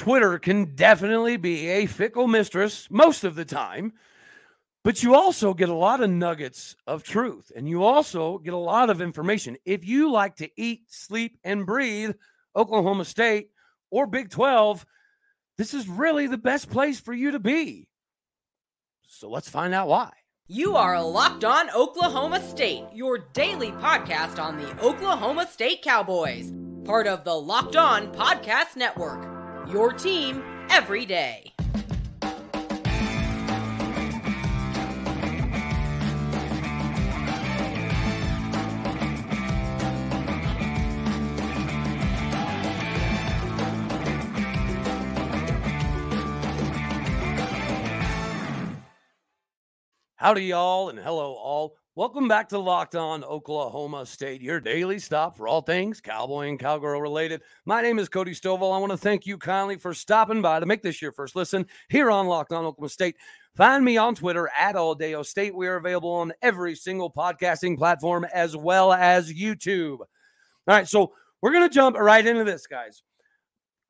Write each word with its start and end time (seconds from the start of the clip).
Twitter 0.00 0.38
can 0.38 0.74
definitely 0.76 1.36
be 1.36 1.68
a 1.68 1.84
fickle 1.84 2.26
mistress 2.26 2.88
most 2.90 3.22
of 3.22 3.34
the 3.34 3.44
time, 3.44 3.92
but 4.82 5.02
you 5.02 5.14
also 5.14 5.52
get 5.52 5.68
a 5.68 5.74
lot 5.74 6.00
of 6.00 6.08
nuggets 6.08 6.74
of 6.86 7.02
truth 7.02 7.52
and 7.54 7.68
you 7.68 7.84
also 7.84 8.38
get 8.38 8.54
a 8.54 8.56
lot 8.56 8.88
of 8.88 9.02
information. 9.02 9.58
If 9.66 9.84
you 9.84 10.10
like 10.10 10.36
to 10.36 10.48
eat, 10.56 10.84
sleep, 10.88 11.36
and 11.44 11.66
breathe 11.66 12.12
Oklahoma 12.56 13.04
State 13.04 13.50
or 13.90 14.06
Big 14.06 14.30
12, 14.30 14.86
this 15.58 15.74
is 15.74 15.86
really 15.86 16.26
the 16.26 16.38
best 16.38 16.70
place 16.70 16.98
for 16.98 17.12
you 17.12 17.32
to 17.32 17.38
be. 17.38 17.86
So 19.06 19.28
let's 19.28 19.50
find 19.50 19.74
out 19.74 19.88
why. 19.88 20.12
You 20.46 20.76
are 20.76 21.02
Locked 21.02 21.44
On 21.44 21.68
Oklahoma 21.72 22.42
State, 22.48 22.84
your 22.94 23.18
daily 23.34 23.72
podcast 23.72 24.42
on 24.42 24.56
the 24.56 24.82
Oklahoma 24.82 25.46
State 25.46 25.82
Cowboys, 25.82 26.54
part 26.86 27.06
of 27.06 27.24
the 27.24 27.34
Locked 27.34 27.76
On 27.76 28.10
Podcast 28.14 28.76
Network. 28.76 29.39
Your 29.72 29.92
team 29.92 30.42
every 30.68 31.06
day. 31.06 31.52
Howdy, 50.16 50.46
y'all, 50.46 50.88
and 50.88 50.98
hello, 50.98 51.34
all. 51.34 51.79
Welcome 52.00 52.28
back 52.28 52.48
to 52.48 52.58
Locked 52.58 52.96
On 52.96 53.22
Oklahoma 53.24 54.06
State, 54.06 54.40
your 54.40 54.58
daily 54.58 54.98
stop 54.98 55.36
for 55.36 55.46
all 55.46 55.60
things 55.60 56.00
cowboy 56.00 56.48
and 56.48 56.58
cowgirl 56.58 56.98
related. 56.98 57.42
My 57.66 57.82
name 57.82 57.98
is 57.98 58.08
Cody 58.08 58.30
Stovall. 58.32 58.74
I 58.74 58.78
want 58.78 58.90
to 58.90 58.96
thank 58.96 59.26
you 59.26 59.36
kindly 59.36 59.76
for 59.76 59.92
stopping 59.92 60.40
by 60.40 60.60
to 60.60 60.64
make 60.64 60.80
this 60.80 61.02
your 61.02 61.12
first 61.12 61.36
listen 61.36 61.66
here 61.90 62.10
on 62.10 62.26
Locked 62.26 62.54
On 62.54 62.64
Oklahoma 62.64 62.88
State. 62.88 63.16
Find 63.54 63.84
me 63.84 63.98
on 63.98 64.14
Twitter 64.14 64.48
at 64.58 64.76
Alldeo 64.76 65.22
State. 65.26 65.54
We 65.54 65.68
are 65.68 65.76
available 65.76 66.08
on 66.08 66.32
every 66.40 66.74
single 66.74 67.12
podcasting 67.12 67.76
platform 67.76 68.24
as 68.32 68.56
well 68.56 68.94
as 68.94 69.30
YouTube. 69.30 69.98
All 69.98 70.06
right, 70.68 70.88
so 70.88 71.12
we're 71.42 71.52
going 71.52 71.68
to 71.68 71.74
jump 71.74 71.98
right 71.98 72.26
into 72.26 72.44
this, 72.44 72.66
guys. 72.66 73.02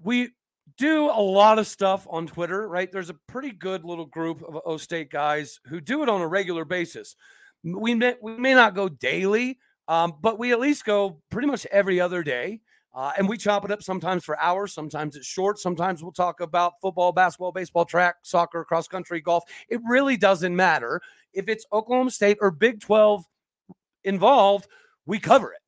We 0.02 0.30
do 0.76 1.04
a 1.04 1.22
lot 1.22 1.60
of 1.60 1.68
stuff 1.68 2.08
on 2.10 2.26
Twitter, 2.26 2.66
right? 2.66 2.90
There's 2.90 3.10
a 3.10 3.20
pretty 3.28 3.52
good 3.52 3.84
little 3.84 4.06
group 4.06 4.42
of 4.42 4.58
O 4.66 4.78
State 4.78 5.12
guys 5.12 5.60
who 5.66 5.80
do 5.80 6.02
it 6.02 6.08
on 6.08 6.20
a 6.20 6.26
regular 6.26 6.64
basis. 6.64 7.14
We 7.62 7.94
may, 7.94 8.14
we 8.22 8.36
may 8.36 8.54
not 8.54 8.74
go 8.74 8.88
daily, 8.88 9.58
um, 9.88 10.14
but 10.20 10.38
we 10.38 10.52
at 10.52 10.60
least 10.60 10.84
go 10.84 11.20
pretty 11.30 11.48
much 11.48 11.66
every 11.66 12.00
other 12.00 12.22
day. 12.22 12.60
Uh, 12.92 13.12
and 13.16 13.28
we 13.28 13.36
chop 13.36 13.64
it 13.64 13.70
up 13.70 13.82
sometimes 13.82 14.24
for 14.24 14.38
hours, 14.40 14.72
sometimes 14.72 15.14
it's 15.14 15.26
short, 15.26 15.60
sometimes 15.60 16.02
we'll 16.02 16.10
talk 16.10 16.40
about 16.40 16.72
football, 16.82 17.12
basketball, 17.12 17.52
baseball, 17.52 17.84
track, 17.84 18.16
soccer, 18.22 18.64
cross 18.64 18.88
country, 18.88 19.20
golf. 19.20 19.44
It 19.68 19.80
really 19.88 20.16
doesn't 20.16 20.54
matter. 20.54 21.00
If 21.32 21.48
it's 21.48 21.64
Oklahoma 21.72 22.10
State 22.10 22.38
or 22.40 22.50
Big 22.50 22.80
12 22.80 23.24
involved, 24.02 24.66
we 25.06 25.20
cover 25.20 25.52
it. 25.52 25.60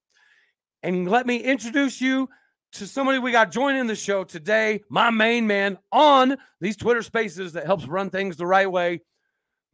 And 0.82 1.08
let 1.08 1.26
me 1.26 1.36
introduce 1.36 2.00
you 2.00 2.28
to 2.72 2.86
somebody 2.86 3.18
we 3.18 3.30
got 3.30 3.52
joining 3.52 3.86
the 3.86 3.94
show 3.94 4.24
today, 4.24 4.82
my 4.88 5.10
main 5.10 5.46
man 5.46 5.78
on 5.92 6.36
these 6.60 6.76
Twitter 6.76 7.02
spaces 7.02 7.52
that 7.52 7.66
helps 7.66 7.86
run 7.86 8.10
things 8.10 8.36
the 8.36 8.46
right 8.46 8.70
way. 8.70 9.00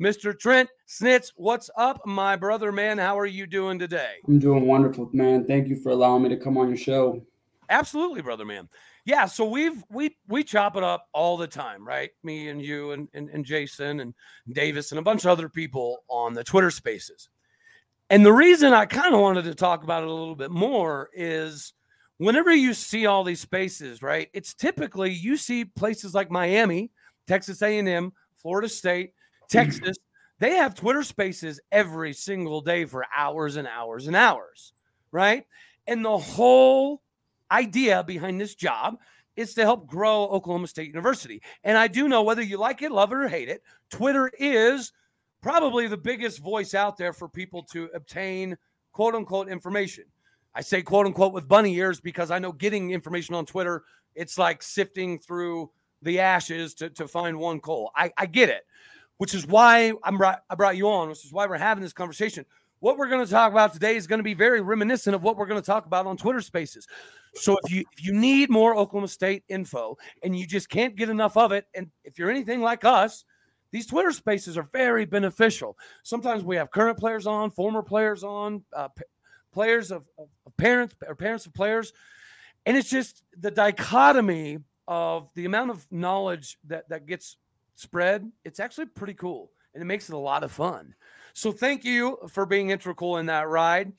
Mr. 0.01 0.39
Trent 0.39 0.69
Snitz, 0.87 1.33
what's 1.35 1.71
up, 1.77 2.01
my 2.07 2.37
brother, 2.37 2.71
man? 2.71 2.99
How 2.99 3.19
are 3.19 3.27
you 3.27 3.49
doing 3.49 3.81
today? 3.81 4.15
I'm 4.29 4.39
doing 4.39 4.65
wonderful, 4.65 5.11
man. 5.13 5.45
Thank 5.45 5.67
you 5.67 5.75
for 5.75 5.91
allowing 5.91 6.23
me 6.23 6.29
to 6.29 6.37
come 6.37 6.57
on 6.57 6.69
your 6.69 6.77
show. 6.77 7.21
Absolutely, 7.69 8.23
brother, 8.23 8.45
man. 8.45 8.69
Yeah, 9.05 9.27
so 9.27 9.45
we've 9.45 9.83
we 9.91 10.17
we 10.29 10.45
chop 10.45 10.77
it 10.77 10.85
up 10.85 11.09
all 11.13 11.37
the 11.37 11.49
time, 11.49 11.87
right? 11.87 12.11
Me 12.23 12.49
and 12.49 12.63
you 12.63 12.93
and, 12.93 13.09
and, 13.13 13.29
and 13.31 13.45
Jason 13.45 13.99
and 14.01 14.15
Davis 14.53 14.93
and 14.93 15.01
a 15.01 15.03
bunch 15.03 15.25
of 15.25 15.31
other 15.31 15.49
people 15.49 16.05
on 16.09 16.33
the 16.33 16.45
Twitter 16.45 16.71
spaces. 16.71 17.29
And 18.09 18.25
the 18.25 18.33
reason 18.33 18.73
I 18.73 18.87
kind 18.87 19.15
of 19.15 19.21
wanted 19.21 19.45
to 19.45 19.55
talk 19.55 19.83
about 19.83 20.05
it 20.05 20.09
a 20.09 20.13
little 20.13 20.37
bit 20.37 20.53
more 20.53 21.11
is 21.13 21.73
whenever 22.19 22.55
you 22.55 22.73
see 22.73 23.07
all 23.07 23.25
these 23.25 23.41
spaces, 23.41 24.01
right? 24.01 24.29
It's 24.33 24.55
typically 24.55 25.11
you 25.11 25.37
see 25.37 25.65
places 25.65 26.15
like 26.15 26.31
Miami, 26.31 26.93
Texas 27.27 27.61
A&M, 27.63 28.13
Florida 28.37 28.69
State, 28.69 29.13
Texas. 29.49 29.97
They 30.39 30.55
have 30.57 30.75
Twitter 30.75 31.03
spaces 31.03 31.61
every 31.73 32.13
single 32.13 32.61
day 32.61 32.85
for 32.85 33.05
hours 33.17 33.57
and 33.57 33.67
hours 33.67 34.07
and 34.07 34.15
hours, 34.15 34.73
right? 35.11 35.47
And 35.87 36.05
the 36.05 36.19
whole 36.19 37.03
idea 37.51 38.05
behind 38.05 38.41
this 38.41 38.55
job 38.55 38.99
is 39.37 39.55
to 39.55 39.63
help 39.63 39.87
grow 39.87 40.25
Oklahoma 40.25 40.67
State 40.67 40.89
University. 40.89 41.41
And 41.65 41.79
I 41.79 41.89
do 41.89 42.09
know 42.09 42.23
whether 42.23 42.43
you 42.43 42.59
like 42.59 42.83
it, 42.83 42.93
love 42.93 43.13
it, 43.13 43.17
or 43.17 43.29
hate 43.29 43.49
it, 43.49 43.63
Twitter 43.91 44.31
is 44.39 44.93
probably 45.41 45.87
the 45.87 45.97
biggest 45.97 46.41
voice 46.41 46.75
out 46.75 46.97
there 46.97 47.13
for 47.13 47.29
people 47.29 47.63
to 47.63 47.89
obtain 47.95 48.57
quote 48.93 49.15
unquote 49.15 49.49
information. 49.49 50.05
I 50.55 50.61
say 50.61 50.83
quote 50.83 51.07
unquote 51.07 51.33
with 51.33 51.47
bunny 51.47 51.75
ears 51.77 52.01
because 52.01 52.31
I 52.31 52.41
know 52.41 52.53
getting 52.53 52.91
information 52.91 53.35
on 53.35 53.47
Twitter, 53.47 53.85
it's 54.15 54.39
like 54.39 54.63
sifting 54.63 55.19
through 55.19 55.71
the 56.03 56.19
ashes 56.19 56.75
to, 56.75 56.91
to 56.91 57.07
find 57.07 57.39
one 57.39 57.61
coal. 57.61 57.93
I, 57.95 58.11
I 58.19 58.27
get 58.27 58.49
it, 58.49 58.67
which 59.19 59.35
is 59.35 59.47
why 59.47 59.93
I'm 60.03 60.21
I 60.23 60.55
brought 60.57 60.77
you 60.77 60.89
on, 60.89 61.09
which 61.09 61.25
is 61.25 61.33
why 61.33 61.47
we're 61.47 61.59
having 61.59 61.83
this 61.83 61.93
conversation. 61.93 62.45
What 62.81 62.97
we're 62.97 63.09
going 63.09 63.25
to 63.25 63.31
talk 63.31 63.51
about 63.51 63.73
today 63.73 63.97
is 63.97 64.07
going 64.07 64.21
to 64.21 64.25
be 64.25 64.35
very 64.35 64.61
reminiscent 64.61 65.15
of 65.15 65.25
what 65.25 65.37
we're 65.37 65.47
going 65.47 65.61
to 65.61 65.67
talk 65.67 65.87
about 65.87 66.07
on 66.07 66.17
Twitter 66.17 66.41
Spaces. 66.41 66.87
So 67.35 67.59
if 67.65 67.73
you 67.73 67.85
if 67.93 68.05
you 68.05 68.13
need 68.13 68.51
more 68.51 68.77
Oklahoma 68.77 69.09
State 69.09 69.43
info 69.49 69.99
and 70.23 70.39
you 70.39 70.47
just 70.47 70.69
can't 70.69 70.97
get 70.97 71.09
enough 71.09 71.37
of 71.37 71.53
it, 71.53 71.67
and 71.75 71.91
if 72.05 72.19
you're 72.19 72.31
anything 72.31 72.63
like 72.63 72.85
us, 72.85 73.25
these 73.71 73.87
Twitter 73.87 74.13
Spaces 74.13 74.57
are 74.57 74.69
very 74.73 75.05
beneficial. 75.05 75.77
Sometimes 76.03 76.43
we 76.43 76.57
have 76.57 76.71
current 76.71 76.99
players 76.99 77.27
on, 77.27 77.51
former 77.51 77.83
players 77.83 78.25
on, 78.25 78.63
uh, 78.75 78.89
players 79.53 79.91
of, 79.91 80.05
of, 80.19 80.29
parents 80.57 80.95
or 81.07 81.15
parents 81.15 81.47
of 81.47 81.55
players. 81.55 81.93
And 82.67 82.77
it's 82.77 82.91
just 82.91 83.23
the 83.39 83.51
dichotomy 83.51 84.59
of 84.87 85.29
the 85.35 85.45
amount 85.45 85.71
of 85.71 85.87
knowledge 85.91 86.59
that, 86.69 86.89
that 86.89 87.07
gets 87.07 87.37
spread. 87.79 88.31
It's 88.45 88.61
actually 88.61 88.87
pretty 88.87 89.15
cool 89.15 89.53
and 89.75 89.83
it 89.83 89.87
makes 89.87 90.09
it 90.09 90.15
a 90.15 90.19
lot 90.19 90.43
of 90.43 90.51
fun. 90.51 90.95
So 91.33 91.53
thank 91.53 91.85
you 91.85 92.19
for 92.29 92.45
being 92.45 92.71
integral 92.71 93.19
in 93.19 93.27
that 93.27 93.49
ride. 93.49 93.93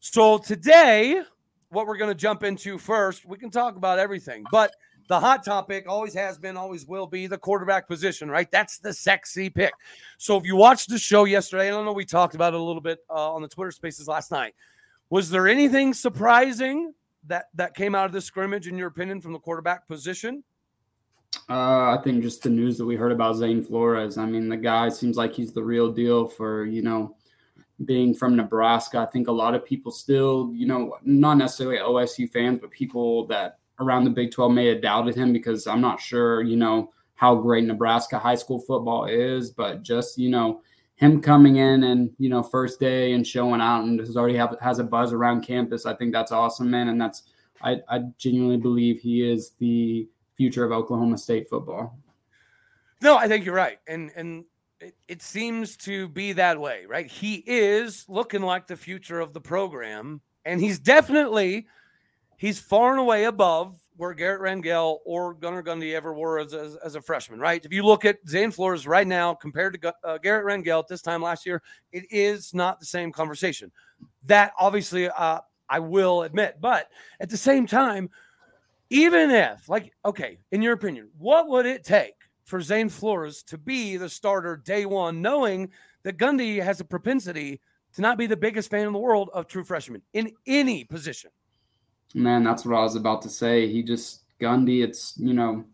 So 0.00 0.36
today, 0.36 1.22
what 1.70 1.86
we're 1.86 1.96
going 1.96 2.10
to 2.10 2.14
jump 2.14 2.42
into 2.42 2.76
first, 2.76 3.24
we 3.24 3.38
can 3.38 3.50
talk 3.50 3.76
about 3.76 3.98
everything, 3.98 4.44
but 4.52 4.74
the 5.08 5.18
hot 5.18 5.44
topic 5.44 5.86
always 5.88 6.12
has 6.14 6.36
been, 6.38 6.56
always 6.56 6.86
will 6.86 7.06
be 7.06 7.26
the 7.26 7.38
quarterback 7.38 7.88
position, 7.88 8.30
right? 8.30 8.50
That's 8.50 8.78
the 8.78 8.92
sexy 8.92 9.48
pick. 9.48 9.72
So 10.18 10.36
if 10.36 10.44
you 10.44 10.54
watched 10.54 10.90
the 10.90 10.98
show 10.98 11.24
yesterday, 11.24 11.68
I 11.68 11.70
don't 11.70 11.86
know, 11.86 11.92
we 11.92 12.04
talked 12.04 12.34
about 12.34 12.52
it 12.52 12.60
a 12.60 12.62
little 12.62 12.82
bit 12.82 12.98
uh, 13.08 13.32
on 13.32 13.40
the 13.40 13.48
Twitter 13.48 13.70
spaces 13.70 14.06
last 14.06 14.30
night. 14.30 14.54
Was 15.08 15.30
there 15.30 15.48
anything 15.48 15.94
surprising 15.94 16.92
that 17.26 17.46
that 17.54 17.74
came 17.74 17.94
out 17.94 18.06
of 18.06 18.12
this 18.12 18.24
scrimmage, 18.24 18.68
in 18.68 18.76
your 18.76 18.88
opinion, 18.88 19.20
from 19.20 19.32
the 19.32 19.38
quarterback 19.38 19.86
position? 19.88 20.44
Uh, 21.48 21.96
I 21.96 22.00
think 22.02 22.22
just 22.22 22.42
the 22.42 22.50
news 22.50 22.78
that 22.78 22.86
we 22.86 22.96
heard 22.96 23.12
about 23.12 23.36
Zane 23.36 23.62
Flores. 23.62 24.16
I 24.16 24.26
mean, 24.26 24.48
the 24.48 24.56
guy 24.56 24.88
seems 24.88 25.16
like 25.16 25.34
he's 25.34 25.52
the 25.52 25.62
real 25.62 25.90
deal 25.90 26.26
for 26.28 26.64
you 26.64 26.82
know 26.82 27.16
being 27.84 28.14
from 28.14 28.36
Nebraska. 28.36 28.98
I 28.98 29.06
think 29.06 29.28
a 29.28 29.32
lot 29.32 29.54
of 29.54 29.64
people 29.64 29.90
still, 29.90 30.50
you 30.54 30.66
know, 30.66 30.96
not 31.02 31.34
necessarily 31.34 31.78
OSU 31.78 32.30
fans, 32.32 32.60
but 32.60 32.70
people 32.70 33.26
that 33.26 33.58
around 33.80 34.04
the 34.04 34.10
Big 34.10 34.30
12 34.30 34.52
may 34.52 34.66
have 34.66 34.82
doubted 34.82 35.16
him 35.16 35.32
because 35.32 35.66
I'm 35.66 35.80
not 35.80 36.00
sure, 36.00 36.42
you 36.42 36.56
know, 36.56 36.92
how 37.14 37.34
great 37.34 37.64
Nebraska 37.64 38.18
high 38.18 38.36
school 38.36 38.60
football 38.60 39.06
is, 39.06 39.50
but 39.50 39.82
just, 39.82 40.18
you 40.18 40.30
know, 40.30 40.62
him 41.02 41.20
coming 41.20 41.56
in 41.56 41.82
and 41.82 42.10
you 42.18 42.28
know 42.28 42.44
first 42.44 42.78
day 42.78 43.12
and 43.12 43.26
showing 43.26 43.60
out 43.60 43.82
and 43.82 43.98
has 43.98 44.16
already 44.16 44.36
have 44.36 44.56
has 44.60 44.78
a 44.78 44.84
buzz 44.84 45.12
around 45.12 45.42
campus. 45.42 45.84
I 45.84 45.94
think 45.94 46.12
that's 46.12 46.30
awesome, 46.30 46.70
man, 46.70 46.88
and 46.88 47.00
that's 47.00 47.24
I, 47.60 47.78
I 47.88 48.00
genuinely 48.18 48.56
believe 48.56 49.00
he 49.00 49.28
is 49.28 49.52
the 49.58 50.08
future 50.36 50.64
of 50.64 50.72
Oklahoma 50.72 51.18
State 51.18 51.48
football. 51.48 51.98
No, 53.00 53.16
I 53.16 53.28
think 53.28 53.44
you're 53.44 53.54
right, 53.54 53.78
and 53.86 54.10
and 54.14 54.44
it, 54.80 54.94
it 55.08 55.22
seems 55.22 55.76
to 55.78 56.08
be 56.08 56.32
that 56.32 56.60
way, 56.60 56.84
right? 56.86 57.06
He 57.06 57.42
is 57.46 58.04
looking 58.08 58.42
like 58.42 58.66
the 58.66 58.76
future 58.76 59.20
of 59.20 59.32
the 59.32 59.40
program, 59.40 60.20
and 60.44 60.60
he's 60.60 60.78
definitely 60.78 61.66
he's 62.36 62.58
far 62.58 62.90
and 62.90 63.00
away 63.00 63.24
above 63.24 63.76
where 63.96 64.14
Garrett 64.14 64.40
Rangel 64.40 64.98
or 65.04 65.34
Gunnar 65.34 65.62
Gundy 65.62 65.94
ever 65.94 66.14
were 66.14 66.38
as, 66.38 66.54
as, 66.54 66.76
as, 66.76 66.94
a 66.94 67.00
freshman, 67.00 67.38
right? 67.38 67.64
If 67.64 67.72
you 67.72 67.84
look 67.84 68.04
at 68.04 68.18
Zane 68.26 68.50
Flores 68.50 68.86
right 68.86 69.06
now 69.06 69.34
compared 69.34 69.80
to 69.80 69.94
uh, 70.02 70.18
Garrett 70.18 70.46
Rangel 70.46 70.80
at 70.80 70.88
this 70.88 71.02
time 71.02 71.22
last 71.22 71.44
year, 71.44 71.62
it 71.92 72.04
is 72.10 72.54
not 72.54 72.80
the 72.80 72.86
same 72.86 73.12
conversation. 73.12 73.70
That 74.24 74.52
obviously 74.58 75.08
uh, 75.08 75.40
I 75.68 75.78
will 75.78 76.22
admit, 76.22 76.56
but 76.60 76.88
at 77.20 77.30
the 77.30 77.36
same 77.36 77.66
time, 77.66 78.10
even 78.92 79.30
if, 79.30 79.68
like, 79.70 79.92
okay, 80.04 80.38
in 80.50 80.60
your 80.60 80.74
opinion, 80.74 81.08
what 81.16 81.48
would 81.48 81.64
it 81.64 81.82
take 81.82 82.14
for 82.44 82.60
Zane 82.60 82.90
Flores 82.90 83.42
to 83.44 83.56
be 83.56 83.96
the 83.96 84.08
starter 84.08 84.56
day 84.56 84.84
one, 84.84 85.22
knowing 85.22 85.70
that 86.02 86.18
Gundy 86.18 86.62
has 86.62 86.80
a 86.80 86.84
propensity 86.84 87.60
to 87.94 88.02
not 88.02 88.18
be 88.18 88.26
the 88.26 88.36
biggest 88.36 88.70
fan 88.70 88.86
in 88.86 88.92
the 88.92 88.98
world 88.98 89.30
of 89.32 89.46
true 89.46 89.64
freshmen 89.64 90.02
in 90.12 90.30
any 90.46 90.84
position? 90.84 91.30
Man, 92.14 92.42
that's 92.42 92.66
what 92.66 92.76
I 92.76 92.82
was 92.82 92.94
about 92.94 93.22
to 93.22 93.30
say. 93.30 93.66
He 93.66 93.82
just 93.82 94.24
Gundy. 94.38 94.84
It's 94.84 95.14
you 95.16 95.32
know, 95.32 95.64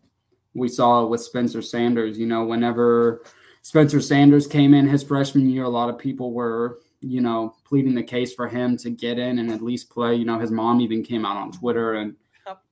we 0.53 0.69
saw 0.69 1.03
it 1.03 1.09
with 1.09 1.21
Spencer 1.21 1.61
Sanders. 1.61 2.17
You 2.17 2.27
know, 2.27 2.45
whenever 2.45 3.25
Spencer 3.63 3.99
Sanders 3.99 4.47
came 4.47 4.73
in 4.73 4.87
his 4.87 5.03
freshman 5.03 5.49
year, 5.49 5.65
a 5.65 5.69
lot 5.69 5.89
of 5.89 5.97
people 5.97 6.31
were, 6.31 6.79
you 7.01 7.19
know, 7.19 7.55
pleading 7.65 7.95
the 7.95 8.03
case 8.03 8.33
for 8.33 8.47
him 8.47 8.77
to 8.77 8.89
get 8.89 9.19
in 9.19 9.39
and 9.39 9.51
at 9.51 9.61
least 9.61 9.89
play. 9.89 10.15
You 10.15 10.23
know, 10.23 10.39
his 10.39 10.51
mom 10.51 10.79
even 10.79 11.03
came 11.03 11.25
out 11.25 11.35
on 11.35 11.51
Twitter 11.51 11.95
and 11.95 12.15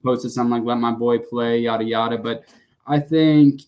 posted 0.04 0.32
something 0.32 0.52
like, 0.52 0.64
let 0.64 0.80
my 0.80 0.92
boy 0.92 1.20
play, 1.20 1.60
yada, 1.60 1.84
yada. 1.84 2.18
But 2.18 2.44
I 2.86 3.00
think 3.00 3.62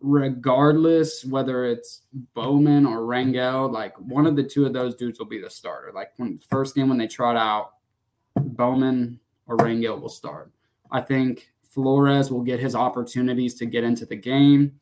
regardless 0.00 1.24
whether 1.24 1.64
it's 1.64 2.02
Bowman 2.34 2.86
or 2.86 2.98
Rangel, 2.98 3.72
like 3.72 3.98
one 3.98 4.26
of 4.26 4.36
the 4.36 4.44
two 4.44 4.66
of 4.66 4.72
those 4.72 4.94
dudes 4.94 5.18
will 5.18 5.26
be 5.26 5.40
the 5.40 5.50
starter. 5.50 5.92
Like 5.94 6.12
when 6.16 6.38
first 6.38 6.74
game 6.74 6.88
when 6.88 6.98
they 6.98 7.08
trot 7.08 7.36
out, 7.36 7.72
Bowman 8.36 9.18
or 9.46 9.56
Rangel 9.56 10.00
will 10.00 10.08
start. 10.08 10.52
I 10.90 11.00
think 11.00 11.50
Flores 11.68 12.30
will 12.30 12.42
get 12.42 12.60
his 12.60 12.74
opportunities 12.74 13.54
to 13.56 13.66
get 13.66 13.84
into 13.84 14.06
the 14.06 14.16
game 14.16 14.80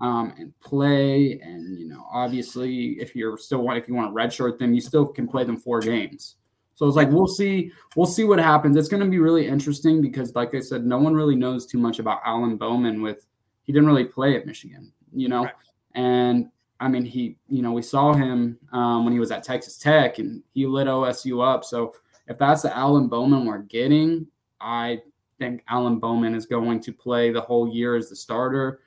um, 0.00 0.34
and 0.38 0.58
play. 0.60 1.40
And 1.40 1.78
you 1.78 1.88
know, 1.88 2.06
obviously, 2.10 3.00
if 3.00 3.16
you're 3.16 3.38
still 3.38 3.62
want 3.62 3.78
if 3.78 3.88
you 3.88 3.94
want 3.94 4.14
to 4.14 4.14
redshirt 4.14 4.58
them, 4.58 4.74
you 4.74 4.80
still 4.80 5.06
can 5.06 5.26
play 5.26 5.44
them 5.44 5.56
four 5.56 5.80
games. 5.80 6.36
So 6.78 6.86
it's 6.86 6.94
like 6.94 7.10
we'll 7.10 7.26
see, 7.26 7.72
we'll 7.96 8.06
see 8.06 8.22
what 8.22 8.38
happens. 8.38 8.76
It's 8.76 8.88
going 8.88 9.02
to 9.02 9.08
be 9.08 9.18
really 9.18 9.48
interesting 9.48 10.00
because, 10.00 10.36
like 10.36 10.54
I 10.54 10.60
said, 10.60 10.86
no 10.86 10.96
one 10.96 11.12
really 11.12 11.34
knows 11.34 11.66
too 11.66 11.76
much 11.76 11.98
about 11.98 12.20
Alan 12.24 12.56
Bowman. 12.56 13.02
With 13.02 13.26
he 13.64 13.72
didn't 13.72 13.88
really 13.88 14.04
play 14.04 14.36
at 14.36 14.46
Michigan, 14.46 14.92
you 15.12 15.28
know, 15.28 15.42
right. 15.42 15.54
and 15.96 16.48
I 16.78 16.86
mean 16.86 17.04
he, 17.04 17.36
you 17.48 17.62
know, 17.62 17.72
we 17.72 17.82
saw 17.82 18.12
him 18.12 18.60
um, 18.70 19.02
when 19.02 19.12
he 19.12 19.18
was 19.18 19.32
at 19.32 19.42
Texas 19.42 19.76
Tech 19.76 20.20
and 20.20 20.40
he 20.54 20.66
lit 20.66 20.86
OSU 20.86 21.44
up. 21.44 21.64
So 21.64 21.96
if 22.28 22.38
that's 22.38 22.62
the 22.62 22.76
Alan 22.76 23.08
Bowman 23.08 23.44
we're 23.44 23.58
getting, 23.58 24.28
I 24.60 25.02
think 25.40 25.64
Alan 25.68 25.98
Bowman 25.98 26.36
is 26.36 26.46
going 26.46 26.78
to 26.82 26.92
play 26.92 27.32
the 27.32 27.40
whole 27.40 27.68
year 27.68 27.96
as 27.96 28.08
the 28.08 28.14
starter 28.14 28.82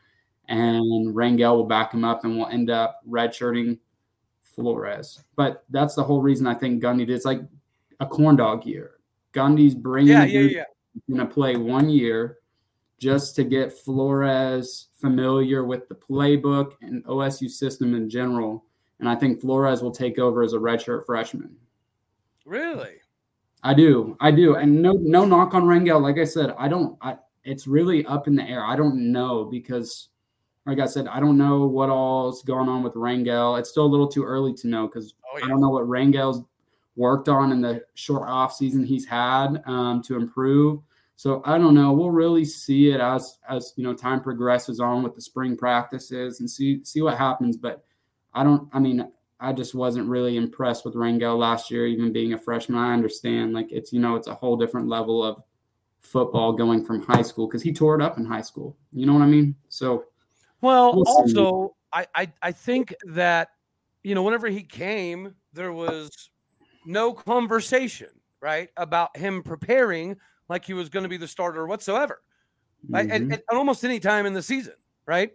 and 0.48 1.14
Rangel 1.14 1.58
will 1.58 1.66
back 1.66 1.94
him 1.94 2.04
up, 2.04 2.24
and 2.24 2.38
we'll 2.38 2.48
end 2.48 2.70
up 2.70 3.02
redshirting 3.10 3.80
Flores. 4.44 5.24
But 5.36 5.64
that's 5.70 5.96
the 5.96 6.04
whole 6.04 6.22
reason 6.22 6.48
I 6.48 6.54
think 6.54 6.82
Gundy 6.82 7.00
did. 7.00 7.12
It's 7.12 7.26
like 7.26 7.42
a 8.02 8.06
corn 8.06 8.36
dog 8.36 8.66
year. 8.66 8.96
Gundy's 9.32 9.76
bringing 9.76 10.12
yeah, 10.12 10.26
yeah, 10.26 10.40
yeah. 10.42 10.64
going 11.10 11.26
to 11.26 11.34
play 11.34 11.56
one 11.56 11.90
year 11.90 12.40
just 13.00 13.36
to 13.38 13.44
get 13.44 13.72
Flores 13.72 14.90
familiar 15.00 15.64
with 15.64 15.88
the 15.88 15.96
playbook 15.96 16.74
and 16.82 17.06
OSU 17.06 17.50
system 17.50 17.96
in 17.96 18.10
general. 18.10 18.66
And 19.00 19.08
I 19.08 19.16
think 19.16 19.40
Flores 19.40 19.82
will 19.82 19.92
take 19.92 20.20
over 20.20 20.44
as 20.44 20.54
a 20.54 20.58
redshirt 20.58 21.06
freshman. 21.06 21.56
Really? 22.46 22.96
I 23.64 23.74
do. 23.74 24.18
I 24.20 24.32
do. 24.32 24.56
And 24.56 24.82
no 24.82 24.94
no 24.94 25.24
knock 25.24 25.54
on 25.54 25.64
Rangel. 25.64 26.02
Like 26.02 26.18
I 26.18 26.24
said, 26.26 26.54
I 26.58 26.68
don't 26.68 26.98
I 27.02 27.18
it's 27.44 27.68
really 27.68 28.06
up 28.06 28.28
in 28.28 28.36
the 28.36 28.44
air. 28.44 28.66
I 28.66 28.76
don't 28.76 29.12
know 29.12 29.46
because 29.46 30.10
like 30.66 30.80
I 30.80 30.86
said, 30.86 31.08
I 31.08 31.20
don't 31.20 31.38
know 31.38 31.66
what 31.66 31.90
all's 31.90 32.44
going 32.44 32.70
on 32.70 32.84
with 32.84 32.94
Rangel. 32.94 33.60
It's 33.60 33.70
still 33.70 33.86
a 33.86 33.88
little 33.88 34.08
too 34.08 34.24
early 34.24 34.54
to 34.56 34.68
know 34.68 34.88
because 34.88 35.14
oh, 35.26 35.38
yeah. 35.38 35.46
I 35.46 35.48
don't 35.48 35.62
know 35.62 35.70
what 35.70 35.88
Rangel's 35.88 36.44
worked 36.96 37.30
on 37.30 37.52
in 37.52 37.62
the 37.62 37.84
short 37.94 38.28
off 38.28 38.54
season 38.54 38.84
he's 38.84 39.06
had 39.06 39.62
um, 39.66 40.02
to 40.04 40.16
improve. 40.16 40.82
So 41.16 41.42
I 41.46 41.58
don't 41.58 41.76
know. 41.76 41.94
We'll 41.94 42.10
really 42.10 42.46
see 42.46 42.90
it 42.90 43.00
as 43.00 43.38
as 43.48 43.74
you 43.76 43.84
know 43.84 43.94
time 43.94 44.22
progresses 44.22 44.80
on 44.80 45.04
with 45.04 45.14
the 45.14 45.22
spring 45.22 45.56
practices 45.56 46.40
and 46.40 46.50
see 46.50 46.84
see 46.84 47.02
what 47.02 47.18
happens. 47.18 47.58
But 47.58 47.84
I 48.34 48.44
don't. 48.44 48.68
I 48.74 48.80
mean, 48.80 49.08
I 49.40 49.54
just 49.54 49.76
wasn't 49.76 50.10
really 50.10 50.36
impressed 50.36 50.84
with 50.84 50.96
Rangel 50.96 51.38
last 51.38 51.70
year, 51.70 51.86
even 51.86 52.12
being 52.12 52.34
a 52.34 52.38
freshman. 52.40 52.80
I 52.80 52.94
understand 52.94 53.54
like 53.54 53.72
it's 53.72 53.94
you 53.94 54.00
know 54.00 54.16
it's 54.16 54.28
a 54.28 54.34
whole 54.34 54.58
different 54.58 54.88
level 54.88 55.24
of 55.24 55.44
football 56.02 56.54
going 56.54 56.84
from 56.84 57.04
high 57.04 57.22
school 57.22 57.48
because 57.48 57.62
he 57.62 57.72
tore 57.72 57.96
it 57.96 58.02
up 58.02 58.18
in 58.18 58.26
high 58.26 58.42
school. 58.42 58.76
You 58.92 59.06
know 59.06 59.14
what 59.14 59.22
I 59.22 59.28
mean? 59.28 59.56
So 59.70 60.06
well, 60.62 60.96
we'll 60.96 61.08
also, 61.08 61.76
I, 61.94 62.08
I 62.16 62.32
I 62.42 62.52
think 62.52 62.96
that 63.06 63.50
you 64.04 64.16
know 64.16 64.24
whenever 64.24 64.48
he 64.48 64.64
came, 64.64 65.36
there 65.54 65.72
was 65.74 66.31
no 66.86 67.14
conversation, 67.14 68.10
right, 68.42 68.70
about 68.78 69.16
him 69.16 69.44
preparing 69.44 70.18
like 70.50 70.66
he 70.66 70.74
was 70.74 70.90
going 70.90 71.04
to 71.04 71.10
be 71.10 71.18
the 71.18 71.28
starter 71.28 71.66
whatsoever, 71.66 72.22
right? 72.90 73.08
Mm-hmm. 73.08 73.32
At, 73.32 73.40
at, 73.50 73.56
almost 73.56 73.84
any 73.84 74.00
time 74.00 74.26
in 74.26 74.34
the 74.34 74.42
season, 74.42 74.74
right? 75.06 75.32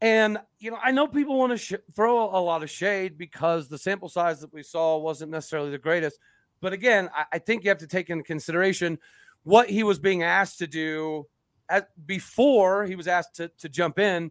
And 0.00 0.38
you 0.58 0.70
know, 0.70 0.78
I 0.82 0.90
know 0.90 1.06
people 1.06 1.38
want 1.38 1.52
to 1.52 1.58
sh- 1.58 1.74
throw 1.94 2.24
a 2.24 2.40
lot 2.40 2.62
of 2.62 2.70
shade 2.70 3.16
because 3.16 3.68
the 3.68 3.78
sample 3.78 4.08
size 4.08 4.40
that 4.40 4.52
we 4.52 4.62
saw 4.62 4.98
wasn't 4.98 5.30
necessarily 5.30 5.70
the 5.70 5.78
greatest. 5.78 6.18
But 6.60 6.72
again, 6.72 7.08
I, 7.14 7.24
I 7.34 7.38
think 7.38 7.64
you 7.64 7.70
have 7.70 7.78
to 7.78 7.86
take 7.86 8.10
into 8.10 8.24
consideration 8.24 8.98
what 9.44 9.68
he 9.68 9.82
was 9.82 9.98
being 9.98 10.22
asked 10.22 10.58
to 10.58 10.66
do 10.66 11.26
at, 11.68 11.88
before 12.06 12.84
he 12.84 12.96
was 12.96 13.08
asked 13.08 13.36
to, 13.36 13.48
to 13.58 13.68
jump 13.68 13.98
in 13.98 14.30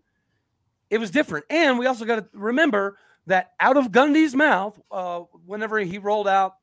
it 0.94 1.00
was 1.00 1.10
different. 1.10 1.46
And 1.50 1.80
we 1.80 1.88
also 1.88 2.06
got 2.06 2.18
to 2.18 2.28
remember 2.34 3.00
that 3.28 3.52
out 3.60 3.78
of 3.78 3.92
Gundy's 3.92 4.36
mouth, 4.36 4.80
uh, 4.92 5.22
whenever 5.46 5.80
he 5.80 5.98
rolled 5.98 6.28
out 6.28 6.56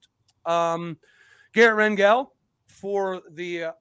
um, 0.45 0.99
Garrett 1.55 1.77
Rangel 1.77 2.29
for 2.67 3.23
the 3.31 3.65
uh, 3.65 3.73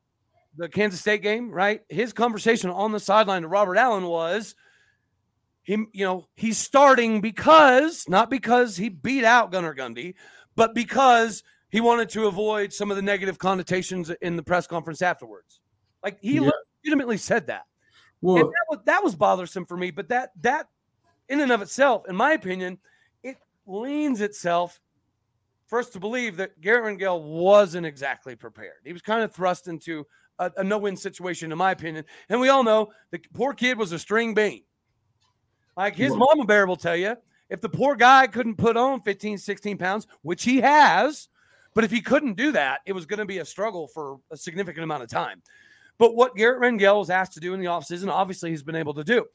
the 0.58 0.70
Kansas 0.70 1.00
State 1.00 1.22
game, 1.22 1.52
right? 1.52 1.82
His 1.90 2.14
conversation 2.14 2.70
on 2.70 2.92
the 2.92 3.00
sideline 3.00 3.44
to 3.44 3.48
Robert 3.48 3.78
Allen 3.78 4.06
was 4.06 4.56
him, 5.64 5.88
you 5.94 6.04
know, 6.04 6.28
he's 6.36 6.58
starting 6.58 7.22
because 7.22 8.06
not 8.08 8.30
because 8.30 8.76
he 8.76 8.90
beat 8.90 9.24
out 9.24 9.52
Gunnar 9.52 9.76
Gundy, 9.76 10.16
but 10.56 10.74
because 10.74 11.44
he 11.70 11.80
wanted 11.80 12.10
to 12.10 12.28
avoid 12.28 12.74
some 12.74 12.90
of 12.90 12.98
the 12.98 13.04
negative 13.04 13.38
connotations 13.38 14.10
in 14.22 14.36
the 14.36 14.44
press 14.44 14.68
conference 14.68 15.02
afterwards. 15.02 15.62
Like 16.04 16.18
he 16.22 16.36
yeah. 16.36 16.50
legitimately 16.84 17.18
said 17.18 17.48
that. 17.48 17.64
Well, 18.22 18.38
that 18.38 18.66
was, 18.70 18.80
that 18.86 19.04
was 19.04 19.16
bothersome 19.16 19.66
for 19.66 19.78
me, 19.78 19.92
but 19.92 20.10
that 20.10 20.32
that 20.42 20.68
in 21.30 21.42
and 21.42 21.52
of 21.52 21.62
itself, 21.62 22.04
in 22.10 22.16
my 22.16 22.34
opinion, 22.34 22.80
it 23.24 23.38
leans 23.66 24.22
itself 24.22 24.82
for 25.68 25.80
us 25.80 25.90
to 25.92 26.00
believe 26.00 26.38
that 26.38 26.60
Garrett 26.60 27.00
Rangel 27.00 27.22
wasn't 27.22 27.86
exactly 27.86 28.36
prepared. 28.36 28.82
He 28.84 28.92
was 28.92 29.04
kind 29.04 29.24
of 29.24 29.32
thrust 29.32 29.68
into 29.68 30.06
a, 30.40 30.52
a 30.58 30.64
no-win 30.64 30.98
situation, 30.98 31.52
in 31.52 31.58
my 31.58 31.72
opinion. 31.72 32.06
And 32.28 32.42
we 32.42 32.50
all 32.50 32.64
know 32.64 32.90
the 33.12 33.22
poor 33.34 33.54
kid 33.54 33.78
was 33.78 33.92
a 33.92 34.00
string 34.00 34.34
bean. 34.34 34.64
Like 35.78 35.96
his 35.96 36.16
mama 36.16 36.44
bear 36.44 36.68
will 36.68 36.76
tell 36.76 36.96
you, 36.96 37.16
if 37.50 37.62
the 37.62 37.70
poor 37.70 37.96
guy 37.96 38.28
couldn't 38.28 38.58
put 38.58 38.76
on 38.76 39.02
15, 39.02 39.38
16 39.38 39.78
pounds, 39.78 40.08
which 40.24 40.44
he 40.44 40.60
has, 40.62 41.30
but 41.74 41.84
if 41.84 41.92
he 41.92 42.02
couldn't 42.02 42.36
do 42.36 42.52
that, 42.52 42.82
it 42.86 42.94
was 42.94 43.06
going 43.06 43.20
to 43.20 43.26
be 43.26 43.38
a 43.38 43.46
struggle 43.46 43.88
for 43.88 44.20
a 44.32 44.38
significant 44.38 44.84
amount 44.84 45.04
of 45.04 45.10
time. 45.10 45.42
But 45.98 46.16
what 46.16 46.36
Garrett 46.36 46.62
Rangel 46.62 47.00
was 47.00 47.10
asked 47.10 47.34
to 47.34 47.40
do 47.40 47.54
in 47.54 47.60
the 47.60 47.68
offseason, 47.68 48.10
obviously 48.10 48.50
he's 48.50 48.64
been 48.64 48.76
able 48.76 48.94
to 48.96 49.04
do. 49.04 49.26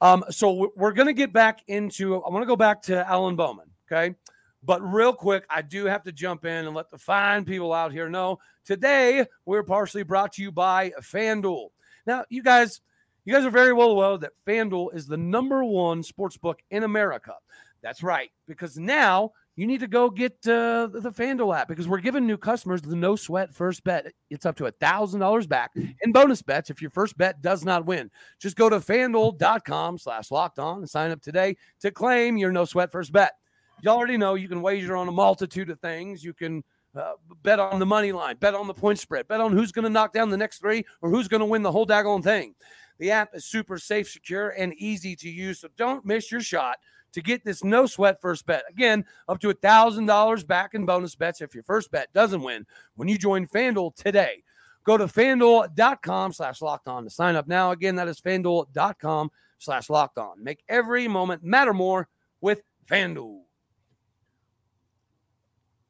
Um, 0.00 0.24
so 0.30 0.70
we're 0.76 0.92
going 0.92 1.06
to 1.06 1.14
get 1.14 1.32
back 1.32 1.60
into, 1.68 2.22
I 2.22 2.30
want 2.30 2.42
to 2.42 2.46
go 2.46 2.56
back 2.56 2.82
to 2.82 3.08
Alan 3.08 3.36
Bowman. 3.36 3.70
Okay. 3.90 4.14
But 4.62 4.82
real 4.82 5.12
quick, 5.12 5.44
I 5.48 5.62
do 5.62 5.86
have 5.86 6.02
to 6.04 6.12
jump 6.12 6.44
in 6.44 6.66
and 6.66 6.74
let 6.74 6.90
the 6.90 6.98
fine 6.98 7.44
people 7.44 7.72
out 7.72 7.92
here 7.92 8.08
know 8.08 8.40
today 8.64 9.24
we're 9.44 9.62
partially 9.62 10.02
brought 10.02 10.32
to 10.34 10.42
you 10.42 10.50
by 10.50 10.90
FanDuel. 11.00 11.68
Now, 12.04 12.24
you 12.30 12.42
guys, 12.42 12.80
you 13.24 13.32
guys 13.32 13.44
are 13.44 13.50
very 13.50 13.72
well 13.72 13.90
aware 13.90 14.18
that 14.18 14.32
FanDuel 14.46 14.94
is 14.94 15.06
the 15.06 15.16
number 15.16 15.64
one 15.64 16.02
sports 16.02 16.36
book 16.36 16.60
in 16.70 16.82
America. 16.82 17.34
That's 17.80 18.02
right, 18.02 18.30
because 18.48 18.76
now 18.76 19.32
you 19.56 19.66
need 19.66 19.80
to 19.80 19.86
go 19.86 20.10
get 20.10 20.34
uh, 20.46 20.86
the 20.92 21.10
FanDuel 21.10 21.58
app 21.58 21.66
because 21.66 21.88
we're 21.88 22.00
giving 22.00 22.26
new 22.26 22.36
customers 22.36 22.82
the 22.82 22.94
no 22.94 23.16
sweat 23.16 23.52
first 23.54 23.82
bet. 23.84 24.12
It's 24.28 24.44
up 24.44 24.54
to 24.56 24.66
a 24.66 24.70
thousand 24.70 25.20
dollars 25.20 25.46
back 25.46 25.72
in 25.74 26.12
bonus 26.12 26.42
bets 26.42 26.68
if 26.68 26.82
your 26.82 26.90
first 26.90 27.16
bet 27.16 27.40
does 27.40 27.64
not 27.64 27.86
win. 27.86 28.10
Just 28.38 28.56
go 28.56 28.68
to 28.68 28.76
fanduel.com 28.76 29.96
slash 29.96 30.30
locked 30.30 30.58
on 30.58 30.78
and 30.78 30.90
sign 30.90 31.10
up 31.10 31.22
today 31.22 31.56
to 31.80 31.90
claim 31.90 32.36
your 32.36 32.52
no 32.52 32.66
sweat 32.66 32.92
first 32.92 33.12
bet. 33.12 33.32
You 33.80 33.90
already 33.90 34.18
know 34.18 34.34
you 34.34 34.48
can 34.48 34.60
wager 34.60 34.94
on 34.94 35.08
a 35.08 35.12
multitude 35.12 35.70
of 35.70 35.80
things. 35.80 36.22
You 36.22 36.34
can 36.34 36.62
uh, 36.94 37.12
bet 37.42 37.58
on 37.58 37.78
the 37.78 37.86
money 37.86 38.12
line, 38.12 38.36
bet 38.36 38.54
on 38.54 38.66
the 38.66 38.74
point 38.74 38.98
spread, 38.98 39.26
bet 39.26 39.40
on 39.40 39.52
who's 39.52 39.72
going 39.72 39.84
to 39.84 39.90
knock 39.90 40.12
down 40.12 40.28
the 40.28 40.36
next 40.36 40.58
three 40.58 40.84
or 41.00 41.10
who's 41.10 41.28
going 41.28 41.40
to 41.40 41.46
win 41.46 41.62
the 41.62 41.72
whole 41.72 41.86
daggone 41.86 42.22
thing. 42.22 42.54
The 42.98 43.10
app 43.10 43.30
is 43.34 43.44
super 43.44 43.78
safe, 43.78 44.08
secure, 44.08 44.50
and 44.50 44.74
easy 44.74 45.16
to 45.16 45.28
use, 45.28 45.60
so 45.60 45.68
don't 45.76 46.04
miss 46.04 46.30
your 46.30 46.40
shot 46.40 46.78
to 47.12 47.22
get 47.22 47.44
this 47.44 47.64
no 47.64 47.86
sweat 47.86 48.20
first 48.20 48.46
bet. 48.46 48.64
Again, 48.68 49.04
up 49.28 49.40
to 49.40 49.50
a 49.50 49.54
$1,000 49.54 50.46
back 50.46 50.74
in 50.74 50.86
bonus 50.86 51.14
bets 51.14 51.40
if 51.40 51.54
your 51.54 51.64
first 51.64 51.90
bet 51.90 52.12
doesn't 52.12 52.42
win 52.42 52.66
when 52.94 53.08
you 53.08 53.18
join 53.18 53.46
FanDuel 53.46 53.94
today. 53.94 54.42
Go 54.84 54.96
to 54.96 55.06
fanduel.com 55.06 56.32
slash 56.32 56.62
locked 56.62 56.86
on 56.86 57.04
to 57.04 57.10
sign 57.10 57.34
up 57.34 57.48
now. 57.48 57.72
Again, 57.72 57.96
that 57.96 58.06
is 58.06 58.20
fanduel.com 58.20 59.30
slash 59.58 59.90
locked 59.90 60.18
on. 60.18 60.42
Make 60.42 60.62
every 60.68 61.08
moment 61.08 61.42
matter 61.42 61.74
more 61.74 62.08
with 62.40 62.62
FanDuel. 62.88 63.40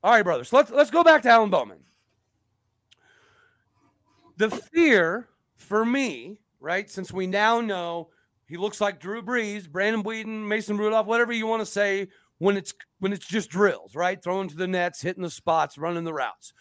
All 0.03 0.13
right, 0.13 0.23
brothers, 0.23 0.53
let's 0.53 0.71
let's 0.71 0.91
go 0.91 1.03
back 1.03 1.23
to 1.23 1.29
Alan 1.29 1.51
Bowman. 1.51 1.81
The 4.37 4.51
fear 4.51 5.29
for 5.57 5.85
me, 5.85 6.39
right, 6.61 6.89
since 6.89 7.13
we 7.13 7.27
now 7.27 7.61
know 7.61 8.11
he 8.47 8.57
looks 8.57 8.81
like 8.81 9.01
Drew 9.01 9.23
Brees, 9.23 9.69
Brandon 9.69 10.03
Weeden, 10.03 10.47
Mason 10.47 10.79
Rudolph, 10.79 11.07
whatever 11.07 11.33
you 11.33 11.47
want 11.47 11.61
to 11.61 11.67
say 11.67 12.09
when 12.39 12.57
it's 12.57 12.73
when 13.01 13.13
it's 13.13 13.27
just 13.27 13.51
drills, 13.51 13.95
right? 13.95 14.23
Throwing 14.23 14.49
to 14.49 14.57
the 14.57 14.69
nets, 14.69 15.03
hitting 15.03 15.23
the 15.23 15.31
spots, 15.31 15.79
running 15.79 16.05
the 16.05 16.13
routes. 16.13 16.53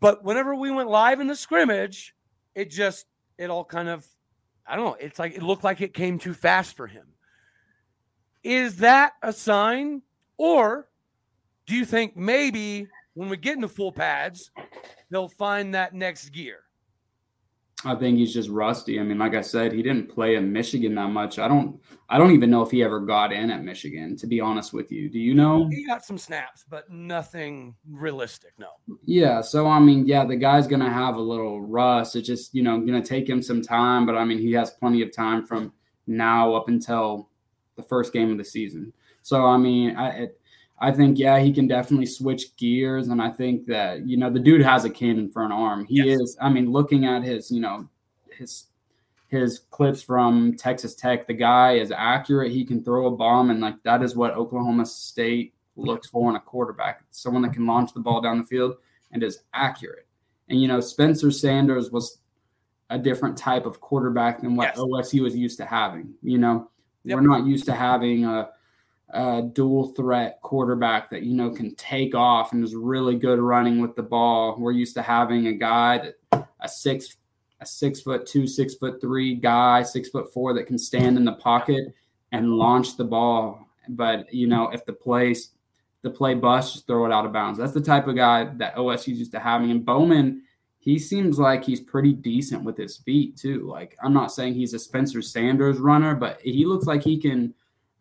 But 0.00 0.24
whenever 0.24 0.54
we 0.54 0.70
went 0.70 0.90
live 0.90 1.20
in 1.20 1.26
the 1.26 1.36
scrimmage, 1.36 2.14
it 2.54 2.70
just 2.70 3.06
it 3.38 3.50
all 3.50 3.64
kind 3.64 3.88
of 3.88 4.06
I 4.66 4.76
don't 4.76 4.84
know. 4.84 4.96
It's 5.00 5.18
like 5.18 5.34
it 5.34 5.42
looked 5.42 5.64
like 5.64 5.80
it 5.80 5.94
came 5.94 6.18
too 6.18 6.34
fast 6.34 6.76
for 6.76 6.86
him. 6.86 7.06
Is 8.42 8.76
that 8.76 9.14
a 9.22 9.32
sign, 9.32 10.02
or 10.36 10.88
do 11.66 11.74
you 11.74 11.84
think 11.84 12.16
maybe 12.16 12.88
when 13.14 13.28
we 13.28 13.36
get 13.36 13.56
into 13.56 13.68
full 13.68 13.92
pads, 13.92 14.50
they'll 15.10 15.28
find 15.28 15.74
that 15.74 15.94
next 15.94 16.28
gear? 16.30 16.65
I 17.84 17.94
think 17.94 18.16
he's 18.16 18.32
just 18.32 18.48
rusty. 18.48 18.98
I 18.98 19.02
mean, 19.02 19.18
like 19.18 19.34
I 19.34 19.42
said, 19.42 19.72
he 19.72 19.82
didn't 19.82 20.08
play 20.08 20.36
in 20.36 20.50
Michigan 20.50 20.94
that 20.94 21.08
much. 21.08 21.38
I 21.38 21.46
don't 21.46 21.78
I 22.08 22.16
don't 22.16 22.30
even 22.30 22.50
know 22.50 22.62
if 22.62 22.70
he 22.70 22.82
ever 22.82 23.00
got 23.00 23.32
in 23.32 23.50
at 23.50 23.64
Michigan, 23.64 24.16
to 24.16 24.26
be 24.26 24.40
honest 24.40 24.72
with 24.72 24.90
you. 24.90 25.10
Do 25.10 25.18
you 25.18 25.34
know? 25.34 25.68
He 25.68 25.84
got 25.86 26.04
some 26.04 26.16
snaps, 26.16 26.64
but 26.68 26.90
nothing 26.90 27.74
realistic, 27.86 28.52
no. 28.58 28.68
Yeah, 29.04 29.42
so 29.42 29.66
I 29.66 29.78
mean, 29.78 30.06
yeah, 30.06 30.24
the 30.24 30.36
guy's 30.36 30.66
gonna 30.66 30.92
have 30.92 31.16
a 31.16 31.20
little 31.20 31.60
rust. 31.60 32.16
It's 32.16 32.26
just, 32.26 32.54
you 32.54 32.62
know, 32.62 32.80
gonna 32.80 33.02
take 33.02 33.28
him 33.28 33.42
some 33.42 33.60
time, 33.60 34.06
but 34.06 34.16
I 34.16 34.24
mean 34.24 34.38
he 34.38 34.52
has 34.52 34.70
plenty 34.70 35.02
of 35.02 35.12
time 35.12 35.44
from 35.44 35.72
now 36.06 36.54
up 36.54 36.68
until 36.68 37.28
the 37.76 37.82
first 37.82 38.12
game 38.12 38.30
of 38.30 38.38
the 38.38 38.44
season. 38.44 38.92
So 39.20 39.44
I 39.44 39.58
mean, 39.58 39.96
I 39.96 40.08
it, 40.10 40.40
I 40.78 40.92
think 40.92 41.18
yeah, 41.18 41.38
he 41.38 41.52
can 41.52 41.66
definitely 41.66 42.06
switch 42.06 42.54
gears, 42.56 43.08
and 43.08 43.22
I 43.22 43.30
think 43.30 43.66
that 43.66 44.06
you 44.06 44.16
know 44.16 44.30
the 44.30 44.40
dude 44.40 44.62
has 44.62 44.84
a 44.84 44.90
cannon 44.90 45.30
for 45.30 45.44
an 45.44 45.52
arm. 45.52 45.86
He 45.86 46.02
yes. 46.04 46.20
is. 46.20 46.36
I 46.40 46.50
mean, 46.50 46.70
looking 46.70 47.06
at 47.06 47.22
his 47.22 47.50
you 47.50 47.60
know 47.60 47.88
his 48.30 48.66
his 49.28 49.60
clips 49.70 50.02
from 50.02 50.54
Texas 50.56 50.94
Tech, 50.94 51.26
the 51.26 51.34
guy 51.34 51.72
is 51.72 51.90
accurate. 51.90 52.52
He 52.52 52.64
can 52.64 52.84
throw 52.84 53.06
a 53.06 53.10
bomb, 53.10 53.50
and 53.50 53.60
like 53.60 53.82
that 53.84 54.02
is 54.02 54.14
what 54.14 54.32
Oklahoma 54.32 54.84
State 54.84 55.54
looks 55.76 56.08
for 56.08 56.28
in 56.28 56.36
a 56.36 56.40
quarterback: 56.40 57.02
someone 57.10 57.42
that 57.42 57.54
can 57.54 57.66
launch 57.66 57.94
the 57.94 58.00
ball 58.00 58.20
down 58.20 58.38
the 58.38 58.44
field 58.44 58.76
and 59.12 59.22
is 59.22 59.40
accurate. 59.54 60.06
And 60.48 60.60
you 60.60 60.68
know, 60.68 60.80
Spencer 60.80 61.30
Sanders 61.30 61.90
was 61.90 62.18
a 62.90 62.98
different 62.98 63.36
type 63.36 63.66
of 63.66 63.80
quarterback 63.80 64.42
than 64.42 64.56
what 64.56 64.74
yes. 64.76 64.78
OSU 64.78 65.22
was 65.22 65.34
used 65.34 65.58
to 65.58 65.64
having. 65.64 66.14
You 66.22 66.38
know, 66.38 66.70
yep. 67.04 67.16
we're 67.16 67.26
not 67.26 67.46
used 67.46 67.64
to 67.64 67.74
having 67.74 68.26
a 68.26 68.50
uh, 69.12 69.40
dual 69.40 69.92
threat 69.94 70.40
quarterback 70.42 71.10
that 71.10 71.22
you 71.22 71.34
know 71.34 71.50
can 71.50 71.74
take 71.76 72.14
off 72.14 72.52
and 72.52 72.64
is 72.64 72.74
really 72.74 73.16
good 73.16 73.38
running 73.38 73.80
with 73.80 73.94
the 73.94 74.02
ball. 74.02 74.56
We're 74.58 74.72
used 74.72 74.94
to 74.94 75.02
having 75.02 75.46
a 75.46 75.52
guy 75.52 75.98
that 75.98 76.48
a 76.60 76.68
six 76.68 77.16
a 77.60 77.66
six 77.66 78.00
foot 78.00 78.26
two, 78.26 78.46
six 78.46 78.74
foot 78.74 79.00
three 79.00 79.34
guy, 79.34 79.82
six 79.82 80.08
foot 80.08 80.32
four 80.32 80.52
that 80.54 80.66
can 80.66 80.78
stand 80.78 81.16
in 81.16 81.24
the 81.24 81.32
pocket 81.32 81.94
and 82.32 82.50
launch 82.54 82.96
the 82.96 83.04
ball. 83.04 83.66
But 83.88 84.32
you 84.32 84.46
know, 84.48 84.68
if 84.70 84.84
the 84.84 84.92
play 84.92 85.34
the 86.02 86.10
play 86.10 86.34
busts, 86.34 86.74
just 86.74 86.86
throw 86.86 87.06
it 87.06 87.12
out 87.12 87.26
of 87.26 87.32
bounds. 87.32 87.58
That's 87.58 87.72
the 87.72 87.80
type 87.80 88.06
of 88.06 88.16
guy 88.16 88.44
that 88.56 88.76
OSU's 88.76 89.18
used 89.18 89.32
to 89.32 89.40
having. 89.40 89.70
And 89.70 89.84
Bowman, 89.84 90.42
he 90.78 90.98
seems 90.98 91.38
like 91.38 91.64
he's 91.64 91.80
pretty 91.80 92.12
decent 92.12 92.62
with 92.64 92.76
his 92.76 92.96
feet 92.96 93.36
too. 93.36 93.68
Like 93.68 93.96
I'm 94.02 94.12
not 94.12 94.32
saying 94.32 94.54
he's 94.54 94.74
a 94.74 94.78
Spencer 94.78 95.22
Sanders 95.22 95.78
runner, 95.78 96.14
but 96.14 96.40
he 96.40 96.66
looks 96.66 96.86
like 96.86 97.02
he 97.02 97.18
can 97.18 97.54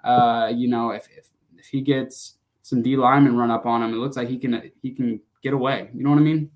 uh, 0.05 0.51
you 0.55 0.67
know, 0.67 0.91
if, 0.91 1.07
if 1.17 1.29
if 1.57 1.65
he 1.65 1.81
gets 1.81 2.37
some 2.61 2.81
D 2.81 2.95
linemen 2.95 3.35
run 3.35 3.51
up 3.51 3.65
on 3.65 3.83
him, 3.83 3.93
it 3.93 3.97
looks 3.97 4.15
like 4.15 4.29
he 4.29 4.37
can 4.37 4.71
he 4.81 4.91
can 4.91 5.19
get 5.41 5.53
away. 5.53 5.89
You 5.93 6.03
know 6.03 6.11
what 6.11 6.19
I 6.19 6.23
mean? 6.23 6.49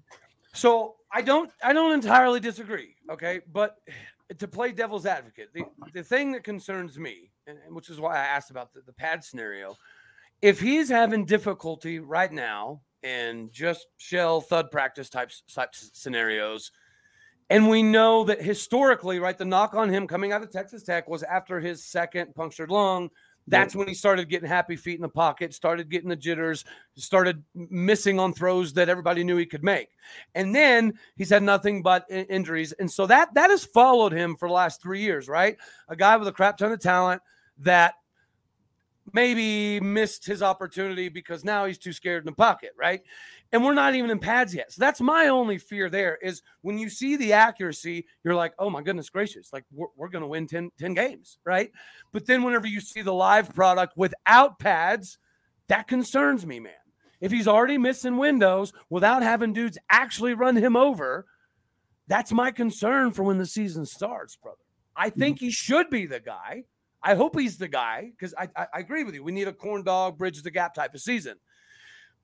So 0.54 0.96
I 1.12 1.22
don't 1.22 1.52
I 1.64 1.74
don't 1.74 1.92
entirely 1.92 2.40
disagree. 2.40 2.96
Okay, 3.10 3.42
but 3.52 3.78
to 4.38 4.48
play 4.48 4.72
devil's 4.72 5.06
advocate, 5.06 5.50
the, 5.54 5.64
the 5.94 6.04
thing 6.04 6.32
that 6.34 6.44
concerns 6.44 7.00
me, 7.00 7.32
and, 7.48 7.58
which 7.70 7.90
is 7.90 8.00
why 8.00 8.16
I 8.16 8.20
asked 8.20 8.52
about 8.52 8.74
the, 8.74 8.82
the 8.82 8.94
pad 8.94 9.24
scenario, 9.24 9.76
if 10.42 10.60
he's 10.60 10.90
having 10.90 11.26
difficulty 11.26 12.00
right 12.00 12.32
now 12.32 12.82
in 13.02 13.50
just 13.52 13.88
shell 13.98 14.42
thud 14.42 14.70
practice 14.70 15.10
types 15.10 15.42
type 15.54 15.70
scenarios, 15.74 16.72
and 17.50 17.68
we 17.68 17.82
know 17.82 18.24
that 18.26 18.42
historically, 18.42 19.18
right, 19.20 19.38
the 19.38 19.46
knock 19.46 19.74
on 19.74 19.90
him 19.90 20.06
coming 20.06 20.32
out 20.32 20.44
of 20.44 20.52
Texas 20.52 20.84
Tech 20.84 21.10
was 21.10 21.24
after 21.24 21.60
his 21.60 21.84
second 21.84 22.36
punctured 22.36 22.70
lung 22.70 23.10
that's 23.50 23.76
when 23.76 23.88
he 23.88 23.94
started 23.94 24.30
getting 24.30 24.48
happy 24.48 24.76
feet 24.76 24.96
in 24.96 25.02
the 25.02 25.10
pocket, 25.10 25.54
started 25.54 25.90
getting 25.90 26.10
the 26.10 26.16
jitters, 26.16 26.64
started 26.96 27.44
missing 27.54 28.20
on 28.20 28.34
throws 28.34 28.74
that 28.74 28.90
everybody 28.90 29.24
knew 29.24 29.38
he 29.38 29.46
could 29.46 29.64
make. 29.64 29.90
And 30.36 30.56
then 30.56 30.94
he's 31.16 31.30
had 31.30 31.44
nothing 31.44 31.82
but 31.82 32.06
injuries. 32.10 32.72
And 32.74 32.90
so 32.90 33.06
that 33.08 33.34
that 33.34 33.50
has 33.50 33.66
followed 33.66 34.14
him 34.14 34.36
for 34.36 34.48
the 34.48 34.54
last 34.54 34.82
3 34.82 35.02
years, 35.02 35.28
right? 35.28 35.58
A 35.88 35.96
guy 35.96 36.16
with 36.18 36.28
a 36.28 36.32
crap 36.32 36.58
ton 36.58 36.72
of 36.72 36.80
talent 36.80 37.22
that 37.60 37.96
maybe 39.14 39.80
missed 39.80 40.26
his 40.26 40.42
opportunity 40.42 41.10
because 41.10 41.44
now 41.44 41.66
he's 41.66 41.78
too 41.78 41.94
scared 41.94 42.24
in 42.24 42.26
the 42.26 42.36
pocket, 42.36 42.72
right? 42.78 43.02
And 43.52 43.64
we're 43.64 43.74
not 43.74 43.96
even 43.96 44.10
in 44.10 44.20
pads 44.20 44.54
yet. 44.54 44.72
So 44.72 44.80
that's 44.80 45.02
my 45.02 45.28
only 45.28 45.58
fear 45.58 45.90
there 45.90 46.18
is 46.22 46.42
when 46.62 46.78
you 46.78 46.90
see 46.90 47.16
the 47.16 47.34
accuracy, 47.34 48.06
you're 48.24 48.36
like, 48.36 48.54
oh 48.60 48.70
my 48.70 48.82
goodness 48.82 49.10
gracious, 49.10 49.52
like 49.52 49.66
we're, 49.72 49.88
we're 49.96 50.10
going 50.10 50.22
to 50.22 50.28
win 50.28 50.48
10, 50.48 50.72
10 50.78 50.94
games, 50.94 51.38
right? 51.46 51.72
But 52.12 52.26
then 52.26 52.44
whenever 52.44 52.68
you 52.68 52.82
see 52.82 53.02
the 53.02 53.14
live 53.14 53.54
product 53.54 53.98
without 53.98 54.60
pads, 54.60 55.18
that 55.68 55.88
concerns 55.88 56.46
me, 56.46 56.60
man. 56.60 56.74
If 57.22 57.32
he's 57.32 57.48
already 57.48 57.78
missing 57.78 58.18
windows 58.18 58.72
without 58.90 59.24
having 59.24 59.54
dudes 59.54 59.78
actually 59.90 60.34
run 60.34 60.56
him 60.56 60.76
over, 60.76 61.26
that's 62.08 62.32
my 62.32 62.52
concern 62.52 63.12
for 63.12 63.24
when 63.24 63.38
the 63.38 63.46
season 63.46 63.86
starts, 63.86 64.36
brother. 64.36 64.58
I 64.96 65.10
think 65.10 65.38
mm-hmm. 65.38 65.46
he 65.46 65.52
should 65.52 65.90
be 65.90 66.06
the 66.06 66.20
guy. 66.20 66.66
I 67.02 67.16
hope 67.16 67.40
he's 67.40 67.58
the 67.58 67.68
guy 67.68 68.12
because 68.12 68.34
I, 68.38 68.50
I, 68.56 68.68
I, 68.74 68.80
agree 68.80 69.04
with 69.04 69.16
you. 69.16 69.24
We 69.24 69.32
need 69.32 69.48
a 69.48 69.54
corn 69.54 69.84
dog, 69.84 70.18
bridge 70.18 70.42
the 70.42 70.52
gap 70.52 70.74
type 70.74 70.94
of 70.94 71.02
season. 71.02 71.38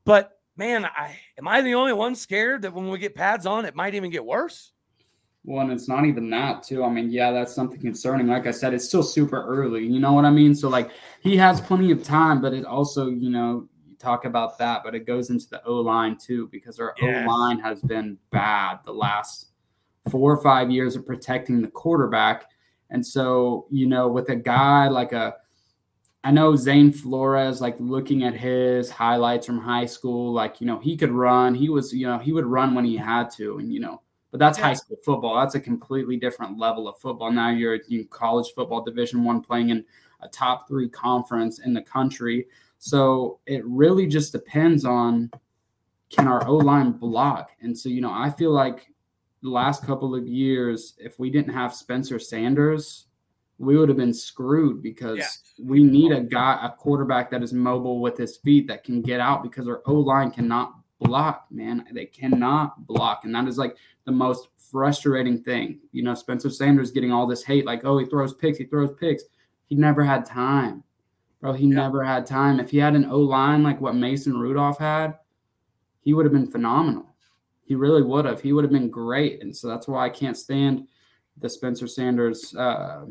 But 0.03 0.38
man, 0.58 0.86
I 0.86 1.17
am 1.38 1.48
I 1.48 1.62
the 1.62 1.75
only 1.75 1.94
one 1.94 2.15
scared 2.15 2.63
that 2.63 2.74
when 2.74 2.89
we 2.89 2.98
get 2.98 3.15
pads 3.15 3.46
on, 3.46 3.65
it 3.65 3.75
might 3.75 3.96
even 3.96 4.12
get 4.12 4.25
worse? 4.25 4.72
Well, 5.46 5.62
and 5.62 5.72
it's 5.72 5.88
not 5.88 6.05
even 6.05 6.29
that 6.32 6.63
too. 6.63 6.84
I 6.84 6.89
mean, 6.89 7.12
yeah, 7.12 7.32
that's 7.32 7.53
something 7.53 7.79
concerning. 7.79 8.27
Like 8.27 8.48
I 8.48 8.51
said, 8.51 8.74
it's 8.74 8.86
still 8.86 9.03
super 9.03 9.46
early. 9.46 9.86
You 9.86 10.00
know 10.00 10.13
what 10.13 10.25
I 10.25 10.32
mean? 10.32 10.55
So 10.55 10.70
like 10.70 10.91
he 11.22 11.38
has 11.38 11.62
plenty 11.62 11.91
of 11.91 12.03
time, 12.03 12.41
but 12.41 12.53
it 12.53 12.65
also, 12.65 13.10
you 13.10 13.29
know, 13.29 13.67
you 13.88 13.96
talk 13.98 14.25
about 14.25 14.58
that, 14.58 14.82
but 14.84 14.96
it 14.96 15.05
goes 15.05 15.29
into 15.29 15.48
the 15.50 15.63
O 15.65 15.75
line 15.75 16.17
too 16.17 16.50
because 16.51 16.79
our 16.79 16.96
yes. 17.00 17.27
O 17.27 17.32
line 17.32 17.60
has 17.60 17.82
been 17.82 18.17
bad 18.32 18.79
the 18.86 18.94
last 18.94 19.51
four 20.10 20.32
or 20.32 20.41
five 20.41 20.72
years 20.72 20.96
of 20.96 21.05
protecting 21.05 21.62
the 21.62 21.67
quarterback. 21.67 22.50
And 22.96 23.06
so, 23.06 23.68
you 23.70 23.88
know, 23.88 24.08
with 24.08 24.30
a 24.30 24.38
guy 24.38 24.88
like 24.88 25.12
a, 25.12 25.36
I 26.24 26.32
know 26.32 26.56
Zane 26.56 26.94
Flores, 26.94 27.60
like 27.60 27.75
looking 27.78 28.24
at 28.24 28.34
his 28.34 28.90
highlights 28.90 29.46
from 29.46 29.60
high 29.60 29.86
school, 29.86 30.32
like, 30.32 30.62
you 30.62 30.66
know, 30.66 30.80
he 30.80 30.96
could 30.96 31.12
run. 31.12 31.54
He 31.54 31.68
was, 31.68 31.94
you 31.94 32.08
know, 32.08 32.18
he 32.18 32.32
would 32.32 32.46
run 32.46 32.74
when 32.74 32.86
he 32.86 32.96
had 32.96 33.30
to. 33.32 33.58
And, 33.58 33.74
you 33.74 33.82
know, 33.82 34.02
but 34.32 34.40
that's 34.40 34.58
yeah. 34.58 34.68
high 34.68 34.74
school 34.75 34.96
football. 35.04 35.38
That's 35.38 35.56
a 35.56 35.60
completely 35.60 36.16
different 36.16 36.58
level 36.58 36.88
of 36.88 36.98
football. 37.00 37.34
Now 37.34 37.50
you're 37.50 37.75
in 37.75 38.08
college 38.12 38.54
football 38.56 38.82
division 38.82 39.25
one 39.25 39.42
playing 39.42 39.72
in 39.72 39.84
a 40.22 40.30
top 40.30 40.70
three 40.70 40.88
conference 40.88 41.60
in 41.60 41.74
the 41.74 41.82
country. 41.82 42.48
So 42.78 43.40
it 43.46 43.62
really 43.66 44.08
just 44.08 44.32
depends 44.32 44.86
on 44.86 45.30
can 46.10 46.30
our 46.30 46.48
O 46.48 46.56
line 46.56 46.94
block? 46.94 47.52
And 47.60 47.78
so, 47.78 47.90
you 47.90 48.00
know, 48.00 48.14
I 48.14 48.30
feel 48.30 48.52
like 48.52 48.88
the 49.42 49.50
last 49.50 49.86
couple 49.86 50.15
of 50.15 50.27
years, 50.27 50.96
if 50.98 51.20
we 51.20 51.30
didn't 51.30 51.54
have 51.54 51.74
Spencer 51.74 52.20
Sanders, 52.20 53.06
we 53.58 53.77
would 53.77 53.89
have 53.89 53.98
been 53.98 54.13
screwed 54.13 54.82
because 54.82 55.39
we 55.60 55.84
need 55.84 56.12
a 56.12 56.22
guy, 56.22 56.60
a 56.62 56.70
quarterback 56.70 57.32
that 57.32 57.44
is 57.44 57.54
mobile 57.54 58.01
with 58.01 58.18
his 58.18 58.38
feet 58.38 58.68
that 58.68 58.84
can 58.84 59.01
get 59.01 59.20
out 59.20 59.44
because 59.44 59.68
our 59.68 59.82
O 59.86 59.94
line 59.94 60.32
cannot 60.32 60.75
block, 61.00 61.46
man. 61.51 61.86
They 61.94 62.06
cannot 62.06 62.86
block. 62.86 63.24
And 63.24 63.34
that 63.36 63.48
is 63.48 63.58
like 63.58 63.77
the 64.06 64.12
most 64.12 64.50
frustrating 64.58 65.42
thing. 65.42 65.80
You 65.92 66.04
know, 66.04 66.15
Spencer 66.15 66.50
Sanders 66.50 66.92
getting 66.92 67.12
all 67.12 67.27
this 67.27 67.44
hate, 67.44 67.65
like, 67.65 67.86
oh, 67.86 67.98
he 67.98 68.06
throws 68.06 68.34
picks, 68.34 68.58
he 68.58 68.65
throws 68.65 68.92
picks. 69.00 69.24
He 69.68 69.75
never 69.75 70.04
had 70.04 70.25
time. 70.25 70.84
Bro, 71.39 71.54
he 71.54 71.68
yeah. 71.68 71.75
never 71.75 72.04
had 72.04 72.25
time. 72.25 72.60
If 72.60 72.72
he 72.72 72.77
had 72.77 72.96
an 72.96 73.06
O 73.06 73.20
line 73.20 73.63
like 73.63 73.80
what 73.80 73.96
Mason 73.96 74.38
Rudolph 74.38 74.80
had, 74.80 75.15
he 76.01 76.13
would 76.13 76.25
have 76.25 76.34
been 76.34 76.51
phenomenal. 76.51 77.14
He 77.65 77.75
really 77.75 78.03
would 78.03 78.25
have. 78.25 78.41
He 78.41 78.53
would 78.53 78.63
have 78.63 78.72
been 78.72 78.89
great. 78.89 79.41
And 79.41 79.55
so 79.55 79.67
that's 79.67 79.88
why 79.88 80.05
I 80.05 80.10
can't 80.10 80.38
stand 80.38 80.88
the 81.38 81.50
Spencer 81.50 81.88
Sanders 81.88 82.55
uh, 82.55 83.05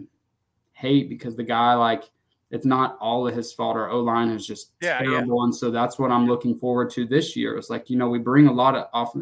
hate 0.72 1.08
because 1.08 1.36
the 1.36 1.42
guy, 1.42 1.74
like, 1.74 2.04
it's 2.50 2.64
not 2.64 2.96
all 3.00 3.26
of 3.26 3.34
his 3.34 3.52
fault. 3.52 3.76
Our 3.76 3.90
O 3.90 4.00
line 4.00 4.28
is 4.28 4.46
just 4.46 4.70
yeah, 4.80 4.98
terrible. 4.98 5.40
Yeah. 5.40 5.44
And 5.44 5.54
so 5.54 5.70
that's 5.70 5.98
what 5.98 6.12
I'm 6.12 6.26
looking 6.26 6.56
forward 6.56 6.90
to 6.90 7.04
this 7.04 7.34
year. 7.34 7.56
It's 7.56 7.68
like, 7.68 7.90
you 7.90 7.96
know, 7.96 8.08
we 8.08 8.18
bring 8.20 8.46
a 8.46 8.52
lot 8.52 8.76
of 8.76 8.86
off 8.92 9.16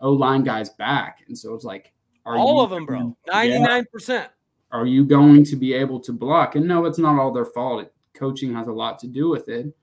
O 0.00 0.12
line 0.12 0.44
guys 0.44 0.70
back. 0.70 1.24
And 1.26 1.36
so 1.36 1.54
it's 1.54 1.64
like, 1.64 1.92
all 2.24 2.62
of 2.62 2.70
them, 2.70 2.86
bro. 2.86 3.16
99%. 3.28 4.08
Yeah, 4.08 4.26
are 4.70 4.86
you 4.86 5.04
going 5.04 5.44
to 5.44 5.56
be 5.56 5.74
able 5.74 6.00
to 6.00 6.12
block? 6.12 6.56
And 6.56 6.66
no, 6.66 6.84
it's 6.84 6.98
not 6.98 7.18
all 7.18 7.32
their 7.32 7.44
fault. 7.44 7.90
coaching 8.14 8.54
has 8.54 8.66
a 8.66 8.72
lot 8.72 8.98
to 9.00 9.06
do 9.06 9.28
with 9.28 9.48
it. 9.48 9.74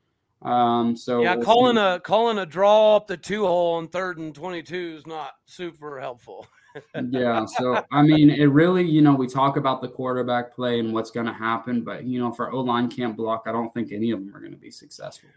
Um, 0.41 0.95
so 0.97 1.21
yeah, 1.21 1.35
calling 1.35 1.77
a 1.77 1.99
calling 1.99 2.39
a 2.39 2.45
draw 2.45 2.95
up 2.95 3.07
the 3.07 3.17
two 3.17 3.45
hole 3.45 3.75
on 3.75 3.87
third 3.87 4.17
and 4.17 4.33
twenty 4.33 4.63
two 4.63 4.95
is 4.97 5.05
not 5.05 5.33
super 5.45 5.99
helpful. 5.99 6.47
yeah, 7.09 7.45
so 7.45 7.83
I 7.91 8.01
mean, 8.01 8.29
it 8.29 8.45
really, 8.45 8.83
you 8.83 9.01
know, 9.01 9.13
we 9.13 9.27
talk 9.27 9.57
about 9.57 9.81
the 9.81 9.87
quarterback 9.87 10.55
play 10.55 10.79
and 10.79 10.93
what's 10.93 11.11
going 11.11 11.25
to 11.25 11.33
happen, 11.33 11.83
but 11.83 12.05
you 12.05 12.19
know, 12.19 12.31
if 12.31 12.39
our 12.39 12.51
O 12.51 12.61
line 12.61 12.89
can't 12.89 13.15
block, 13.15 13.43
I 13.45 13.51
don't 13.51 13.71
think 13.73 13.91
any 13.91 14.11
of 14.11 14.19
them 14.19 14.35
are 14.35 14.39
going 14.39 14.53
to 14.53 14.57
be 14.57 14.71
successful. 14.71 15.29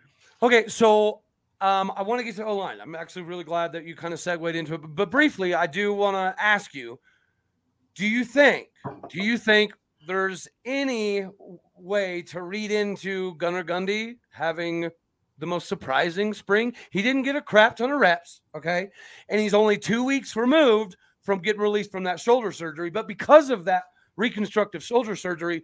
Okay, 0.42 0.68
so 0.68 1.20
um, 1.60 1.92
I 1.96 2.02
want 2.02 2.20
to 2.20 2.24
get 2.24 2.36
to 2.36 2.44
O 2.44 2.56
line. 2.56 2.80
I'm 2.80 2.94
actually 2.94 3.22
really 3.22 3.44
glad 3.44 3.72
that 3.72 3.84
you 3.84 3.94
kind 3.94 4.14
of 4.14 4.20
segued 4.20 4.54
into 4.54 4.74
it, 4.74 4.80
but, 4.80 4.94
but 4.94 5.10
briefly, 5.10 5.54
I 5.54 5.66
do 5.66 5.92
want 5.92 6.14
to 6.14 6.42
ask 6.42 6.74
you 6.74 6.98
Do 7.94 8.06
you 8.06 8.24
think? 8.24 8.68
Do 9.08 9.22
you 9.22 9.36
think 9.36 9.74
there's 10.06 10.48
any 10.64 11.26
way 11.84 12.22
to 12.22 12.42
read 12.42 12.70
into 12.70 13.34
Gunnar 13.36 13.64
Gundy 13.64 14.16
having 14.30 14.90
the 15.38 15.46
most 15.46 15.68
surprising 15.68 16.34
spring? 16.34 16.74
He 16.90 17.02
didn't 17.02 17.22
get 17.22 17.36
a 17.36 17.42
crap 17.42 17.76
ton 17.76 17.90
of 17.90 18.00
reps, 18.00 18.40
okay, 18.54 18.88
and 19.28 19.40
he's 19.40 19.54
only 19.54 19.78
two 19.78 20.04
weeks 20.04 20.34
removed 20.36 20.96
from 21.22 21.40
getting 21.40 21.60
released 21.60 21.90
from 21.92 22.04
that 22.04 22.20
shoulder 22.20 22.52
surgery. 22.52 22.90
But 22.90 23.08
because 23.08 23.50
of 23.50 23.64
that 23.66 23.84
reconstructive 24.16 24.82
shoulder 24.82 25.16
surgery, 25.16 25.62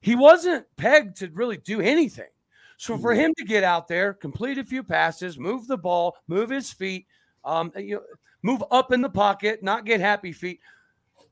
he 0.00 0.14
wasn't 0.14 0.66
pegged 0.76 1.16
to 1.18 1.30
really 1.32 1.56
do 1.56 1.80
anything. 1.80 2.28
So 2.76 2.96
for 2.96 3.12
him 3.12 3.34
to 3.36 3.44
get 3.44 3.64
out 3.64 3.88
there, 3.88 4.14
complete 4.14 4.56
a 4.56 4.64
few 4.64 4.84
passes, 4.84 5.36
move 5.38 5.66
the 5.66 5.76
ball, 5.76 6.16
move 6.28 6.50
his 6.50 6.72
feet, 6.72 7.06
um, 7.44 7.72
you 7.76 7.96
know, 7.96 8.02
move 8.42 8.62
up 8.70 8.92
in 8.92 9.00
the 9.00 9.08
pocket, 9.08 9.62
not 9.62 9.84
get 9.84 10.00
happy 10.00 10.32
feet. 10.32 10.60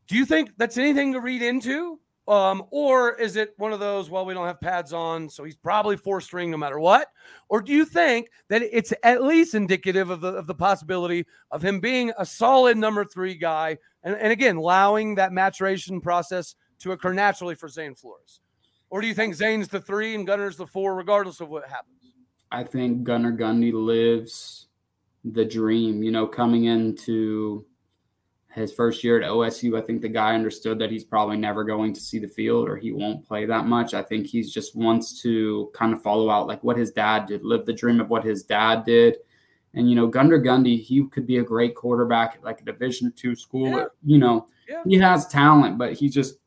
Do 0.09 0.17
you 0.17 0.25
think 0.25 0.51
that's 0.57 0.77
anything 0.77 1.13
to 1.13 1.21
read 1.21 1.43
into? 1.43 2.01
Um, 2.29 2.65
or 2.71 3.15
is 3.15 3.37
it 3.37 3.55
one 3.57 3.73
of 3.73 3.79
those, 3.79 4.11
well, 4.11 4.27
we 4.27 4.35
don't 4.35 4.47
have 4.47 4.61
pads 4.61 4.93
on, 4.93 5.31
so 5.31 5.45
he's 5.45 5.57
probably 5.57 5.97
four 5.97 6.21
string 6.21 6.51
no 6.51 6.57
matter 6.57 6.81
what? 6.81 7.09
Or 7.49 7.63
do 7.63 7.73
you 7.73 7.85
think 7.85 8.31
that 8.49 8.63
it's 8.63 8.93
at 9.05 9.23
least 9.23 9.55
indicative 9.55 10.11
of 10.11 10.21
the, 10.21 10.33
of 10.33 10.49
the 10.49 10.55
possibility 10.55 11.25
of 11.53 11.63
him 11.63 11.79
being 11.79 12.13
a 12.19 12.27
solid 12.27 12.77
number 12.77 13.05
three 13.05 13.35
guy? 13.35 13.79
And, 14.03 14.17
and 14.17 14.33
again, 14.33 14.57
allowing 14.57 15.15
that 15.15 15.33
maturation 15.33 16.01
process 16.01 16.57
to 16.81 16.93
occur 16.93 17.13
naturally 17.13 17.55
for 17.55 17.69
Zane 17.69 17.95
Flores? 17.95 18.41
Or 18.91 19.01
do 19.01 19.07
you 19.07 19.15
think 19.15 19.35
Zane's 19.35 19.69
the 19.69 19.81
three 19.81 20.15
and 20.15 20.27
Gunnar's 20.27 20.57
the 20.57 20.67
four, 20.67 20.95
regardless 20.95 21.41
of 21.41 21.49
what 21.49 21.69
happens? 21.69 21.97
I 22.51 22.65
think 22.65 23.05
Gunnar 23.05 23.33
Gundy 23.33 23.73
lives 23.73 24.69
the 25.25 25.45
dream. 25.45 26.03
You 26.03 26.13
know, 26.13 26.27
coming 26.27 26.65
into 26.65 27.67
his 28.57 28.73
first 28.73 29.05
year 29.05 29.21
at 29.21 29.29
OSU, 29.31 29.79
I 29.79 29.85
think 29.85 30.01
the 30.01 30.09
guy 30.09 30.35
understood 30.35 30.79
that 30.79 30.91
he's 30.91 31.05
probably 31.05 31.37
never 31.37 31.63
going 31.63 31.93
to 31.93 32.01
see 32.01 32.19
the 32.19 32.27
field 32.29 32.69
or 32.69 32.77
he 32.77 32.91
won't 32.91 33.25
play 33.27 33.45
that 33.45 33.67
much. 33.67 33.93
I 33.93 34.03
think 34.03 34.27
he's 34.27 34.51
just 34.53 34.75
wants 34.75 35.21
to 35.23 35.71
kind 35.75 35.93
of 35.93 36.03
follow 36.03 36.31
out 36.31 36.47
like 36.47 36.65
what 36.65 36.77
his 36.79 36.91
dad 36.91 37.27
did, 37.27 37.45
live 37.45 37.67
the 37.67 37.73
dream 37.75 38.01
of 38.01 38.09
what 38.09 38.25
his 38.25 38.43
dad 38.45 38.85
did. 38.85 39.19
And 39.75 39.91
you 39.91 39.95
know, 39.95 40.07
Gunnar 40.07 40.41
Gundy, 40.41 40.81
he 40.81 41.05
could 41.09 41.27
be 41.27 41.37
a 41.39 41.43
great 41.45 41.75
quarterback 41.75 42.37
at 42.37 42.45
like 42.45 42.63
a 42.63 42.65
Division 42.65 43.13
two 43.15 43.37
school. 43.37 43.69
Yeah. 43.71 43.85
You 44.05 44.19
know, 44.19 44.49
Yeah. 44.67 44.83
he 44.87 44.97
has 44.97 45.27
talent, 45.29 45.77
but 45.77 45.93
he's 45.93 46.15
just 46.15 46.39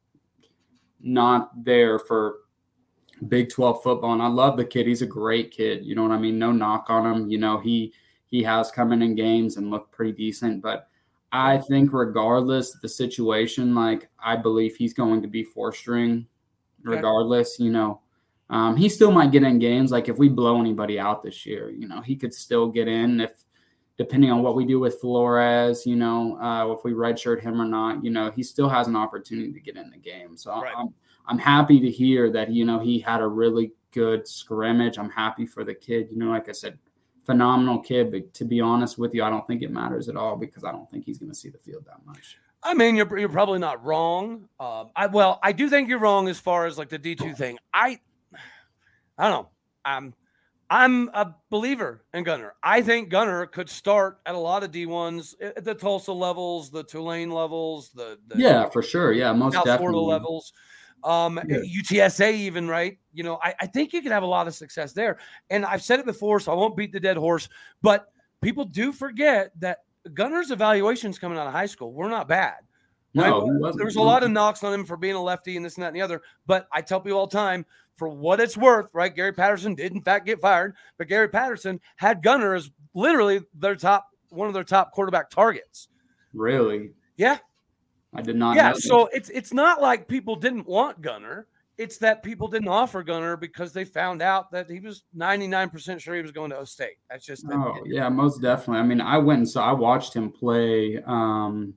not 0.99 1.63
there 1.63 1.99
for 1.99 2.37
Big 3.27 3.49
12 3.49 3.83
football. 3.83 4.13
And 4.13 4.21
I 4.21 4.27
love 4.27 4.57
the 4.57 4.65
kid. 4.65 4.87
He's 4.87 5.01
a 5.01 5.05
great 5.07 5.51
kid. 5.51 5.85
You 5.85 5.93
know 5.93 6.03
what 6.03 6.11
I 6.11 6.17
mean? 6.17 6.39
No 6.39 6.51
knock 6.51 6.85
on 6.89 7.05
him. 7.05 7.29
You 7.29 7.37
know, 7.37 7.59
he 7.59 7.93
he 8.27 8.41
has 8.43 8.71
come 8.71 8.91
in 8.93 9.01
in 9.01 9.13
games 9.15 9.57
and 9.57 9.69
looked 9.69 9.91
pretty 9.91 10.13
decent. 10.13 10.61
But 10.61 10.87
I 11.31 11.57
think 11.59 11.93
regardless 11.93 12.73
the 12.81 12.89
situation, 12.89 13.75
like 13.75 14.09
I 14.19 14.35
believe 14.35 14.75
he's 14.75 14.93
going 14.93 15.21
to 15.21 15.27
be 15.27 15.43
four 15.43 15.71
string 15.73 16.27
Okay. 16.87 16.95
regardless, 16.95 17.59
you 17.59 17.71
know. 17.71 18.01
Um, 18.49 18.75
he 18.75 18.89
still 18.89 19.11
might 19.11 19.31
get 19.31 19.43
in 19.43 19.59
games. 19.59 19.91
Like 19.91 20.09
if 20.09 20.17
we 20.17 20.27
blow 20.29 20.59
anybody 20.59 20.99
out 20.99 21.21
this 21.21 21.45
year, 21.45 21.69
you 21.69 21.87
know, 21.87 22.01
he 22.01 22.15
could 22.15 22.33
still 22.33 22.67
get 22.67 22.87
in 22.87 23.21
if 23.21 23.31
depending 23.97 24.31
on 24.31 24.41
what 24.41 24.55
we 24.55 24.65
do 24.65 24.79
with 24.79 24.99
Flores, 25.01 25.85
you 25.85 25.95
know, 25.95 26.39
uh, 26.41 26.71
if 26.73 26.83
we 26.83 26.93
redshirt 26.93 27.41
him 27.41 27.61
or 27.61 27.65
not, 27.65 28.03
you 28.03 28.09
know, 28.09 28.31
he 28.31 28.41
still 28.41 28.69
has 28.69 28.87
an 28.87 28.95
opportunity 28.95 29.51
to 29.53 29.59
get 29.59 29.75
in 29.77 29.89
the 29.91 29.97
game. 29.97 30.35
So 30.37 30.51
Right. 30.51 30.73
I'm 30.75 30.93
I'm 31.27 31.37
happy 31.37 31.79
to 31.79 31.91
hear 31.91 32.31
that 32.31 32.51
you 32.51 32.65
know 32.65 32.79
he 32.79 32.99
had 32.99 33.21
a 33.21 33.27
really 33.27 33.73
good 33.91 34.27
scrimmage. 34.27 34.97
I'm 34.97 35.09
happy 35.11 35.45
for 35.45 35.63
the 35.63 35.75
kid. 35.75 36.07
You 36.11 36.17
know, 36.17 36.29
like 36.31 36.49
I 36.49 36.53
said, 36.53 36.79
phenomenal 37.29 37.79
kid. 37.79 38.11
But 38.11 38.33
to 38.33 38.45
be 38.45 38.59
honest 38.59 38.97
with 38.97 39.13
you, 39.13 39.23
I 39.23 39.29
don't 39.29 39.45
think 39.45 39.61
it 39.61 39.71
matters 39.71 40.09
at 40.09 40.15
all 40.15 40.35
because 40.35 40.63
I 40.63 40.71
don't 40.71 40.89
think 40.89 41.05
he's 41.05 41.19
going 41.19 41.31
to 41.31 41.35
see 41.35 41.49
the 41.49 41.59
field 41.59 41.85
that 41.85 42.05
much. 42.05 42.37
I 42.63 42.73
mean, 42.73 42.95
you're 42.95 43.17
you're 43.17 43.29
probably 43.29 43.59
not 43.59 43.85
wrong. 43.85 44.49
Um, 44.59 44.89
I 44.95 45.05
well, 45.07 45.39
I 45.43 45.51
do 45.51 45.69
think 45.69 45.87
you're 45.89 45.99
wrong 45.99 46.27
as 46.27 46.39
far 46.39 46.65
as 46.65 46.77
like 46.77 46.89
the 46.89 46.97
D 46.97 47.15
two 47.15 47.33
thing. 47.33 47.57
I, 47.73 47.99
I 49.17 49.29
don't 49.29 49.43
know. 49.43 49.49
I'm 49.85 50.13
I'm 50.69 51.09
a 51.13 51.33
believer 51.49 52.03
in 52.13 52.23
Gunnar. 52.23 52.55
I 52.61 52.81
think 52.81 53.09
Gunnar 53.09 53.45
could 53.47 53.69
start 53.69 54.19
at 54.25 54.35
a 54.35 54.37
lot 54.37 54.63
of 54.63 54.71
D 54.71 54.85
ones, 54.85 55.35
at 55.41 55.63
the 55.63 55.73
Tulsa 55.73 56.11
levels, 56.11 56.69
the 56.69 56.83
Tulane 56.83 57.31
levels, 57.31 57.89
the, 57.89 58.19
the 58.27 58.37
Yeah, 58.37 58.69
for 58.69 58.83
sure. 58.83 59.13
Yeah, 59.13 59.31
most 59.33 59.53
South 59.53 59.65
definitely. 59.65 59.93
Florida 59.93 60.11
levels, 60.11 60.53
um, 61.03 61.39
Yeah. 61.47 61.57
UTSA 61.59 62.33
even 62.33 62.67
right. 62.67 62.97
You 63.13 63.23
know, 63.23 63.39
I, 63.43 63.53
I 63.61 63.65
think 63.65 63.93
you 63.93 64.01
can 64.01 64.11
have 64.11 64.23
a 64.23 64.27
lot 64.27 64.47
of 64.47 64.55
success 64.55 64.93
there. 64.93 65.19
And 65.49 65.65
I've 65.65 65.83
said 65.83 65.99
it 65.99 66.05
before, 66.05 66.39
so 66.39 66.51
I 66.51 66.55
won't 66.55 66.75
beat 66.77 66.91
the 66.91 66.99
dead 66.99 67.17
horse. 67.17 67.49
But 67.81 68.11
people 68.41 68.65
do 68.65 68.91
forget 68.91 69.51
that 69.59 69.79
Gunnar's 70.13 70.51
evaluations 70.51 71.19
coming 71.19 71.37
out 71.37 71.47
of 71.47 71.53
high 71.53 71.65
school 71.65 71.93
were 71.93 72.09
not 72.09 72.27
bad. 72.27 72.55
No, 73.13 73.47
Right? 73.49 73.73
There 73.75 73.85
was 73.85 73.95
a 73.95 74.01
lot 74.01 74.23
of 74.23 74.29
knocks 74.31 74.63
on 74.63 74.73
him 74.73 74.85
for 74.85 74.95
being 74.95 75.15
a 75.15 75.21
lefty 75.21 75.55
and 75.55 75.65
this 75.65 75.75
and 75.75 75.83
that 75.83 75.87
and 75.87 75.95
the 75.95 76.01
other. 76.01 76.21
But 76.45 76.67
I 76.71 76.81
tell 76.81 77.01
people 77.01 77.19
all 77.19 77.27
the 77.27 77.35
time, 77.35 77.65
for 77.95 78.07
what 78.07 78.39
it's 78.39 78.55
worth, 78.55 78.89
right? 78.93 79.13
Gary 79.13 79.33
Patterson 79.33 79.75
did 79.75 79.91
in 79.91 80.01
fact 80.01 80.25
get 80.25 80.39
fired, 80.39 80.75
but 80.97 81.09
Gary 81.09 81.27
Patterson 81.27 81.81
had 81.97 82.23
Gunnar 82.23 82.55
as 82.55 82.71
literally 82.93 83.41
their 83.53 83.75
top 83.75 84.07
one 84.29 84.47
of 84.47 84.53
their 84.53 84.63
top 84.63 84.93
quarterback 84.93 85.29
targets. 85.29 85.89
really. 86.33 86.91
Yeah. 87.17 87.39
I 88.13 88.21
did 88.21 88.35
not. 88.35 88.55
yeah. 88.55 88.73
So 88.73 89.07
it's 89.13 89.29
it's 89.29 89.53
not 89.53 89.81
like 89.81 90.07
people 90.07 90.35
didn't 90.35 90.67
want 90.67 91.01
Gunnar. 91.01 91.47
It's 91.77 91.97
that 91.99 92.23
people 92.23 92.47
didn't 92.49 92.67
offer 92.67 93.03
Gunnar 93.03 93.37
because 93.37 93.71
they 93.71 93.85
found 93.85 94.21
out 94.21 94.51
that 94.51 94.69
he 94.69 94.81
was 94.81 95.03
99% 95.15 96.01
sure 96.01 96.13
he 96.15 96.21
was 96.21 96.31
going 96.31 96.49
to 96.49 96.57
O 96.57 96.63
State. 96.65 96.97
That's 97.09 97.25
just 97.25 97.45
Oh 97.49 97.77
yeah, 97.85 98.09
most 98.09 98.41
definitely. 98.41 98.79
I 98.79 98.83
mean, 98.83 98.99
I 98.99 99.17
went 99.17 99.37
and 99.39 99.49
saw. 99.49 99.69
I 99.69 99.71
watched 99.71 100.13
him 100.13 100.29
play. 100.31 101.01
Um, 101.05 101.73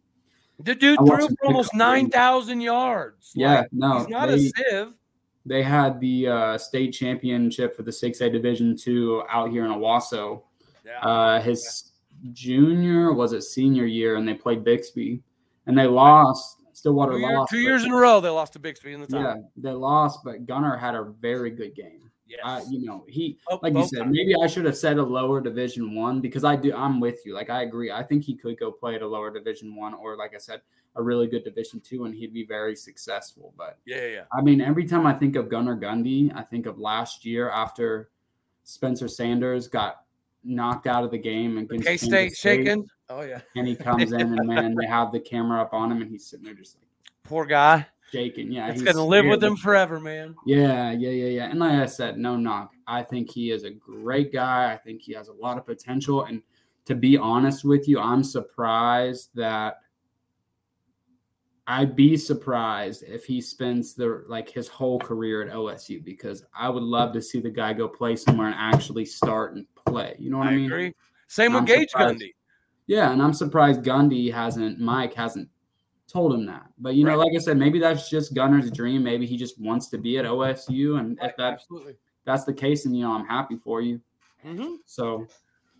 the 0.58 0.74
dude 0.74 0.98
threw 0.98 1.28
for 1.28 1.46
almost 1.46 1.72
pick 1.72 1.80
up 1.80 1.94
games. 1.94 2.12
9,000 2.12 2.60
yards. 2.60 3.32
yeah, 3.34 3.60
Like, 3.60 3.68
no, 3.72 3.98
he's 3.98 4.08
not 4.08 4.28
they, 4.28 4.34
a 4.34 4.38
sieve. 4.38 4.94
they 5.46 5.62
had 5.62 6.00
the 6.00 6.28
uh, 6.28 6.58
state 6.58 6.92
championship 6.92 7.76
for 7.76 7.82
the 7.82 7.92
six 7.92 8.20
A 8.20 8.30
Division 8.30 8.76
two 8.76 9.22
out 9.28 9.50
here 9.50 9.64
in 9.64 9.70
Owasso. 9.70 10.42
Yeah. 10.84 10.98
Uh, 11.00 11.40
his 11.40 11.92
junior 12.32 13.12
was 13.12 13.32
it 13.32 13.42
senior 13.42 13.86
year, 13.86 14.16
and 14.16 14.26
they 14.26 14.34
played 14.34 14.64
Bixby, 14.64 15.20
and 15.66 15.76
they 15.78 15.86
lost. 15.86 16.58
Stillwater 16.74 17.12
two, 17.12 17.18
year- 17.18 17.36
lost. 17.38 17.50
two 17.50 17.58
years 17.58 17.84
in 17.84 17.92
a 17.92 17.96
row, 17.96 18.20
they 18.20 18.28
lost 18.30 18.54
to 18.54 18.58
Bixby 18.58 18.92
in 18.92 19.00
the 19.00 19.06
time. 19.06 19.22
Yeah, 19.22 19.42
they 19.56 19.70
lost, 19.72 20.20
but 20.24 20.46
Gunnar 20.46 20.76
had 20.76 20.94
a 20.94 21.04
very 21.20 21.50
good 21.50 21.74
game. 21.74 22.10
Yes. 22.26 22.40
Uh, 22.42 22.62
you 22.70 22.82
know, 22.86 23.04
he 23.08 23.38
Oh, 23.50 23.58
like 23.62 23.74
you 23.74 23.84
said, 23.86 23.98
times. 24.04 24.12
maybe 24.16 24.34
I 24.42 24.46
should 24.46 24.64
have 24.64 24.76
said 24.76 24.96
a 24.96 25.02
lower 25.02 25.42
division 25.42 25.94
one 25.94 26.20
because 26.22 26.44
I 26.44 26.56
do. 26.56 26.74
I'm 26.74 26.98
with 26.98 27.26
you. 27.26 27.34
Like 27.34 27.50
I 27.50 27.62
agree. 27.62 27.90
I 27.92 28.02
think 28.02 28.24
he 28.24 28.34
could 28.34 28.58
go 28.58 28.72
play 28.72 28.94
at 28.94 29.02
a 29.02 29.06
lower 29.06 29.30
division 29.30 29.76
one, 29.76 29.92
or 29.92 30.16
like 30.16 30.34
I 30.34 30.38
said, 30.38 30.62
a 30.96 31.02
really 31.02 31.26
good 31.26 31.44
division 31.44 31.78
two, 31.80 32.06
and 32.06 32.14
he'd 32.14 32.32
be 32.32 32.46
very 32.46 32.74
successful. 32.74 33.52
But 33.58 33.76
yeah, 33.84 33.96
yeah, 33.98 34.06
yeah. 34.08 34.22
I 34.32 34.40
mean, 34.40 34.62
every 34.62 34.86
time 34.86 35.06
I 35.06 35.12
think 35.12 35.36
of 35.36 35.50
Gunnar 35.50 35.76
Gundy, 35.76 36.34
I 36.34 36.40
think 36.42 36.64
of 36.64 36.78
last 36.78 37.26
year 37.26 37.50
after 37.50 38.08
Spencer 38.64 39.08
Sanders 39.08 39.68
got 39.68 40.04
knocked 40.42 40.86
out 40.86 41.04
of 41.04 41.10
the 41.10 41.18
game 41.18 41.58
and 41.58 41.68
K 41.84 41.98
State 41.98 42.34
shaking. 42.34 42.86
Oh, 43.08 43.22
yeah. 43.22 43.40
and 43.56 43.66
he 43.66 43.74
comes 43.76 44.12
in 44.12 44.20
and 44.38 44.46
man, 44.48 44.74
they 44.74 44.86
have 44.86 45.12
the 45.12 45.20
camera 45.20 45.60
up 45.60 45.74
on 45.74 45.90
him, 45.92 46.00
and 46.02 46.10
he's 46.10 46.26
sitting 46.26 46.44
there 46.44 46.54
just 46.54 46.76
like 46.76 46.86
Poor 47.24 47.44
guy. 47.44 47.86
shaking. 48.10 48.50
Yeah, 48.50 48.68
It's 48.70 48.82
to 48.82 49.02
live 49.02 49.26
with 49.26 49.42
him 49.44 49.56
forever, 49.56 50.00
man. 50.00 50.34
Yeah, 50.46 50.90
yeah, 50.92 51.10
yeah, 51.10 51.28
yeah. 51.28 51.50
And 51.50 51.60
like 51.60 51.72
I 51.72 51.86
said, 51.86 52.18
no 52.18 52.36
knock. 52.36 52.72
I 52.86 53.02
think 53.02 53.30
he 53.30 53.50
is 53.50 53.64
a 53.64 53.70
great 53.70 54.32
guy. 54.32 54.72
I 54.72 54.76
think 54.76 55.02
he 55.02 55.12
has 55.14 55.28
a 55.28 55.32
lot 55.32 55.56
of 55.58 55.64
potential. 55.66 56.24
And 56.24 56.42
to 56.86 56.94
be 56.94 57.16
honest 57.16 57.64
with 57.64 57.86
you, 57.88 58.00
I'm 58.00 58.24
surprised 58.24 59.30
that 59.34 59.78
I'd 61.66 61.94
be 61.94 62.16
surprised 62.16 63.04
if 63.06 63.24
he 63.24 63.40
spends 63.40 63.94
the 63.94 64.24
like 64.28 64.48
his 64.48 64.66
whole 64.68 64.98
career 64.98 65.42
at 65.42 65.54
OSU 65.54 66.04
because 66.04 66.44
I 66.56 66.68
would 66.68 66.82
love 66.82 67.12
to 67.12 67.22
see 67.22 67.40
the 67.40 67.50
guy 67.50 67.72
go 67.72 67.86
play 67.88 68.16
somewhere 68.16 68.48
and 68.48 68.56
actually 68.58 69.04
start 69.04 69.54
and 69.54 69.64
play. 69.86 70.16
You 70.18 70.30
know 70.30 70.38
what 70.38 70.48
I, 70.48 70.52
I 70.52 70.56
mean? 70.56 70.66
agree. 70.66 70.94
Same 71.28 71.52
with 71.52 71.60
I'm 71.60 71.66
Gage 71.66 71.90
surprised. 71.90 72.18
Gundy. 72.20 72.32
Yeah, 72.86 73.12
and 73.12 73.22
I'm 73.22 73.32
surprised 73.32 73.82
Gundy 73.82 74.32
hasn't, 74.32 74.80
Mike 74.80 75.14
hasn't 75.14 75.48
told 76.08 76.34
him 76.34 76.44
that. 76.46 76.66
But 76.78 76.94
you 76.94 77.04
know, 77.04 77.10
Right. 77.16 77.26
like 77.28 77.32
I 77.36 77.38
said, 77.38 77.56
maybe 77.56 77.78
that's 77.78 78.10
just 78.10 78.34
Gunnar's 78.34 78.70
dream. 78.70 79.02
Maybe 79.02 79.24
he 79.26 79.36
just 79.36 79.58
wants 79.60 79.88
to 79.88 79.98
be 79.98 80.18
at 80.18 80.24
OSU, 80.24 80.98
and 80.98 81.18
if 81.22 81.36
that 81.36 81.54
Absolutely. 81.54 81.96
that's 82.24 82.44
the 82.44 82.52
case, 82.52 82.84
and 82.86 82.96
you 82.96 83.04
know 83.04 83.12
I'm 83.12 83.26
happy 83.26 83.56
for 83.56 83.80
you. 83.80 84.00
hmm 84.42 84.74
So 84.86 85.26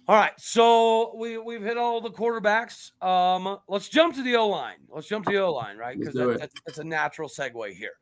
All 0.08 0.16
right, 0.16 0.32
so 0.38 1.14
we 1.16 1.38
we've 1.38 1.62
hit 1.62 1.76
all 1.76 2.00
the 2.00 2.10
quarterbacks. 2.10 2.90
Um, 3.02 3.58
let's 3.68 3.88
jump 3.88 4.14
to 4.14 4.22
the 4.22 4.36
O 4.36 4.48
line. 4.48 4.78
Let's 4.88 5.06
jump 5.08 5.26
to 5.26 5.32
the 5.32 5.38
O 5.38 5.52
line, 5.52 5.76
right? 5.76 5.98
Because 5.98 6.14
that, 6.14 6.38
that's, 6.38 6.54
that's 6.66 6.78
a 6.78 6.84
natural 6.84 7.28
segue 7.28 7.72
here. 7.74 7.92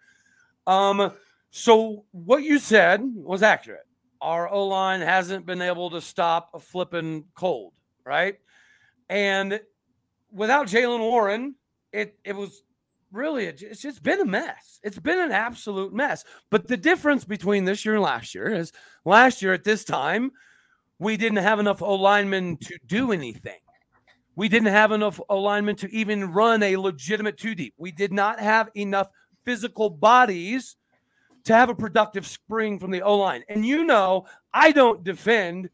Um, 0.66 1.12
so 1.50 2.04
what 2.12 2.42
you 2.42 2.58
said 2.58 3.00
was 3.02 3.42
accurate. 3.42 3.86
Our 4.20 4.48
O 4.48 4.66
line 4.66 5.00
hasn't 5.00 5.46
been 5.46 5.62
able 5.62 5.90
to 5.90 6.00
stop 6.00 6.50
a 6.54 6.60
flipping 6.60 7.24
cold, 7.34 7.72
right? 8.04 8.38
And 9.10 9.60
without 10.32 10.68
Jalen 10.68 11.00
Warren, 11.00 11.56
it 11.92 12.18
it 12.24 12.34
was 12.34 12.62
really 13.12 13.46
a, 13.46 13.50
it's 13.50 13.82
just 13.82 14.02
been 14.02 14.20
a 14.20 14.24
mess. 14.24 14.80
It's 14.82 14.98
been 14.98 15.18
an 15.18 15.32
absolute 15.32 15.92
mess. 15.92 16.24
But 16.48 16.68
the 16.68 16.76
difference 16.78 17.24
between 17.26 17.66
this 17.66 17.84
year 17.84 17.96
and 17.96 18.04
last 18.04 18.34
year 18.34 18.54
is 18.54 18.72
last 19.04 19.42
year 19.42 19.52
at 19.52 19.64
this 19.64 19.84
time 19.84 20.30
we 21.00 21.16
didn't 21.16 21.38
have 21.38 21.58
enough 21.58 21.82
O 21.82 21.94
linemen 21.96 22.56
to 22.58 22.78
do 22.86 23.10
anything. 23.10 23.58
we 24.36 24.48
didn't 24.48 24.68
have 24.68 24.92
enough 24.92 25.20
alignment 25.28 25.78
to 25.80 25.94
even 25.94 26.32
run 26.32 26.62
a 26.62 26.76
legitimate 26.76 27.36
two 27.36 27.54
deep. 27.54 27.74
We 27.76 27.92
did 27.92 28.12
not 28.12 28.38
have 28.40 28.70
enough 28.74 29.08
physical 29.44 29.90
bodies 29.90 30.76
to 31.44 31.54
have 31.54 31.68
a 31.68 31.74
productive 31.74 32.26
spring 32.26 32.78
from 32.78 32.90
the 32.90 33.02
O 33.02 33.18
line. 33.18 33.42
And 33.48 33.66
you 33.66 33.84
know, 33.84 34.26
I 34.54 34.72
don't 34.72 35.02
defend, 35.02 35.68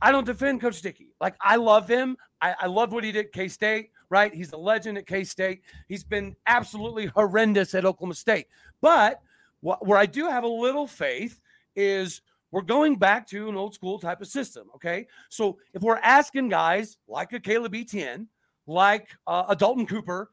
I 0.00 0.12
don't 0.12 0.24
defend 0.24 0.60
Coach 0.60 0.82
Dickey. 0.82 1.14
Like 1.20 1.34
I 1.40 1.56
love 1.56 1.88
him. 1.88 2.16
I, 2.40 2.54
I 2.60 2.66
love 2.66 2.92
what 2.92 3.04
he 3.04 3.12
did 3.12 3.26
at 3.26 3.32
K 3.32 3.48
State, 3.48 3.90
right? 4.10 4.34
He's 4.34 4.52
a 4.52 4.56
legend 4.56 4.98
at 4.98 5.06
K 5.06 5.24
State. 5.24 5.62
He's 5.88 6.04
been 6.04 6.36
absolutely 6.46 7.06
horrendous 7.06 7.74
at 7.74 7.84
Oklahoma 7.84 8.14
State. 8.14 8.48
But 8.80 9.20
wh- 9.60 9.80
where 9.82 9.98
I 9.98 10.06
do 10.06 10.28
have 10.28 10.44
a 10.44 10.48
little 10.48 10.86
faith 10.86 11.40
is 11.74 12.20
we're 12.50 12.62
going 12.62 12.96
back 12.96 13.26
to 13.28 13.48
an 13.48 13.56
old 13.56 13.74
school 13.74 13.98
type 13.98 14.20
of 14.20 14.28
system. 14.28 14.68
Okay. 14.74 15.06
So 15.28 15.58
if 15.72 15.82
we're 15.82 15.96
asking 15.96 16.50
guys 16.50 16.98
like 17.08 17.32
a 17.32 17.40
Caleb 17.40 17.74
Etienne, 17.74 18.28
like 18.66 19.08
uh, 19.26 19.44
a 19.48 19.56
Dalton 19.56 19.86
Cooper, 19.86 20.30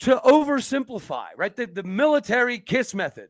to 0.00 0.16
oversimplify, 0.24 1.28
right? 1.36 1.54
The, 1.54 1.66
the 1.66 1.82
military 1.82 2.58
kiss 2.58 2.94
method. 2.94 3.28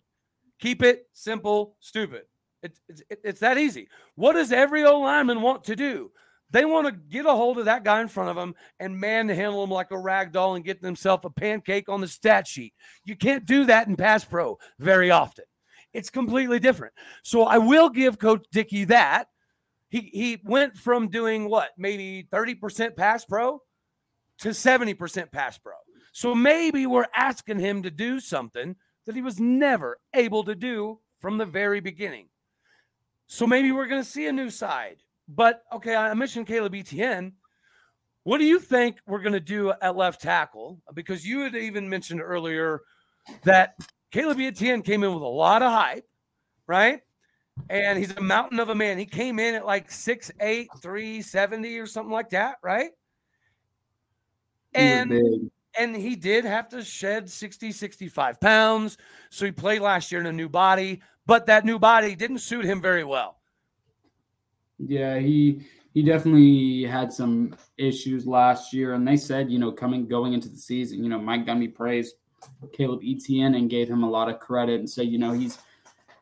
Keep 0.61 0.83
it 0.83 1.09
simple, 1.13 1.77
stupid. 1.81 2.23
It's, 2.63 2.81
it's, 2.89 3.03
it's 3.09 3.41
that 3.41 3.59
easy. 3.59 3.89
What 4.17 4.35
does 4.35 4.53
every 4.53 4.85
old 4.85 5.03
lineman 5.05 5.41
want 5.41 5.65
to 5.65 5.77
do? 5.77 6.11
They 6.51 6.65
want 6.65 6.87
to 6.87 6.93
get 6.93 7.27
a 7.27 7.31
hold 7.31 7.59
of 7.59 7.67
that 7.67 7.85
guy 7.85 8.01
in 8.01 8.09
front 8.09 8.31
of 8.31 8.37
them 8.37 8.55
and 8.81 8.99
manhandle 8.99 9.63
him 9.63 9.71
like 9.71 9.93
a 9.93 9.99
rag 9.99 10.33
doll 10.33 10.57
and 10.57 10.65
get 10.65 10.83
themselves 10.83 11.25
a 11.25 11.31
pancake 11.31 11.89
on 11.89 12.01
the 12.01 12.09
stat 12.09 12.47
sheet. 12.47 12.75
You 13.05 13.17
can't 13.17 13.47
do 13.47 13.67
that 13.67 13.87
in 13.87 13.97
pass 13.97 14.25
pro 14.25 14.59
very 14.79 15.11
often. 15.11 15.45
It's 15.93 16.11
completely 16.11 16.59
different. 16.59 16.93
So 17.23 17.45
I 17.45 17.59
will 17.59 17.89
give 17.89 18.19
Coach 18.19 18.47
Dickey 18.53 18.85
that. 18.85 19.29
He 19.89 20.11
he 20.13 20.41
went 20.45 20.77
from 20.77 21.09
doing 21.09 21.49
what, 21.49 21.71
maybe 21.77 22.29
30% 22.33 22.97
pass 22.97 23.25
pro 23.25 23.61
to 24.39 24.51
70% 24.51 25.33
pass 25.33 25.59
pro. 25.59 25.75
So 26.13 26.35
maybe 26.35 26.87
we're 26.87 27.07
asking 27.15 27.59
him 27.59 27.83
to 27.83 27.91
do 27.91 28.21
something 28.21 28.77
that 29.07 29.15
he 29.15 29.23
was 29.23 29.41
never 29.41 29.99
able 30.15 30.45
to 30.45 30.55
do 30.55 30.99
from 31.21 31.39
the 31.39 31.47
very 31.47 31.81
beginning. 31.81 32.29
So 33.33 33.47
maybe 33.47 33.71
we're 33.71 33.87
going 33.87 34.03
to 34.03 34.09
see 34.09 34.27
a 34.27 34.33
new 34.33 34.51
side. 34.51 34.97
But 35.29 35.63
okay, 35.73 35.95
I 35.95 36.13
mentioned 36.15 36.49
Caleb 36.49 36.75
Etienne. 36.75 37.35
What 38.25 38.39
do 38.39 38.45
you 38.45 38.59
think 38.59 38.99
we're 39.07 39.23
going 39.23 39.35
to 39.35 39.41
do 39.41 39.73
at 39.81 39.97
left 39.97 40.21
tackle? 40.21 40.83
Because 40.95 41.25
you 41.25 41.43
had 41.43 41.55
even 41.55 41.89
mentioned 41.89 42.21
earlier 42.21 42.81
that 43.45 43.77
Caleb 44.11 44.41
Etienne 44.41 44.83
came 44.83 45.05
in 45.05 45.15
with 45.15 45.23
a 45.23 45.27
lot 45.27 45.63
of 45.63 45.71
hype, 45.71 46.05
right? 46.67 47.03
And 47.69 48.01
he's 48.01 48.11
a 48.11 48.21
mountain 48.21 48.59
of 48.59 48.69
a 48.69 48.75
man. 48.75 48.99
He 48.99 49.07
came 49.07 49.39
in 49.39 49.55
at 49.55 49.65
like 49.65 49.91
6'8, 49.91 50.67
370 50.83 51.79
or 51.79 51.87
something 51.87 52.13
like 52.13 52.31
that, 52.31 52.57
right? 52.65 52.91
And 54.75 55.51
and 55.79 55.95
he 55.95 56.17
did 56.17 56.45
have 56.45 56.69
to 56.71 56.83
shed 56.83 57.31
60, 57.31 57.71
65 57.71 58.41
pounds. 58.41 58.99
So 59.31 59.45
he 59.45 59.53
played 59.53 59.83
last 59.83 60.11
year 60.11 60.21
in 60.21 60.27
a 60.27 60.33
new 60.33 60.49
body, 60.49 61.01
but 61.31 61.47
that 61.47 61.65
new 61.65 61.79
body 61.79 62.17
didn't 62.17 62.39
suit 62.39 62.65
him 62.65 62.83
very 62.83 63.05
well. 63.05 63.37
Yeah, 64.81 65.21
he 65.21 65.65
he 65.95 66.03
definitely 66.03 66.83
had 66.83 67.13
some 67.13 67.55
issues 67.79 68.27
last 68.27 68.73
year, 68.73 68.95
and 68.95 69.07
they 69.07 69.17
said, 69.17 69.49
you 69.49 69.61
know, 69.61 69.71
coming 69.71 70.09
going 70.09 70.33
into 70.33 70.49
the 70.49 70.57
season, 70.57 71.05
you 71.05 71.09
know, 71.09 71.21
Mike 71.21 71.47
Gundy 71.47 71.73
praised 71.73 72.17
Caleb 72.73 73.03
Etienne 73.05 73.55
and 73.55 73.71
gave 73.71 73.89
him 73.89 74.03
a 74.03 74.11
lot 74.11 74.29
of 74.29 74.41
credit 74.41 74.81
and 74.81 74.91
said, 74.91 75.07
you 75.07 75.19
know, 75.19 75.33
he's 75.33 75.61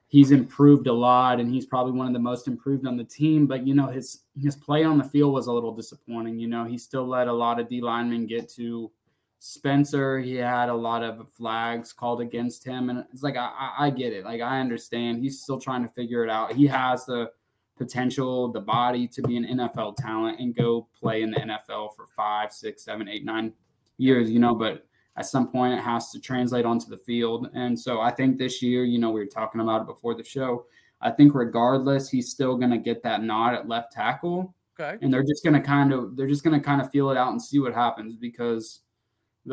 he's 0.09 0.31
improved 0.31 0.89
a 0.89 0.93
lot 0.93 1.41
and 1.41 1.51
he's 1.51 1.65
probably 1.65 1.93
one 1.93 2.07
of 2.07 2.13
the 2.13 2.19
most 2.19 2.47
improved 2.47 2.87
on 2.87 2.99
the 2.99 3.05
team. 3.05 3.47
But 3.47 3.67
you 3.67 3.75
know, 3.75 3.87
his 3.87 4.25
his 4.39 4.57
play 4.57 4.85
on 4.85 4.99
the 4.99 5.05
field 5.05 5.33
was 5.33 5.47
a 5.47 5.53
little 5.53 5.75
disappointing. 5.75 6.39
You 6.39 6.49
know, 6.49 6.67
he 6.67 6.77
still 6.77 7.07
let 7.07 7.29
a 7.29 7.33
lot 7.33 7.59
of 7.59 7.67
D 7.67 7.81
linemen 7.81 8.27
get 8.27 8.51
to 8.57 8.91
Spencer. 9.39 10.19
He 10.19 10.35
had 10.35 10.69
a 10.69 10.75
lot 10.75 11.03
of 11.03 11.31
flags 11.31 11.93
called 11.93 12.21
against 12.21 12.65
him, 12.65 12.91
and 12.91 13.05
it's 13.13 13.23
like 13.23 13.37
I, 13.37 13.75
I 13.79 13.91
get 13.91 14.13
it. 14.13 14.25
Like 14.25 14.41
I 14.41 14.61
understand. 14.61 15.23
He's 15.23 15.41
still 15.41 15.61
trying 15.61 15.83
to 15.83 15.93
figure 15.93 16.25
it 16.25 16.31
out. 16.31 16.53
He 16.53 16.67
has 16.67 17.07
the 17.07 17.31
potential, 17.77 18.51
the 18.51 18.61
body 18.61 19.07
to 19.07 19.23
be 19.23 19.37
an 19.37 19.45
NFL 19.45 19.97
talent 19.97 20.41
and 20.41 20.55
go 20.55 20.89
play 20.99 21.23
in 21.23 21.31
the 21.31 21.39
NFL 21.39 21.95
for 21.95 22.07
five, 22.17 22.53
six, 22.53 22.85
seven, 22.85 23.09
eight, 23.09 23.25
nine 23.25 23.53
years. 23.99 24.31
You 24.31 24.41
know, 24.41 24.55
but 24.55 24.85
at 25.17 25.27
some 25.27 25.49
point 25.49 25.75
it 25.75 25.83
has 25.83 26.11
to 26.11 26.21
translate 26.21 26.65
onto 26.65 26.89
the 26.89 26.97
field. 26.97 27.49
And 27.55 27.79
so 27.79 28.01
I 28.01 28.11
think 28.11 28.39
this 28.39 28.63
year, 28.63 28.85
you 28.85 28.99
know, 28.99 29.11
we 29.11 29.21
were 29.21 29.27
talking 29.27 29.61
about 29.61 29.83
it 29.83 29.87
before 29.87 30.15
the 30.15 30.25
show. 30.25 30.67
I 31.01 31.11
think 31.11 31.35
regardless, 31.35 32.09
he's 32.09 32.29
still 32.29 32.57
going 32.57 32.71
to 32.71 32.79
get 32.79 33.03
that 33.05 33.23
nod 33.23 33.55
at 33.55 33.69
left 33.69 33.93
tackle. 33.93 34.55
Okay. 34.79 34.97
And 35.03 35.13
they're 35.13 35.25
just 35.25 35.45
going 35.45 35.55
to 35.55 35.61
kind 35.61 35.93
of 35.93 36.17
they're 36.17 36.29
just 36.29 36.45
going 36.45 36.59
to 36.59 36.65
kind 36.65 36.81
of 36.81 36.91
feel 36.91 37.11
it 37.11 37.17
out 37.17 37.31
and 37.31 37.43
see 37.43 37.59
what 37.59 37.75
happens 37.75 38.17
because 38.17 38.81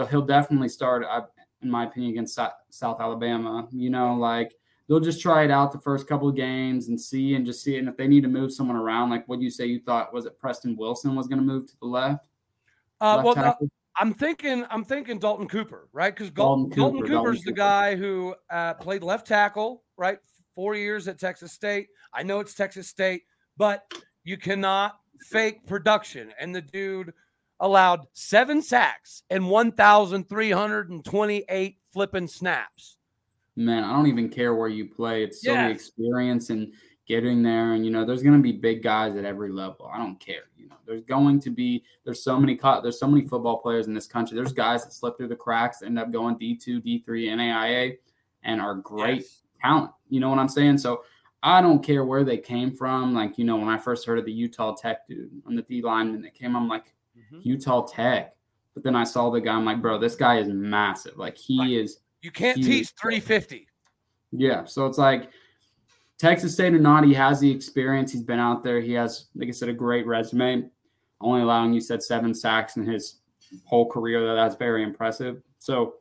he'll 0.09 0.25
definitely 0.25 0.69
start, 0.69 1.05
in 1.61 1.71
my 1.71 1.85
opinion, 1.85 2.11
against 2.11 2.39
South 2.69 2.99
Alabama. 2.99 3.67
You 3.71 3.89
know, 3.89 4.15
like 4.15 4.53
they'll 4.87 4.99
just 4.99 5.21
try 5.21 5.43
it 5.43 5.51
out 5.51 5.71
the 5.71 5.79
first 5.79 6.07
couple 6.07 6.27
of 6.27 6.35
games 6.35 6.89
and 6.89 6.99
see 6.99 7.35
and 7.35 7.45
just 7.45 7.63
see 7.63 7.75
it. 7.75 7.79
And 7.79 7.89
if 7.89 7.97
they 7.97 8.07
need 8.07 8.21
to 8.21 8.29
move 8.29 8.53
someone 8.53 8.77
around, 8.77 9.09
like 9.09 9.27
what 9.27 9.39
do 9.39 9.45
you 9.45 9.51
say, 9.51 9.65
you 9.65 9.79
thought 9.79 10.13
was 10.13 10.25
it 10.25 10.39
Preston 10.39 10.75
Wilson 10.75 11.15
was 11.15 11.27
going 11.27 11.39
to 11.39 11.45
move 11.45 11.67
to 11.67 11.73
the 11.81 11.87
left? 11.87 12.27
Uh, 13.01 13.21
left 13.23 13.37
well, 13.37 13.57
I'm 13.97 14.13
thinking 14.13 14.65
I'm 14.69 14.83
thinking 14.83 15.19
Dalton 15.19 15.47
Cooper, 15.47 15.87
right? 15.93 16.13
Because 16.13 16.31
Dalton, 16.31 16.69
Dalton, 16.69 17.01
Cooper, 17.01 17.13
Cooper's 17.13 17.37
Dalton 17.37 17.45
the 17.45 17.53
guy 17.53 17.95
who 17.95 18.35
uh, 18.49 18.73
played 18.75 19.03
left 19.03 19.27
tackle, 19.27 19.83
right? 19.97 20.17
Four 20.53 20.75
years 20.75 21.07
at 21.07 21.19
Texas 21.19 21.53
State. 21.53 21.87
I 22.13 22.23
know 22.23 22.39
it's 22.39 22.53
Texas 22.53 22.87
State, 22.87 23.23
but 23.57 23.91
you 24.23 24.37
cannot 24.37 24.99
fake 25.29 25.65
production. 25.65 26.33
And 26.39 26.53
the 26.53 26.61
dude 26.61 27.13
allowed 27.59 28.05
seven 28.13 28.61
sacks 28.61 29.23
and 29.29 29.49
1,328 29.49 31.77
flipping 31.91 32.27
snaps. 32.27 32.97
Man, 33.55 33.83
I 33.83 33.93
don't 33.93 34.07
even 34.07 34.29
care 34.29 34.53
where 34.53 34.67
you 34.67 34.85
play. 34.85 35.23
It's 35.23 35.41
so 35.41 35.53
yes. 35.53 35.67
the 35.67 35.73
experience 35.73 36.49
and 36.49 36.73
getting 37.07 37.41
there. 37.41 37.73
And, 37.73 37.85
you 37.85 37.91
know, 37.91 38.03
there's 38.03 38.23
going 38.23 38.35
to 38.35 38.41
be 38.41 38.51
big 38.51 38.83
guys 38.83 39.15
at 39.15 39.25
every 39.25 39.49
level. 39.49 39.89
I 39.93 39.97
don't 39.97 40.19
care. 40.19 40.49
You 40.57 40.67
know, 40.67 40.75
there's 40.85 41.03
going 41.03 41.39
to 41.41 41.49
be, 41.49 41.83
there's 42.03 42.23
so 42.23 42.37
many, 42.37 42.59
there's 42.83 42.99
so 42.99 43.07
many 43.07 43.25
football 43.25 43.59
players 43.59 43.87
in 43.87 43.93
this 43.93 44.07
country. 44.07 44.35
There's 44.35 44.53
guys 44.53 44.83
that 44.83 44.91
slip 44.91 45.17
through 45.17 45.29
the 45.29 45.35
cracks, 45.35 45.83
end 45.83 45.97
up 45.97 46.11
going 46.11 46.35
D2, 46.35 46.83
D3, 46.83 47.07
NAIA, 47.07 47.97
and 48.43 48.59
are 48.59 48.75
great 48.75 49.21
yes. 49.21 49.41
talent. 49.61 49.91
You 50.09 50.19
know 50.19 50.29
what 50.29 50.39
I'm 50.39 50.49
saying? 50.49 50.79
So 50.79 51.03
I 51.41 51.61
don't 51.61 51.83
care 51.83 52.03
where 52.03 52.23
they 52.23 52.37
came 52.37 52.75
from. 52.75 53.13
Like, 53.13 53.37
you 53.37 53.45
know, 53.45 53.55
when 53.55 53.69
I 53.69 53.77
first 53.77 54.05
heard 54.05 54.19
of 54.19 54.25
the 54.25 54.33
Utah 54.33 54.73
Tech 54.73 55.07
dude 55.07 55.31
on 55.45 55.55
the 55.55 55.61
D 55.61 55.81
line 55.81 56.07
lineman 56.07 56.21
that 56.23 56.33
came, 56.33 56.55
I'm 56.55 56.67
like, 56.67 56.93
mm-hmm. 57.17 57.39
Utah 57.41 57.85
Tech. 57.85 58.35
But 58.73 58.83
then 58.83 58.95
I 58.95 59.03
saw 59.05 59.29
the 59.29 59.39
guy, 59.39 59.53
I'm 59.53 59.65
like, 59.65 59.81
bro, 59.81 59.97
this 59.97 60.15
guy 60.15 60.39
is 60.39 60.49
massive. 60.49 61.17
Like, 61.17 61.37
he 61.37 61.77
is. 61.77 61.99
You 62.21 62.31
can't 62.31 62.57
teach 62.57 62.89
350. 63.01 63.67
Yeah. 64.31 64.65
So 64.65 64.85
it's 64.85 64.97
like, 64.97 65.29
Texas 66.17 66.53
State 66.53 66.73
or 66.73 66.79
not, 66.79 67.03
he 67.03 67.13
has 67.13 67.39
the 67.39 67.51
experience. 67.51 68.11
He's 68.11 68.23
been 68.23 68.39
out 68.39 68.63
there. 68.63 68.79
He 68.79 68.93
has, 68.93 69.27
like 69.35 69.49
I 69.49 69.51
said, 69.51 69.69
a 69.69 69.73
great 69.73 70.05
resume. 70.05 70.69
Only 71.19 71.41
allowing 71.41 71.73
you 71.73 71.81
said 71.81 72.03
seven 72.03 72.33
sacks 72.33 72.77
in 72.77 72.85
his 72.85 73.19
whole 73.65 73.89
career. 73.89 74.33
That's 74.35 74.55
very 74.55 74.83
impressive. 74.83 75.41
So 75.59 75.95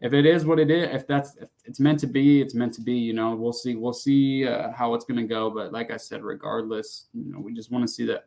if 0.00 0.12
it 0.12 0.26
is 0.26 0.44
what 0.44 0.58
it 0.58 0.70
is, 0.70 0.88
if 0.94 1.06
that's 1.06 1.36
if 1.36 1.48
it's 1.64 1.80
meant 1.80 2.00
to 2.00 2.06
be, 2.06 2.42
it's 2.42 2.54
meant 2.54 2.74
to 2.74 2.82
be. 2.82 2.94
You 2.94 3.14
know, 3.14 3.34
we'll 3.34 3.52
see. 3.52 3.76
We'll 3.76 3.92
see 3.92 4.46
uh, 4.46 4.72
how 4.72 4.94
it's 4.94 5.04
going 5.04 5.20
to 5.20 5.26
go. 5.26 5.50
But 5.50 5.72
like 5.72 5.90
I 5.90 5.96
said, 5.96 6.22
regardless, 6.22 7.06
you 7.14 7.32
know, 7.32 7.40
we 7.40 7.54
just 7.54 7.70
want 7.70 7.86
to 7.86 7.92
see 7.92 8.04
that 8.06 8.26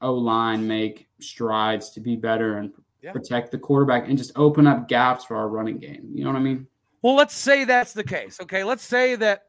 O 0.00 0.14
line 0.14 0.66
make 0.66 1.08
strides 1.20 1.90
to 1.90 2.00
be 2.00 2.16
better 2.16 2.58
and 2.58 2.72
yeah. 3.02 3.12
protect 3.12 3.50
the 3.50 3.58
quarterback 3.58 4.08
and 4.08 4.18
just 4.18 4.32
open 4.36 4.66
up 4.66 4.88
gaps 4.88 5.24
for 5.24 5.36
our 5.36 5.48
running 5.48 5.78
game. 5.78 6.10
You 6.14 6.24
know 6.24 6.30
what 6.30 6.38
I 6.38 6.42
mean? 6.42 6.66
Well, 7.02 7.14
let's 7.14 7.34
say 7.34 7.64
that's 7.64 7.92
the 7.92 8.04
case. 8.04 8.40
Okay, 8.40 8.64
let's 8.64 8.84
say 8.84 9.14
that 9.16 9.44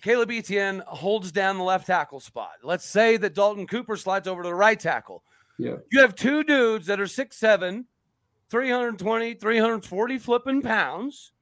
Caleb 0.00 0.30
Etienne 0.30 0.82
holds 0.86 1.30
down 1.30 1.58
the 1.58 1.64
left 1.64 1.86
tackle 1.86 2.20
spot. 2.20 2.52
Let's 2.62 2.86
say 2.86 3.16
that 3.18 3.34
Dalton 3.34 3.66
Cooper 3.66 3.96
slides 3.96 4.26
over 4.26 4.42
to 4.42 4.48
the 4.48 4.54
right 4.54 4.78
tackle. 4.78 5.22
Yeah. 5.58 5.76
You 5.92 6.00
have 6.00 6.14
two 6.14 6.42
dudes 6.42 6.86
that 6.86 7.00
are 7.00 7.04
6'7, 7.04 7.84
320, 8.50 9.34
340 9.34 10.18
flipping 10.18 10.62
pounds. 10.62 11.32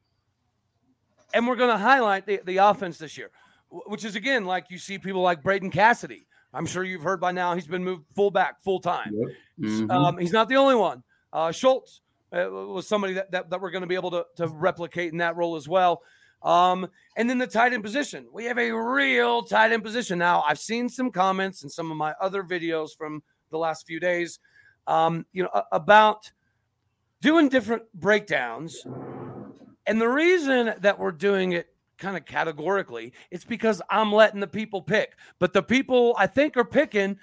And 1.34 1.46
we're 1.46 1.56
going 1.56 1.70
to 1.70 1.78
highlight 1.78 2.26
the, 2.26 2.40
the 2.44 2.56
offense 2.56 2.98
this 2.98 3.16
year, 3.16 3.30
which 3.70 4.04
is 4.04 4.16
again 4.16 4.44
like 4.44 4.66
you 4.70 4.78
see 4.78 4.98
people 4.98 5.20
like 5.20 5.42
Braden 5.42 5.70
Cassidy. 5.70 6.26
I'm 6.52 6.66
sure 6.66 6.84
you've 6.84 7.02
heard 7.02 7.20
by 7.20 7.32
now 7.32 7.54
he's 7.54 7.66
been 7.66 7.84
moved 7.84 8.04
fullback 8.14 8.62
full 8.62 8.80
time. 8.80 9.12
Yep. 9.12 9.28
Mm-hmm. 9.60 9.90
Um, 9.90 10.18
he's 10.18 10.32
not 10.32 10.48
the 10.48 10.56
only 10.56 10.74
one. 10.74 11.02
Uh, 11.32 11.52
Schultz 11.52 12.00
uh, 12.32 12.48
was 12.50 12.88
somebody 12.88 13.14
that, 13.14 13.30
that, 13.32 13.50
that 13.50 13.60
we're 13.60 13.70
going 13.70 13.82
to 13.82 13.88
be 13.88 13.94
able 13.94 14.10
to, 14.12 14.24
to 14.36 14.48
replicate 14.48 15.12
in 15.12 15.18
that 15.18 15.36
role 15.36 15.56
as 15.56 15.68
well. 15.68 16.02
Um, 16.42 16.88
and 17.16 17.28
then 17.28 17.38
the 17.38 17.46
tight 17.46 17.72
end 17.72 17.82
position. 17.82 18.26
We 18.32 18.44
have 18.44 18.58
a 18.58 18.70
real 18.70 19.42
tight 19.42 19.72
end 19.72 19.82
position. 19.82 20.18
Now, 20.18 20.44
I've 20.46 20.58
seen 20.58 20.88
some 20.88 21.10
comments 21.10 21.62
in 21.62 21.68
some 21.68 21.90
of 21.90 21.96
my 21.96 22.14
other 22.20 22.42
videos 22.42 22.90
from 22.96 23.22
the 23.50 23.58
last 23.58 23.86
few 23.86 23.98
days, 23.98 24.38
um, 24.86 25.26
you 25.32 25.42
know, 25.42 25.62
about 25.72 26.30
doing 27.20 27.48
different 27.48 27.82
breakdowns. 27.92 28.86
And 29.86 30.00
the 30.00 30.08
reason 30.08 30.74
that 30.80 30.98
we're 30.98 31.12
doing 31.12 31.52
it 31.52 31.66
kind 31.98 32.16
of 32.16 32.24
categorically, 32.24 33.12
it's 33.30 33.44
because 33.44 33.82
I'm 33.90 34.12
letting 34.12 34.40
the 34.40 34.46
people 34.46 34.80
pick. 34.80 35.16
But 35.38 35.52
the 35.52 35.62
people 35.62 36.14
I 36.18 36.26
think 36.26 36.56
are 36.56 36.64
picking 36.64 37.18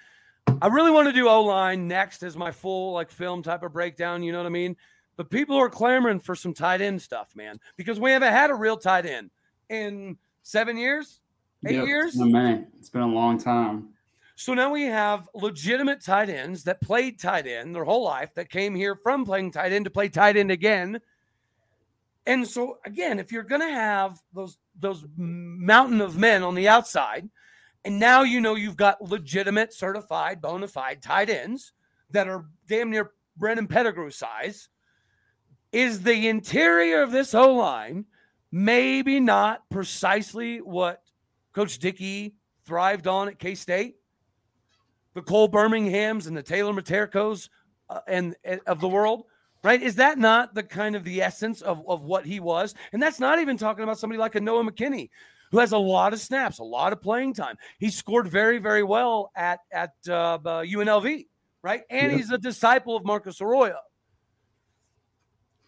I 0.61 0.67
really 0.67 0.91
want 0.91 1.07
to 1.07 1.13
do 1.13 1.27
O 1.27 1.41
line 1.43 1.87
next 1.87 2.23
as 2.23 2.37
my 2.37 2.51
full 2.51 2.93
like 2.93 3.09
film 3.09 3.41
type 3.41 3.63
of 3.63 3.73
breakdown. 3.73 4.23
You 4.23 4.31
know 4.31 4.39
what 4.39 4.47
I 4.47 4.49
mean? 4.49 4.75
But 5.17 5.29
people 5.29 5.55
are 5.57 5.69
clamoring 5.69 6.19
for 6.19 6.35
some 6.35 6.53
tight 6.53 6.81
end 6.81 7.01
stuff, 7.01 7.35
man, 7.35 7.59
because 7.77 7.99
we 7.99 8.11
haven't 8.11 8.33
had 8.33 8.49
a 8.49 8.55
real 8.55 8.77
tight 8.77 9.05
end 9.05 9.31
in 9.69 10.17
seven 10.43 10.77
years, 10.77 11.21
eight 11.65 11.75
Yep, 11.75 11.85
years. 11.85 12.15
man, 12.17 12.67
it's 12.77 12.89
been 12.89 13.01
a 13.01 13.07
long 13.07 13.37
time. 13.37 13.89
So 14.35 14.53
now 14.53 14.71
we 14.71 14.83
have 14.83 15.29
legitimate 15.33 16.01
tight 16.01 16.29
ends 16.29 16.63
that 16.65 16.81
played 16.81 17.17
tight 17.17 17.47
end 17.47 17.73
their 17.73 17.85
whole 17.85 18.03
life 18.03 18.33
that 18.35 18.49
came 18.49 18.75
here 18.75 18.97
from 19.01 19.23
playing 19.23 19.51
tight 19.51 19.71
end 19.71 19.85
to 19.85 19.91
play 19.91 20.09
tight 20.09 20.35
end 20.35 20.51
again. 20.51 20.99
And 22.25 22.47
so 22.47 22.79
again, 22.85 23.19
if 23.19 23.31
you're 23.31 23.43
going 23.43 23.61
to 23.61 23.69
have 23.69 24.19
those 24.33 24.57
those 24.79 25.05
mountain 25.15 26.01
of 26.01 26.17
men 26.17 26.43
on 26.43 26.55
the 26.55 26.67
outside, 26.67 27.29
and 27.83 27.99
now 27.99 28.23
you 28.23 28.41
know 28.41 28.55
you've 28.55 28.77
got 28.77 29.01
legitimate, 29.01 29.73
certified, 29.73 30.41
bona 30.41 30.67
fide 30.67 31.01
tight 31.01 31.29
ends 31.29 31.71
that 32.11 32.27
are 32.27 32.45
damn 32.67 32.89
near 32.89 33.11
Brennan 33.37 33.67
Pettigrew 33.67 34.09
size, 34.09 34.69
is 35.71 36.01
the 36.01 36.27
interior 36.27 37.03
of 37.03 37.11
this 37.11 37.35
O 37.35 37.53
line 37.53 38.05
maybe 38.51 39.19
not 39.19 39.69
precisely 39.69 40.59
what 40.59 41.01
Coach 41.53 41.77
Dickey 41.77 42.35
thrived 42.65 43.05
on 43.05 43.27
at 43.27 43.37
K 43.37 43.53
State? 43.53 43.97
The 45.13 45.21
Cole 45.21 45.49
Birminghams 45.49 46.27
and 46.27 46.35
the 46.35 46.43
Taylor 46.43 46.73
Miterkos 46.73 47.49
uh, 47.89 47.99
and, 48.07 48.35
and 48.43 48.61
of 48.65 48.81
the 48.81 48.87
world, 48.87 49.25
right? 49.65 49.81
Is 49.81 49.95
that 49.95 50.19
not 50.19 50.53
the 50.53 50.61
kind 50.61 50.95
of 50.95 51.03
the 51.03 51.23
essence 51.23 51.61
of, 51.63 51.83
of 51.89 52.03
what 52.03 52.23
he 52.23 52.39
was? 52.39 52.75
And 52.93 53.01
that's 53.01 53.19
not 53.19 53.39
even 53.39 53.57
talking 53.57 53.83
about 53.83 53.97
somebody 53.97 54.19
like 54.19 54.35
a 54.35 54.39
Noah 54.39 54.63
McKinney, 54.63 55.09
who 55.51 55.57
has 55.57 55.71
a 55.71 55.77
lot 55.77 56.13
of 56.13 56.19
snaps, 56.19 56.59
a 56.59 56.63
lot 56.63 56.93
of 56.93 57.01
playing 57.01 57.33
time. 57.33 57.55
He 57.79 57.89
scored 57.89 58.27
very, 58.27 58.59
very 58.59 58.83
well 58.83 59.31
at 59.35 59.59
at 59.73 59.93
uh, 60.07 60.35
uh, 60.35 60.61
UNLV, 60.61 61.25
right? 61.63 61.81
And 61.89 62.11
Yeah. 62.11 62.17
he's 62.17 62.29
a 62.29 62.37
disciple 62.37 62.95
of 62.95 63.05
Marcus 63.05 63.41
Arroyo. 63.41 63.77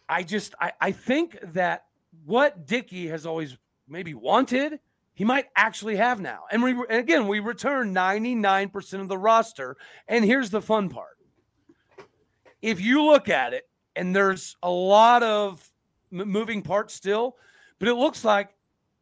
I 0.08 0.22
just 0.22 0.54
I, 0.60 0.72
I 0.80 0.92
think 0.92 1.36
that 1.52 1.86
what 2.24 2.66
Dickey 2.66 3.08
has 3.08 3.26
always 3.26 3.58
maybe 3.88 4.14
wanted, 4.14 4.78
he 5.14 5.24
might 5.24 5.46
actually 5.56 5.96
have 5.96 6.20
now. 6.20 6.44
And 6.52 6.62
we 6.62 6.70
and 6.70 7.00
again 7.00 7.26
we 7.26 7.40
return 7.40 7.92
99% 7.92 9.00
of 9.00 9.08
the 9.08 9.18
roster. 9.18 9.76
And 10.06 10.24
here's 10.24 10.50
the 10.50 10.62
fun 10.62 10.88
part. 10.88 11.18
If 12.62 12.80
you 12.80 13.04
look 13.04 13.28
at 13.28 13.54
it, 13.54 13.67
and 13.98 14.14
there's 14.14 14.56
a 14.62 14.70
lot 14.70 15.22
of 15.22 15.68
moving 16.10 16.62
parts 16.62 16.94
still, 16.94 17.36
but 17.78 17.88
it 17.88 17.94
looks 17.94 18.24
like 18.24 18.50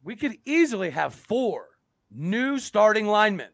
we 0.02 0.16
could 0.16 0.36
easily 0.44 0.90
have 0.90 1.14
four 1.14 1.66
new 2.10 2.58
starting 2.58 3.06
linemen. 3.06 3.50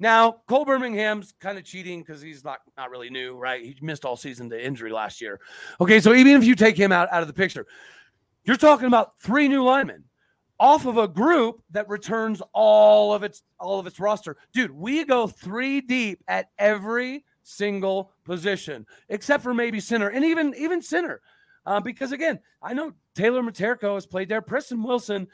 Now, 0.00 0.42
Cole 0.46 0.64
Birmingham's 0.64 1.34
kind 1.40 1.56
of 1.56 1.64
cheating 1.64 2.00
because 2.00 2.20
he's 2.20 2.44
not 2.44 2.58
not 2.76 2.90
really 2.90 3.10
new, 3.10 3.36
right? 3.36 3.62
He 3.64 3.76
missed 3.80 4.04
all 4.04 4.16
season 4.16 4.50
to 4.50 4.64
injury 4.64 4.92
last 4.92 5.20
year. 5.20 5.40
Okay, 5.80 6.00
so 6.00 6.12
even 6.14 6.36
if 6.36 6.44
you 6.44 6.54
take 6.54 6.76
him 6.76 6.92
out, 6.92 7.08
out 7.12 7.22
of 7.22 7.28
the 7.28 7.34
picture, 7.34 7.66
you're 8.44 8.56
talking 8.56 8.86
about 8.86 9.20
three 9.20 9.48
new 9.48 9.64
linemen 9.64 10.04
off 10.60 10.86
of 10.86 10.98
a 10.98 11.08
group 11.08 11.62
that 11.70 11.88
returns 11.88 12.42
all 12.52 13.12
of 13.12 13.22
its 13.22 13.42
all 13.58 13.78
of 13.78 13.86
its 13.86 14.00
roster. 14.00 14.36
Dude, 14.52 14.70
we 14.70 15.04
go 15.04 15.26
three 15.26 15.80
deep 15.80 16.22
at 16.28 16.50
every 16.58 17.24
single 17.48 18.12
position, 18.24 18.86
except 19.08 19.42
for 19.42 19.54
maybe 19.54 19.80
center 19.80 20.08
and 20.08 20.24
even 20.24 20.54
even 20.56 20.82
center. 20.82 21.20
Uh, 21.66 21.80
because 21.80 22.12
again, 22.12 22.38
I 22.62 22.72
know 22.74 22.92
Taylor 23.14 23.42
Miterko 23.42 23.94
has 23.94 24.06
played 24.06 24.28
there. 24.28 24.40
Preston 24.40 24.82
Wilson 24.82 25.26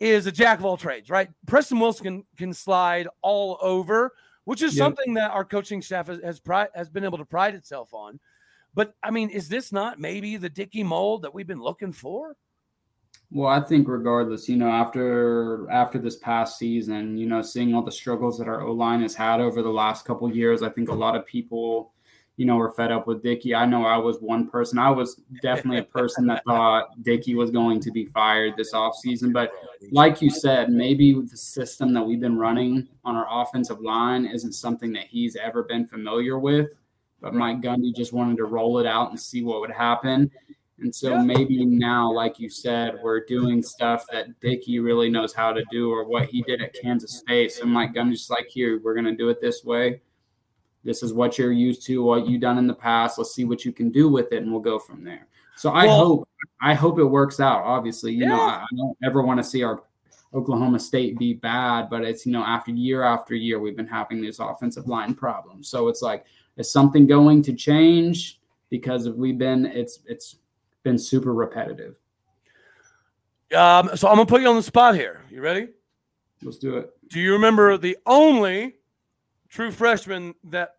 is 0.00 0.26
a 0.26 0.32
jack 0.32 0.58
of 0.58 0.64
all 0.64 0.76
trades, 0.76 1.10
right? 1.10 1.28
Preston 1.46 1.78
Wilson 1.78 2.04
can, 2.04 2.24
can 2.36 2.52
slide 2.52 3.08
all 3.22 3.58
over, 3.60 4.12
which 4.44 4.62
is 4.62 4.76
Yeah. 4.76 4.84
something 4.84 5.14
that 5.14 5.30
our 5.32 5.44
coaching 5.44 5.82
staff 5.82 6.06
has 6.08 6.20
has, 6.22 6.40
pri- 6.40 6.68
has 6.74 6.88
been 6.88 7.04
able 7.04 7.18
to 7.18 7.24
pride 7.24 7.54
itself 7.54 7.92
on. 7.92 8.18
But 8.74 8.94
I 9.02 9.10
mean, 9.10 9.30
is 9.30 9.48
this 9.48 9.72
not 9.72 9.98
maybe 10.00 10.36
the 10.36 10.48
Dickey 10.48 10.82
mold 10.82 11.22
that 11.22 11.34
we've 11.34 11.46
been 11.46 11.60
looking 11.62 11.92
for? 11.92 12.36
Well, 13.30 13.48
I 13.48 13.60
think 13.60 13.88
regardless, 13.88 14.48
you 14.48 14.56
know, 14.56 14.70
after 14.70 15.70
after 15.70 15.98
this 15.98 16.16
past 16.16 16.58
season, 16.58 17.18
you 17.18 17.26
know, 17.26 17.42
seeing 17.42 17.74
all 17.74 17.82
the 17.82 17.92
struggles 17.92 18.38
that 18.38 18.48
our 18.48 18.62
O 18.62 18.72
line 18.72 19.02
has 19.02 19.14
had 19.14 19.40
over 19.40 19.62
the 19.62 19.68
last 19.68 20.06
couple 20.06 20.34
years, 20.34 20.62
I 20.62 20.70
think 20.70 20.88
a 20.88 20.94
lot 20.94 21.14
of 21.14 21.26
people, 21.26 21.92
you 22.38 22.46
know, 22.46 22.56
were 22.56 22.72
fed 22.72 22.90
up 22.90 23.06
with 23.06 23.22
Dickey. 23.22 23.54
I 23.54 23.66
know 23.66 23.84
I 23.84 23.98
was 23.98 24.16
one 24.20 24.48
person. 24.48 24.78
I 24.78 24.88
was 24.88 25.20
definitely 25.42 25.80
a 25.80 25.84
person 25.84 26.26
that 26.28 26.42
thought 26.46 27.02
Dickey 27.02 27.34
was 27.34 27.50
going 27.50 27.80
to 27.80 27.90
be 27.90 28.06
fired 28.06 28.54
this 28.56 28.72
offseason. 28.72 29.30
But 29.30 29.52
like 29.90 30.22
you 30.22 30.30
said, 30.30 30.70
maybe 30.70 31.12
the 31.12 31.36
system 31.36 31.92
that 31.92 32.02
we've 32.02 32.20
been 32.20 32.38
running 32.38 32.88
on 33.04 33.14
our 33.14 33.26
offensive 33.30 33.80
line 33.80 34.24
isn't 34.24 34.52
something 34.52 34.90
that 34.94 35.04
he's 35.04 35.36
ever 35.36 35.64
been 35.64 35.86
familiar 35.86 36.38
with. 36.38 36.70
But 37.20 37.34
Mike 37.34 37.60
Gundy 37.60 37.94
just 37.94 38.14
wanted 38.14 38.38
to 38.38 38.44
roll 38.44 38.78
it 38.78 38.86
out 38.86 39.10
and 39.10 39.20
see 39.20 39.42
what 39.42 39.60
would 39.60 39.72
happen. 39.72 40.30
And 40.80 40.94
so 40.94 41.10
Yeah. 41.10 41.22
maybe 41.22 41.64
now, 41.64 42.12
like 42.12 42.38
you 42.38 42.48
said, 42.48 42.98
we're 43.02 43.24
doing 43.24 43.62
stuff 43.62 44.06
that 44.12 44.38
Dickey 44.40 44.78
really 44.78 45.10
knows 45.10 45.32
how 45.34 45.52
to 45.52 45.64
do, 45.70 45.90
or 45.90 46.04
what 46.04 46.26
he 46.26 46.42
did 46.42 46.62
at 46.62 46.72
Kansas 46.74 47.18
State. 47.18 47.52
So 47.52 47.66
Mike 47.66 47.94
Gundy's 47.94 48.18
just 48.18 48.30
like, 48.30 48.46
here, 48.48 48.80
we're 48.82 48.94
gonna 48.94 49.16
do 49.16 49.28
it 49.28 49.40
this 49.40 49.64
way. 49.64 50.00
This 50.84 51.02
is 51.02 51.12
what 51.12 51.36
you're 51.36 51.52
used 51.52 51.84
to, 51.86 52.02
what 52.02 52.28
you've 52.28 52.40
done 52.40 52.58
in 52.58 52.66
the 52.68 52.74
past. 52.74 53.18
Let's 53.18 53.34
see 53.34 53.44
what 53.44 53.64
you 53.64 53.72
can 53.72 53.90
do 53.90 54.08
with 54.08 54.32
it, 54.32 54.42
and 54.42 54.52
we'll 54.52 54.60
go 54.60 54.78
from 54.78 55.02
there. 55.02 55.26
So 55.56 55.70
I 55.70 55.86
Well- 55.86 55.98
hope, 56.06 56.28
I 56.60 56.74
hope 56.74 56.98
it 57.00 57.04
works 57.04 57.40
out. 57.40 57.64
Obviously, 57.64 58.12
you 58.14 58.26
know, 58.26 58.40
I, 58.40 58.62
I 58.62 58.76
don't 58.76 58.96
ever 59.02 59.22
want 59.22 59.38
to 59.38 59.44
see 59.44 59.64
our 59.64 59.82
Oklahoma 60.32 60.78
State 60.78 61.18
be 61.18 61.34
bad, 61.34 61.90
but 61.90 62.04
it's 62.04 62.24
you 62.24 62.32
know 62.32 62.44
after 62.44 62.70
year 62.70 63.02
after 63.02 63.34
year 63.34 63.58
we've 63.58 63.76
been 63.76 63.86
having 63.88 64.20
these 64.20 64.38
offensive 64.38 64.86
line 64.86 65.14
problems. 65.14 65.68
So 65.68 65.88
it's 65.88 66.02
like, 66.02 66.24
is 66.56 66.70
something 66.70 67.06
going 67.08 67.42
to 67.42 67.52
change? 67.52 68.40
Because 68.70 69.08
we've 69.08 69.38
been, 69.38 69.66
it's 69.66 70.00
it's 70.06 70.36
been 70.88 70.98
super 70.98 71.34
repetitive. 71.34 71.96
Um, 73.54 73.90
so 73.94 74.08
I'm 74.08 74.16
gonna 74.16 74.26
put 74.26 74.40
you 74.40 74.48
on 74.48 74.56
the 74.56 74.62
spot 74.62 74.94
here. 74.94 75.22
You 75.30 75.42
ready? 75.42 75.68
Let's 76.42 76.56
do 76.56 76.78
it. 76.78 76.90
Do 77.08 77.20
you 77.20 77.32
remember 77.32 77.76
the 77.76 77.98
only 78.06 78.76
true 79.50 79.70
freshman 79.70 80.34
that 80.44 80.76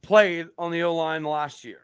played 0.00 0.48
on 0.56 0.70
the 0.70 0.82
O 0.84 0.94
line 0.94 1.24
last 1.24 1.64
year? 1.64 1.80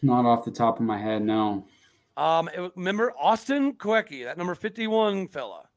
Not 0.00 0.24
off 0.24 0.44
the 0.44 0.50
top 0.50 0.78
of 0.78 0.86
my 0.86 0.98
head, 0.98 1.22
no. 1.22 1.66
Um, 2.16 2.48
it 2.48 2.72
remember 2.74 3.12
Austin 3.18 3.74
Kawecki, 3.74 4.24
that 4.24 4.38
number 4.38 4.54
51 4.54 5.28
fella. 5.28 5.68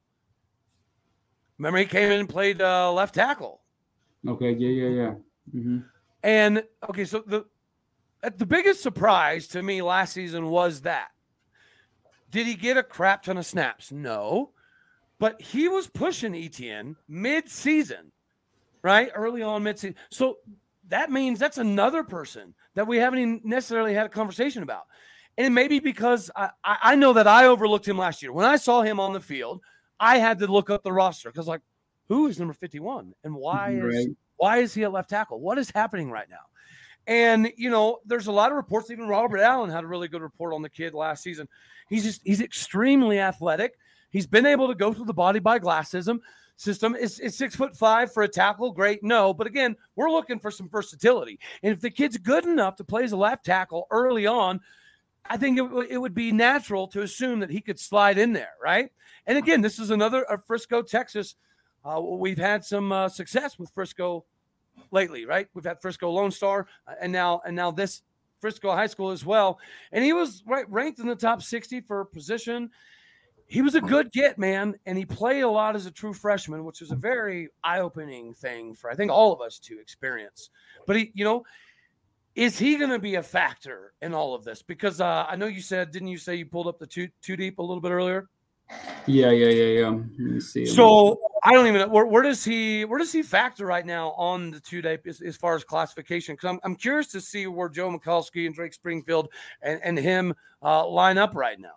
Remember 1.58 1.80
he 1.80 1.86
came 1.86 2.12
in 2.12 2.22
and 2.22 2.30
played 2.30 2.62
uh, 2.62 2.92
left 2.94 3.16
tackle. 3.16 3.62
Okay, 4.28 4.52
yeah, 4.52 4.70
yeah, 4.70 4.90
yeah. 4.90 5.14
hmm 5.52 5.80
And 6.24 6.64
okay, 6.90 7.06
so 7.06 7.24
the 7.26 7.46
the 8.38 8.46
biggest 8.46 8.82
surprise 8.82 9.48
to 9.48 9.64
me 9.64 9.82
last 9.82 10.14
season 10.14 10.50
was 10.50 10.82
that. 10.82 11.10
Did 12.30 12.48
he 12.48 12.56
get 12.56 12.78
a 12.78 12.84
crap 12.84 13.24
ton 13.24 13.38
of 13.38 13.46
snaps? 13.46 13.92
No. 13.92 14.52
But 15.20 15.42
he 15.42 15.68
was 15.68 15.88
pushing 15.88 16.34
Etienne 16.34 16.96
mid-season, 17.08 18.12
right? 18.82 19.12
Early 19.14 19.44
on 19.44 19.64
mid-season. 19.64 19.96
So 20.10 20.38
that 20.88 21.12
means 21.12 21.40
that's 21.40 21.58
another 21.58 22.04
person 22.04 22.54
that 22.76 22.88
we 22.88 22.98
haven't 22.98 23.20
even 23.20 23.42
necessarily 23.44 23.94
had 23.94 24.06
a 24.06 24.10
conversation 24.10 24.64
about. 24.64 24.84
And 25.38 25.48
it 25.48 25.52
may 25.52 25.68
be 25.68 25.80
because 25.80 26.30
I, 26.36 26.50
I 26.64 26.96
know 26.96 27.14
that 27.14 27.28
I 27.28 27.48
overlooked 27.48 27.88
him 27.88 27.98
last 27.98 28.22
year. 28.22 28.34
When 28.34 28.46
I 28.46 28.56
saw 28.58 28.82
him 28.82 29.00
on 29.00 29.14
the 29.14 29.20
field, 29.20 29.62
I 30.00 30.18
had 30.18 30.40
to 30.40 30.48
look 30.48 30.70
up 30.70 30.84
the 30.84 30.92
roster 30.92 31.30
because 31.30 31.48
like, 31.48 31.62
who 32.08 32.28
is 32.28 32.40
number 32.40 32.54
51? 32.54 33.14
And 33.24 33.36
why 33.36 33.74
mm-hmm, 33.74 33.90
is 33.90 34.10
why 34.38 34.58
is 34.58 34.74
he 34.74 34.84
at 34.84 34.92
left 34.92 35.10
tackle? 35.10 35.40
What 35.40 35.58
is 35.58 35.70
happening 35.70 36.10
right 36.12 36.30
now? 36.30 36.38
And 37.08 37.52
you 37.58 37.70
know, 37.70 38.00
there's 38.06 38.28
a 38.28 38.32
lot 38.32 38.52
of 38.52 38.58
reports. 38.58 38.92
Even 38.92 39.08
Robert 39.08 39.40
Allen 39.40 39.70
had 39.70 39.84
a 39.84 39.88
really 39.88 40.08
good 40.08 40.22
report 40.22 40.54
on 40.54 40.62
the 40.62 40.70
kid 40.70 40.94
last 40.94 41.24
season. 41.24 41.48
He's 41.90 42.04
just 42.04 42.22
he's 42.24 42.42
extremely 42.42 43.20
athletic. 43.20 43.78
He's 44.12 44.28
been 44.28 44.46
able 44.46 44.68
to 44.68 44.76
go 44.76 44.94
through 44.94 45.06
the 45.06 45.14
body 45.14 45.40
by 45.40 45.60
glassism 45.60 46.20
system. 46.58 46.96
Is, 46.96 47.20
is 47.20 47.36
six 47.36 47.56
foot 47.56 47.76
five 47.76 48.14
for 48.14 48.24
a 48.24 48.28
tackle? 48.28 48.72
Great, 48.72 49.04
no. 49.04 49.34
But 49.34 49.48
again, 49.48 49.76
we're 49.96 50.12
looking 50.12 50.40
for 50.40 50.52
some 50.52 50.70
versatility. 50.70 51.40
And 51.64 51.74
if 51.74 51.82
the 51.82 51.90
kid's 51.90 52.18
good 52.18 52.46
enough 52.46 52.76
to 52.78 52.84
play 52.84 53.04
as 53.04 53.14
a 53.14 53.18
left 53.18 53.46
tackle 53.46 53.88
early 53.90 54.28
on, 54.28 54.60
I 55.26 55.38
think 55.38 55.58
it, 55.58 55.64
it 55.90 55.98
would 55.98 56.14
be 56.14 56.32
natural 56.32 56.88
to 56.90 57.02
assume 57.02 57.40
that 57.40 57.50
he 57.50 57.62
could 57.62 57.80
slide 57.80 58.18
in 58.18 58.34
there, 58.34 58.54
right? 58.62 58.90
And 59.26 59.38
again, 59.38 59.62
this 59.62 59.80
is 59.80 59.90
another 59.90 60.30
uh, 60.32 60.38
Frisco, 60.46 60.82
Texas. 60.82 61.36
Uh, 61.84 62.00
we've 62.02 62.38
had 62.38 62.64
some 62.64 62.92
uh, 62.92 63.10
success 63.10 63.58
with 63.58 63.72
Frisco 63.72 64.26
lately, 64.92 65.26
right? 65.26 65.48
We've 65.54 65.66
had 65.66 65.82
Frisco 65.82 66.10
Lone 66.10 66.32
Star, 66.32 66.68
uh, 66.88 66.94
and 67.02 67.12
now 67.12 67.42
and 67.46 67.56
now 67.56 67.72
this 67.72 68.02
Frisco 68.40 68.72
High 68.72 68.88
School 68.88 69.12
as 69.12 69.26
well. 69.26 69.60
And 69.92 70.04
he 70.04 70.14
was 70.14 70.44
right 70.46 70.70
ranked 70.70 71.00
in 71.00 71.08
the 71.08 71.16
top 71.16 71.42
60 71.42 71.82
for 71.82 72.04
position. 72.06 72.70
He 73.48 73.62
was 73.62 73.76
a 73.76 73.82
good 73.82 74.14
get, 74.14 74.40
man, 74.40 74.76
and 74.86 74.98
he 74.98 75.06
played 75.06 75.42
a 75.42 75.50
lot 75.50 75.76
as 75.76 75.86
a 75.86 75.92
true 75.92 76.14
freshman, 76.14 76.64
which 76.64 76.80
was 76.80 76.92
a 76.92 76.96
very 76.96 77.50
eye-opening 77.66 78.34
thing 78.34 78.74
for 78.74 78.90
I 78.90 78.96
think 78.96 79.12
all 79.12 79.34
of 79.34 79.42
us 79.42 79.60
to 79.60 79.80
experience. 79.80 80.50
But 80.88 80.96
he, 80.96 81.12
you 81.14 81.26
know, 81.26 81.44
is 82.34 82.58
he 82.58 82.78
going 82.78 82.92
to 82.92 83.00
be 83.00 83.16
a 83.16 83.24
factor 83.24 83.94
in 84.02 84.14
all 84.14 84.34
of 84.34 84.46
this? 84.46 84.62
Because 84.62 85.02
uh, 85.02 85.26
I 85.28 85.36
know 85.36 85.48
you 85.48 85.62
said, 85.62 85.92
didn't 85.92 86.08
you 86.08 86.18
say 86.18 86.36
you 86.36 86.46
pulled 86.46 86.68
up 86.68 86.80
the 86.80 86.88
two 86.88 87.10
two 87.22 87.36
deep 87.36 87.60
a 87.60 87.62
little 87.62 87.82
bit 87.82 87.92
earlier? 87.92 88.30
Yeah, 89.08 89.32
yeah, 89.32 89.48
yeah, 89.48 89.80
yeah. 89.80 89.90
Let 89.90 90.20
me 90.20 90.40
see. 90.40 90.66
So 90.66 91.20
I 91.44 91.54
don't 91.54 91.68
even 91.68 91.82
know 91.82 91.88
where, 91.88 92.06
where 92.06 92.22
does 92.22 92.44
he 92.44 92.86
where 92.86 93.00
does 93.00 93.12
he 93.12 93.24
factor 93.24 93.66
right 93.66 93.86
now 93.86 94.12
on 94.12 94.52
the 94.52 94.60
two 94.60 94.82
day 94.82 94.98
as, 95.08 95.22
as 95.22 95.36
far 95.36 95.56
as 95.56 95.64
classification? 95.64 96.36
Because 96.36 96.50
I'm, 96.50 96.60
I'm 96.64 96.76
curious 96.76 97.08
to 97.08 97.22
see 97.22 97.48
where 97.48 97.68
Joe 97.68 97.90
Michalski 97.90 98.46
and 98.46 98.54
Drake 98.54 98.74
Springfield 98.74 99.30
and, 99.62 99.82
and 99.84 99.98
him 99.98 100.36
uh, 100.62 100.88
line 100.88 101.18
up 101.18 101.36
right 101.36 101.60
now. 101.60 101.74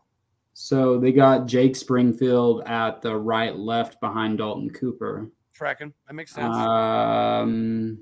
So 0.52 0.98
they 0.98 1.12
got 1.12 1.46
Jake 1.46 1.74
Springfield 1.74 2.62
at 2.66 3.02
the 3.02 3.16
right 3.16 3.56
left 3.56 4.00
behind 4.00 4.38
Dalton 4.38 4.70
Cooper. 4.70 5.30
Tracking. 5.52 5.92
That 6.06 6.14
makes 6.14 6.32
sense. 6.32 6.54
Um, 6.54 7.98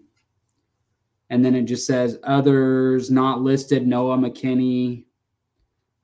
and 1.31 1.45
then 1.45 1.55
it 1.55 1.63
just 1.63 1.87
says 1.87 2.19
others 2.25 3.11
not 3.11 3.41
listed 3.41 3.87
Noah 3.87 4.19
McKinney. 4.19 5.05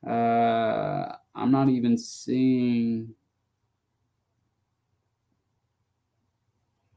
Uh, 0.07 1.16
I'm 1.38 1.53
not 1.53 1.68
even 1.68 1.96
seeing. 1.96 3.14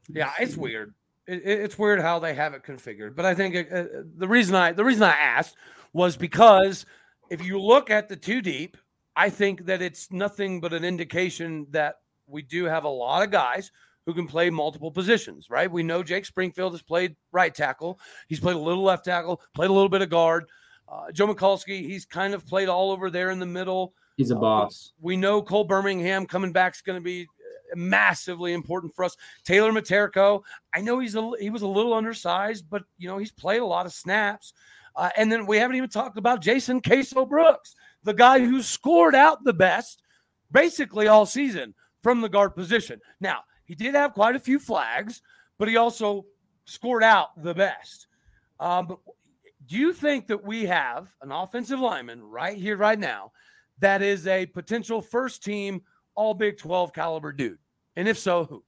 Yeah, 0.08 0.32
it's 0.38 0.56
weird. 0.56 0.94
It, 1.26 1.42
it, 1.44 1.60
it's 1.60 1.78
weird 1.78 2.00
how 2.00 2.18
they 2.18 2.34
have 2.34 2.54
it 2.54 2.64
configured. 2.64 3.14
But 3.14 3.24
I 3.24 3.34
think 3.34 3.54
uh, 3.54 3.74
uh, 3.74 3.86
the 4.16 4.28
reason 4.28 4.54
I 4.54 4.72
the 4.72 4.84
reason 4.84 5.04
I 5.04 5.12
asked 5.12 5.56
was 5.92 6.16
because 6.16 6.84
if 7.30 7.44
you 7.44 7.60
look 7.60 7.88
at 7.90 8.08
the 8.08 8.16
two 8.16 8.42
deep, 8.42 8.76
I 9.14 9.30
think 9.30 9.66
that 9.66 9.80
it's 9.80 10.10
nothing 10.10 10.60
but 10.60 10.72
an 10.72 10.84
indication 10.84 11.66
that 11.70 11.96
we 12.26 12.42
do 12.42 12.64
have 12.64 12.84
a 12.84 12.88
lot 12.88 13.22
of 13.22 13.30
guys 13.30 13.70
who 14.06 14.14
can 14.14 14.26
play 14.26 14.50
multiple 14.50 14.90
positions, 14.90 15.48
right? 15.48 15.70
We 15.70 15.84
know 15.84 16.02
Jake 16.02 16.24
Springfield 16.24 16.72
has 16.72 16.82
played 16.82 17.14
right 17.30 17.54
tackle. 17.54 18.00
He's 18.26 18.40
played 18.40 18.56
a 18.56 18.60
little 18.60 18.82
left 18.82 19.04
tackle, 19.04 19.40
played 19.54 19.70
a 19.70 19.72
little 19.72 19.88
bit 19.88 20.02
of 20.02 20.10
guard. 20.10 20.46
Uh, 20.88 21.12
Joe 21.12 21.32
Michalski, 21.32 21.82
he's 21.82 22.04
kind 22.04 22.34
of 22.34 22.44
played 22.44 22.68
all 22.68 22.90
over 22.90 23.10
there 23.10 23.30
in 23.30 23.38
the 23.38 23.46
middle. 23.46 23.94
He's 24.22 24.30
a 24.30 24.36
boss. 24.36 24.92
Uh, 24.92 24.98
we 25.00 25.16
know 25.16 25.42
Cole 25.42 25.64
Birmingham 25.64 26.26
coming 26.26 26.52
back 26.52 26.74
is 26.74 26.80
going 26.80 26.96
to 26.96 27.04
be 27.04 27.26
massively 27.74 28.52
important 28.52 28.94
for 28.94 29.04
us. 29.04 29.16
Taylor 29.44 29.72
Miterko, 29.72 30.42
I 30.72 30.80
know 30.80 31.00
he's 31.00 31.16
a 31.16 31.30
he 31.40 31.50
was 31.50 31.62
a 31.62 31.66
little 31.66 31.92
undersized, 31.92 32.70
but 32.70 32.84
you 32.98 33.08
know 33.08 33.18
he's 33.18 33.32
played 33.32 33.62
a 33.62 33.66
lot 33.66 33.84
of 33.84 33.92
snaps. 33.92 34.52
Uh, 34.94 35.10
and 35.16 35.32
then 35.32 35.46
we 35.46 35.56
haven't 35.56 35.76
even 35.76 35.88
talked 35.88 36.18
about 36.18 36.40
Jason 36.40 36.80
Queso 36.80 37.26
Brooks, 37.26 37.74
the 38.04 38.12
guy 38.12 38.38
who 38.38 38.62
scored 38.62 39.14
out 39.14 39.42
the 39.42 39.52
best 39.52 40.02
basically 40.52 41.08
all 41.08 41.26
season 41.26 41.74
from 42.00 42.20
the 42.20 42.28
guard 42.28 42.54
position. 42.54 43.00
Now 43.20 43.40
he 43.64 43.74
did 43.74 43.94
have 43.96 44.12
quite 44.12 44.36
a 44.36 44.40
few 44.40 44.60
flags, 44.60 45.20
but 45.58 45.66
he 45.66 45.76
also 45.76 46.26
scored 46.66 47.02
out 47.02 47.42
the 47.42 47.54
best. 47.54 48.06
Um, 48.60 48.98
do 49.66 49.76
you 49.76 49.92
think 49.92 50.26
that 50.26 50.44
we 50.44 50.66
have 50.66 51.08
an 51.22 51.32
offensive 51.32 51.80
lineman 51.80 52.22
right 52.22 52.56
here, 52.56 52.76
right 52.76 52.98
now, 52.98 53.32
that 53.78 54.02
is 54.02 54.26
a 54.26 54.46
potential 54.46 55.00
first 55.00 55.42
team 55.44 55.82
All 56.14 56.34
Big 56.34 56.58
12 56.58 56.92
caliber 56.92 57.32
dude? 57.32 57.58
And 57.96 58.08
if 58.08 58.18
so, 58.18 58.44
who? 58.44 58.64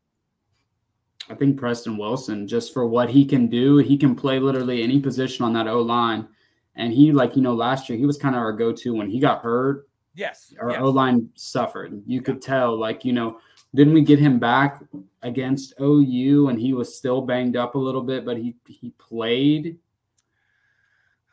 I 1.31 1.35
think 1.35 1.59
Preston 1.59 1.97
Wilson, 1.97 2.47
just 2.47 2.75
for 2.75 2.87
what 2.87 3.09
he 3.09 3.25
can 3.25 3.47
do, 3.47 3.79
he 3.79 3.97
can 3.97 4.15
play 4.15 4.39
literally 4.39 4.83
any 4.83 5.01
position 5.01 5.45
on 5.45 5.53
that 5.55 5.67
O 5.67 5.81
line. 5.81 6.29
And 6.77 6.93
he, 6.93 7.13
like, 7.13 7.37
you 7.37 7.43
know, 7.43 7.55
last 7.55 7.89
year 7.89 7.99
he 7.99 8.05
was 8.05 8.19
kind 8.19 8.35
of 8.35 8.41
our 8.41 8.53
go 8.53 8.73
to 8.73 8.95
when 8.95 9.09
he 9.09 9.21
got 9.21 9.43
hurt. 9.43 9.89
Yes. 10.15 10.53
Our 10.61 10.73
yes. 10.73 10.81
O 10.83 10.91
line 10.91 11.31
suffered. 11.35 12.03
You 12.07 12.21
could 12.21 12.43
tell, 12.43 12.79
like, 12.79 13.05
you 13.05 13.13
know, 13.13 13.39
didn't 13.75 13.95
we 13.95 14.03
get 14.03 14.19
him 14.19 14.39
back 14.39 14.83
against 15.23 15.75
OU 15.81 16.49
and 16.49 16.61
he 16.61 16.73
was 16.73 16.97
still 16.97 17.23
banged 17.23 17.57
up 17.57 17.75
a 17.75 17.79
little 17.79 18.03
bit, 18.03 18.25
but 18.25 18.37
he 18.37 18.55
he 18.69 18.91
played. 18.99 19.79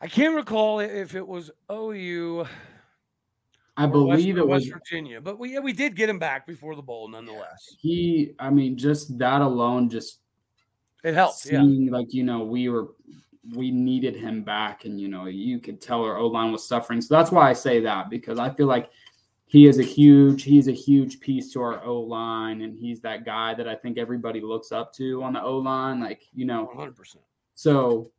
I 0.00 0.08
can't 0.08 0.34
recall 0.34 0.80
if 0.80 1.14
it 1.14 1.26
was 1.26 1.52
OU 1.70 2.46
I 3.76 3.86
believe 3.86 4.36
West, 4.36 4.38
it 4.38 4.48
was 4.48 4.62
West 4.64 4.72
Virginia, 4.72 5.20
but 5.20 5.38
we 5.38 5.54
yeah, 5.54 5.60
we 5.60 5.72
did 5.72 5.96
get 5.96 6.08
him 6.08 6.18
back 6.18 6.46
before 6.46 6.76
the 6.76 6.82
bowl, 6.82 7.08
nonetheless. 7.08 7.74
He, 7.78 8.34
I 8.38 8.50
mean, 8.50 8.76
just 8.76 9.16
that 9.18 9.40
alone, 9.40 9.88
just 9.88 10.18
it 11.02 11.14
helped. 11.14 11.46
Yeah, 11.46 11.62
like 11.62 12.12
you 12.12 12.22
know 12.22 12.44
we 12.44 12.68
were 12.68 12.88
we 13.54 13.70
needed 13.70 14.14
him 14.14 14.42
back, 14.42 14.84
and 14.84 15.00
you 15.00 15.08
know 15.08 15.26
you 15.26 15.58
could 15.58 15.80
tell 15.80 16.04
our 16.04 16.18
O 16.18 16.26
line 16.26 16.52
was 16.52 16.68
suffering. 16.68 17.00
So 17.00 17.14
that's 17.14 17.32
why 17.32 17.48
I 17.48 17.54
say 17.54 17.80
that 17.80 18.10
because 18.10 18.38
I 18.38 18.50
feel 18.50 18.66
like 18.66 18.90
he 19.46 19.66
is 19.66 19.78
a 19.78 19.82
huge 19.82 20.44
he's 20.44 20.68
a 20.68 20.72
huge 20.72 21.20
piece 21.20 21.50
to 21.54 21.62
our 21.62 21.82
O 21.82 22.00
line, 22.00 22.60
and 22.60 22.76
he's 22.78 23.00
that 23.00 23.24
guy 23.24 23.54
that 23.54 23.66
I 23.66 23.74
think 23.74 23.96
everybody 23.96 24.42
looks 24.42 24.70
up 24.70 24.92
to 24.94 25.22
on 25.22 25.32
the 25.32 25.42
O 25.42 25.56
line. 25.56 25.98
Like 25.98 26.22
you 26.34 26.44
know, 26.44 26.64
one 26.64 26.76
hundred 26.76 26.96
percent. 26.96 27.24
So 27.54 28.11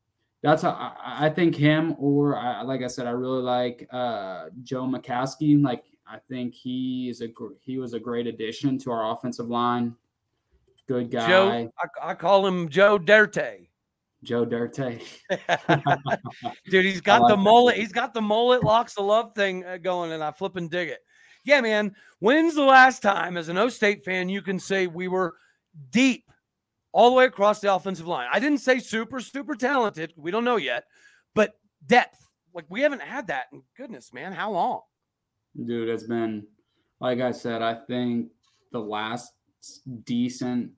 that's 0.44 0.62
how 0.62 0.72
I, 0.72 1.28
I 1.28 1.30
think 1.30 1.56
him 1.56 1.96
or 1.98 2.38
I, 2.38 2.62
like 2.62 2.84
I 2.84 2.88
said, 2.88 3.08
I 3.08 3.12
really 3.12 3.42
like 3.42 3.88
uh, 3.92 4.50
Joe 4.62 4.84
Michalski. 4.84 5.64
Like 5.64 5.86
I 6.06 6.18
think 6.30 6.54
he 6.54 7.10
is 7.10 7.22
a 7.22 7.30
he 7.62 7.78
was 7.80 7.94
a 7.94 8.00
great 8.00 8.28
addition 8.28 8.78
to 8.80 8.92
our 8.92 9.14
offensive 9.14 9.48
line. 9.48 9.96
Good 10.86 11.10
guy. 11.10 11.28
Joe, 11.30 11.72
I, 12.04 12.12
I 12.12 12.14
call 12.14 12.46
him 12.46 12.68
Joe 12.68 13.00
Dirte. 13.00 13.68
Joe 14.22 14.46
Dirte. 14.46 15.02
Dude, 16.70 16.86
he's 16.86 17.00
got 17.00 17.22
like 17.22 17.30
the 17.30 17.36
that. 17.38 17.42
mullet. 17.42 17.78
He's 17.78 17.94
got 17.94 18.14
the 18.14 18.22
mullet 18.22 18.66
locks 18.66 18.98
of 18.98 19.06
love 19.06 19.34
thing 19.34 19.64
uh, 19.66 19.78
going, 19.78 20.12
and 20.12 20.22
I 20.22 20.32
flip 20.32 20.58
and 20.58 20.70
dig 20.70 20.90
it. 20.90 21.00
Yeah, 21.46 21.62
man. 21.62 21.96
When's 22.20 22.56
the 22.56 22.64
last 22.64 23.02
time, 23.02 23.38
as 23.38 23.48
an 23.48 23.58
O 23.58 23.70
State 23.70 24.04
fan, 24.04 24.28
you 24.28 24.42
can 24.42 24.60
say 24.60 24.88
we 24.88 25.08
were 25.08 25.36
deep 25.92 26.26
all 26.94 27.10
the 27.10 27.16
way 27.16 27.26
across 27.26 27.60
the 27.60 27.74
offensive 27.74 28.08
line? 28.08 28.30
I 28.32 28.40
didn't 28.40 28.60
say 28.60 28.80
super, 28.80 29.20
super 29.20 29.56
talented. 29.56 30.14
We 30.16 30.32
don't 30.32 30.46
know 30.46 30.56
yet, 30.58 30.86
but 31.34 31.54
depth. 31.86 32.20
Like 32.54 32.66
we 32.70 32.82
haven't 32.82 33.02
had 33.02 33.28
that 33.28 33.48
in 33.52 33.64
goodness, 33.76 34.14
man. 34.14 34.32
How 34.32 34.52
long? 34.52 34.82
Dude, 35.66 35.90
it's 35.90 36.04
been 36.04 36.48
like 37.00 37.20
I 37.20 37.32
said, 37.32 37.62
I 37.62 37.76
think 37.88 38.30
the 38.72 38.80
last 38.80 39.34
decent 40.04 40.72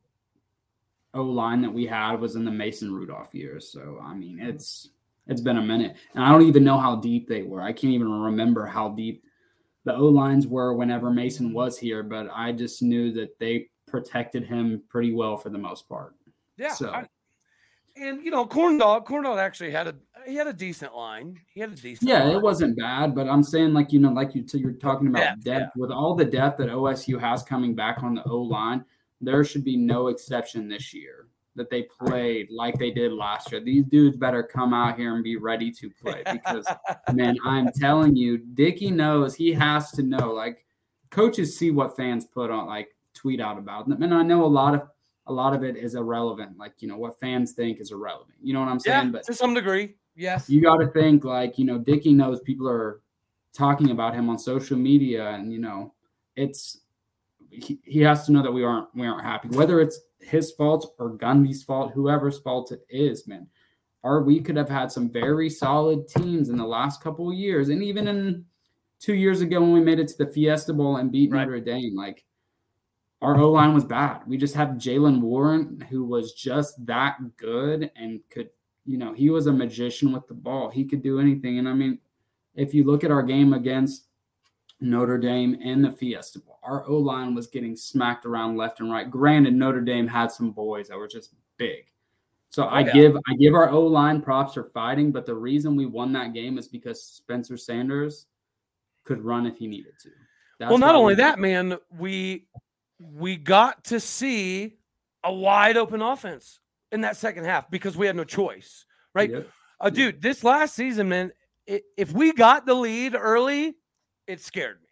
O 1.13 1.23
line 1.23 1.62
that 1.62 1.73
we 1.73 1.86
had 1.86 2.19
was 2.19 2.36
in 2.36 2.45
the 2.45 2.51
Mason 2.51 2.93
Rudolph 2.93 3.36
years. 3.36 3.71
So 3.71 3.99
I 4.01 4.13
mean 4.13 4.39
it's 4.39 4.89
it's 5.28 5.41
been 5.41 5.58
a 5.58 5.62
minute. 5.62 5.95
And 6.13 6.23
I 6.23 6.32
don't 6.32 6.47
even 6.47 6.63
know 6.63 6.78
how 6.78 6.95
deep 6.95 7.28
they 7.28 7.41
were. 7.41 7.62
I 7.62 7.73
can't 7.73 7.93
even 7.93 8.12
remember 8.12 8.65
how 8.65 8.89
deep 8.89 9.23
the 9.84 9.93
O 9.95 10.06
lines 10.06 10.47
were 10.47 10.73
whenever 10.73 11.10
Mason 11.10 11.54
was 11.54 11.78
here, 11.78 12.04
but 12.04 12.28
I 12.34 12.51
just 12.51 12.82
knew 12.82 13.12
that 13.13 13.38
they 13.39 13.67
protected 13.88 14.43
him 14.45 14.82
pretty 14.89 15.13
well 15.13 15.38
for 15.38 15.50
the 15.50 15.58
most 15.58 15.88
part. 15.88 16.15
Yeah. 16.58 16.74
So- 16.74 16.89
I- 16.89 17.08
and 17.98 18.21
you 18.24 18.30
know, 18.32 18.45
corn 18.45 18.78
dog, 18.78 19.06
corn 19.06 19.24
dog 19.24 19.38
actually 19.39 19.71
had 19.71 19.88
a 19.88 19.95
he 20.28 20.36
had 20.36 20.48
a 20.48 20.54
decent 20.54 20.93
line. 20.95 21.39
He 21.54 21.62
had 21.62 21.71
a 21.71 21.76
decent. 21.76 22.10
Yeah, 22.10 22.24
line. 22.26 22.36
it 22.36 22.41
wasn't 22.41 22.78
bad, 22.78 23.15
but 23.15 23.30
I'm 23.30 23.43
saying 23.43 23.74
like 23.74 23.93
you 23.93 24.00
know, 24.00 24.12
like 24.12 24.36
you 24.36 24.43
you're 24.54 24.74
talking 24.74 25.08
about 25.08 25.21
Depth, 25.39 25.43
depth 25.43 25.76
with 25.78 25.91
all 25.91 26.13
the 26.15 26.26
depth 26.26 26.58
that 26.58 26.67
OSU 26.67 27.17
has 27.19 27.41
coming 27.43 27.74
back 27.74 28.04
on 28.04 28.15
the 28.15 28.24
O 28.26 28.41
line, 28.41 28.84
there 29.21 29.43
should 29.45 29.63
be 29.63 29.78
no 29.78 30.08
exception 30.08 30.67
this 30.67 30.93
year 30.93 31.28
that 31.56 31.69
they 31.69 31.84
played 31.84 32.50
like 32.52 32.78
they 32.78 32.91
did 32.91 33.13
last 33.13 33.52
year. 33.52 33.62
These 33.62 33.86
dudes 33.86 34.17
better 34.17 34.43
come 34.43 34.74
out 34.74 34.98
here 34.98 35.15
and 35.15 35.24
be 35.24 35.38
ready 35.38 35.71
to 35.71 35.89
play 35.89 36.21
because 36.32 36.67
man, 37.13 37.38
I'm 37.45 37.69
telling 37.71 38.15
you, 38.15 38.39
Dickey 38.39 38.91
knows 38.91 39.36
he 39.36 39.54
has 39.54 39.91
to 39.91 40.04
know. 40.04 40.34
Like 40.34 40.65
coaches 41.12 41.58
see 41.58 41.71
what 41.71 41.95
fans 41.95 42.26
put 42.26 42.52
on 42.52 42.65
like 42.67 42.89
tweet 43.26 43.42
out 43.42 43.58
about 43.58 43.90
them. 43.90 44.04
And 44.04 44.14
I 44.14 44.22
know 44.22 44.46
a 44.46 44.54
lot 44.62 44.76
of 44.76 44.84
a 45.26 45.34
lot 45.34 45.56
of 45.56 45.64
it 45.64 45.76
is 45.76 45.96
irrelevant. 45.96 46.60
Like, 46.60 46.74
you 46.82 46.88
know, 46.88 46.96
what 46.98 47.20
fans 47.20 47.54
think 47.54 47.80
is 47.80 47.92
irrelevant. 47.92 48.38
You 48.40 48.54
know 48.54 48.60
what 48.60 48.70
I'm 48.70 48.80
yeah, 48.86 49.02
saying? 49.02 49.14
But 49.14 49.24
to 49.24 49.34
some 49.34 49.56
degree, 49.56 49.96
yes. 50.16 50.48
you 50.48 50.62
got 50.62 50.78
to 50.78 50.88
think 50.90 51.24
like 51.24 51.58
you 51.58 51.66
know 51.66 51.80
Dickey 51.80 52.14
knows 52.14 52.40
people 52.42 52.70
are 52.70 53.02
talking 53.52 53.90
about 53.90 54.14
him 54.14 54.30
on 54.30 54.38
social 54.38 54.78
media, 54.78 55.30
and 55.30 55.52
you 55.52 55.58
know 55.58 55.96
it's 56.36 56.82
he, 57.50 57.80
he 57.84 58.02
has 58.02 58.28
to 58.28 58.32
know 58.32 58.44
that 58.44 58.52
we 58.52 58.64
aren't 58.64 58.90
we 58.94 59.08
aren't 59.08 59.26
happy, 59.26 59.48
whether 59.50 59.82
it's 59.82 60.00
his 60.20 60.52
fault 60.52 60.94
or 61.00 61.18
Gundy's 61.18 61.64
fault, 61.64 61.94
whoever's 61.96 62.38
fault 62.38 62.72
it 62.72 62.86
is, 62.90 63.28
man. 63.28 63.48
Or 64.04 64.22
we 64.22 64.40
could 64.40 64.56
have 64.56 64.70
had 64.70 64.92
some 64.92 65.10
very 65.10 65.50
solid 65.50 66.08
teams 66.08 66.50
in 66.50 66.58
the 66.58 66.66
last 66.66 67.02
couple 67.02 67.32
of 67.32 67.36
years, 67.36 67.70
and 67.70 67.82
even 67.82 68.08
in 68.08 68.46
two 69.00 69.16
years 69.16 69.42
ago 69.42 69.62
when 69.62 69.74
we 69.74 69.82
made 69.82 70.00
it 70.00 70.10
to 70.10 70.18
the 70.20 70.32
Fiesta 70.32 70.74
Bowl 70.74 70.98
and 70.98 71.12
beat 71.12 71.32
Right. 71.32 71.48
Notre 71.48 71.60
Dame, 71.60 71.96
like 71.96 72.24
our 73.26 73.40
O 73.40 73.52
line 73.52 73.74
was 73.74 73.84
bad. 73.84 74.22
We 74.28 74.38
just 74.38 74.56
had 74.56 74.80
Jaylen 74.80 75.20
Warren, 75.20 75.86
who 75.89 76.04
was 76.04 76.34
just 76.34 76.86
that 76.86 77.18
good 77.38 77.91
and 77.95 78.22
could 78.30 78.49
you 78.86 78.97
know, 78.97 79.14
he 79.14 79.30
was 79.30 79.47
a 79.47 79.52
magician 79.52 80.12
with 80.12 80.28
the 80.28 80.34
ball. 80.34 80.70
He 80.70 80.86
could 80.86 81.02
do 81.02 81.20
anything. 81.20 81.60
And 81.60 81.68
I 81.68 81.74
mean, 81.74 81.97
if 82.54 82.74
you 82.74 82.84
look 82.84 83.04
at 83.04 83.12
our 83.12 83.24
game 83.24 83.54
against 83.54 84.06
Notre 84.80 85.18
Dame 85.18 85.58
and 85.64 85.84
the 85.84 85.91
Fiesta 85.91 86.39
Bowl, 86.39 86.60
our 86.64 86.88
O 86.88 86.97
line 86.97 87.34
was 87.34 87.47
getting 87.47 87.76
smacked 87.76 88.26
around 88.26 88.58
left 88.58 88.80
and 88.80 88.91
right. 88.91 89.10
Granted, 89.10 89.56
Notre 89.56 89.82
Dame 89.82 90.08
had 90.08 90.32
some 90.32 90.52
boys 90.52 90.89
that 90.89 90.97
were 90.97 91.08
just 91.08 91.34
big. 91.58 91.86
So 92.49 92.64
oh, 92.64 92.68
I 92.68 92.82
yeah. 92.82 92.93
give 92.93 93.18
I 93.18 93.36
give 93.36 93.56
our 93.56 93.70
O 93.70 93.82
line 93.82 94.22
props 94.22 94.54
for 94.54 94.66
fighting, 94.66 95.12
but 95.12 95.26
the 95.26 95.36
reason 95.36 95.76
we 95.76 95.88
won 95.88 96.14
that 96.14 96.34
game 96.34 96.58
is 96.58 96.68
because 96.68 97.04
Spencer 97.04 97.58
Sanders 97.58 98.28
could 99.04 99.22
run 99.22 99.45
if 99.45 99.58
he 99.58 99.68
needed 99.68 99.93
to. 100.04 100.10
That's 100.60 100.70
well, 100.70 100.78
not 100.78 100.95
only 100.95 101.16
that, 101.16 101.38
man, 101.38 101.78
we 101.97 102.47
we 103.00 103.38
got 103.38 103.84
to 103.86 104.00
see 104.00 104.78
a 105.24 105.34
wide 105.34 105.78
open 105.78 106.02
offense 106.02 106.60
in 106.91 107.02
that 107.02 107.18
second 107.18 107.46
half 107.46 107.70
because 107.70 107.98
we 107.98 108.08
had 108.08 108.16
no 108.16 108.24
choice, 108.24 108.86
right? 109.14 109.30
Yep. 109.30 109.50
Uh, 109.80 109.89
dude, 109.89 110.22
this 110.22 110.43
last 110.43 110.76
season, 110.76 111.10
man, 111.10 111.32
i 111.70 111.82
if 111.98 112.12
we 112.12 112.32
got 112.32 112.66
the 112.66 112.74
lead 112.74 113.16
early, 113.16 113.76
it 114.28 114.39
scared 114.39 114.82
me. 114.82 114.89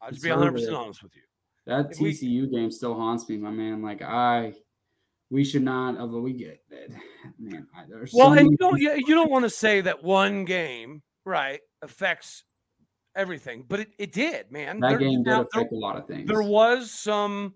I'll 0.00 0.10
just 0.10 0.22
be 0.22 0.30
100 0.30 0.52
percent 0.52 0.74
honest 0.74 1.02
with 1.02 1.14
you. 1.16 1.22
That 1.66 1.92
If 1.92 2.00
we- 2.00 2.12
TCU 2.12 2.50
game 2.50 2.70
still 2.70 2.94
haunts 2.94 3.28
me, 3.28 3.36
my 3.36 3.50
man. 3.50 3.82
Like 3.82 4.02
I, 4.02 4.54
we 5.30 5.44
should 5.44 5.62
not 5.62 5.96
have. 5.96 6.10
We 6.10 6.32
get 6.32 6.62
that, 6.70 6.90
man. 7.38 7.66
I, 7.76 7.84
there's 7.88 8.12
so 8.12 8.18
Well, 8.18 8.26
and 8.28 8.36
many 8.36 8.50
you 8.50 8.56
don't 8.56 8.80
you, 8.80 8.94
you 9.06 9.14
don't 9.14 9.30
want 9.30 9.44
to 9.44 9.50
say 9.50 9.80
that 9.80 10.02
one 10.02 10.44
game 10.44 11.02
right 11.24 11.60
affects 11.82 12.44
everything, 13.16 13.64
but 13.68 13.80
it, 13.80 13.88
it 13.98 14.12
did, 14.12 14.50
man. 14.50 14.80
that 14.80 14.90
There- 14.90 14.98
game 14.98 15.22
did 15.22 15.30
now, 15.30 15.46
there- 15.52 15.64
a 15.70 15.74
lot 15.74 15.96
of 15.96 16.06
things. 16.06 16.28
there 16.28 16.42
was 16.42 16.90
some 16.90 17.54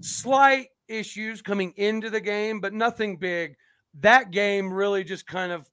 slight 0.00 0.68
issues 0.88 1.42
coming 1.42 1.72
into 1.76 2.10
the 2.10 2.20
game, 2.20 2.60
but 2.60 2.72
nothing 2.72 3.16
big. 3.16 3.56
That 4.00 4.30
game 4.30 4.72
really 4.72 5.04
just 5.04 5.26
kind 5.26 5.52
of 5.52 5.68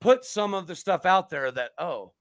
put 0.00 0.24
some 0.24 0.54
of 0.54 0.66
the 0.66 0.76
stuff 0.76 1.06
out 1.06 1.28
there 1.30 1.50
that 1.50 1.72
oh, 1.78 2.12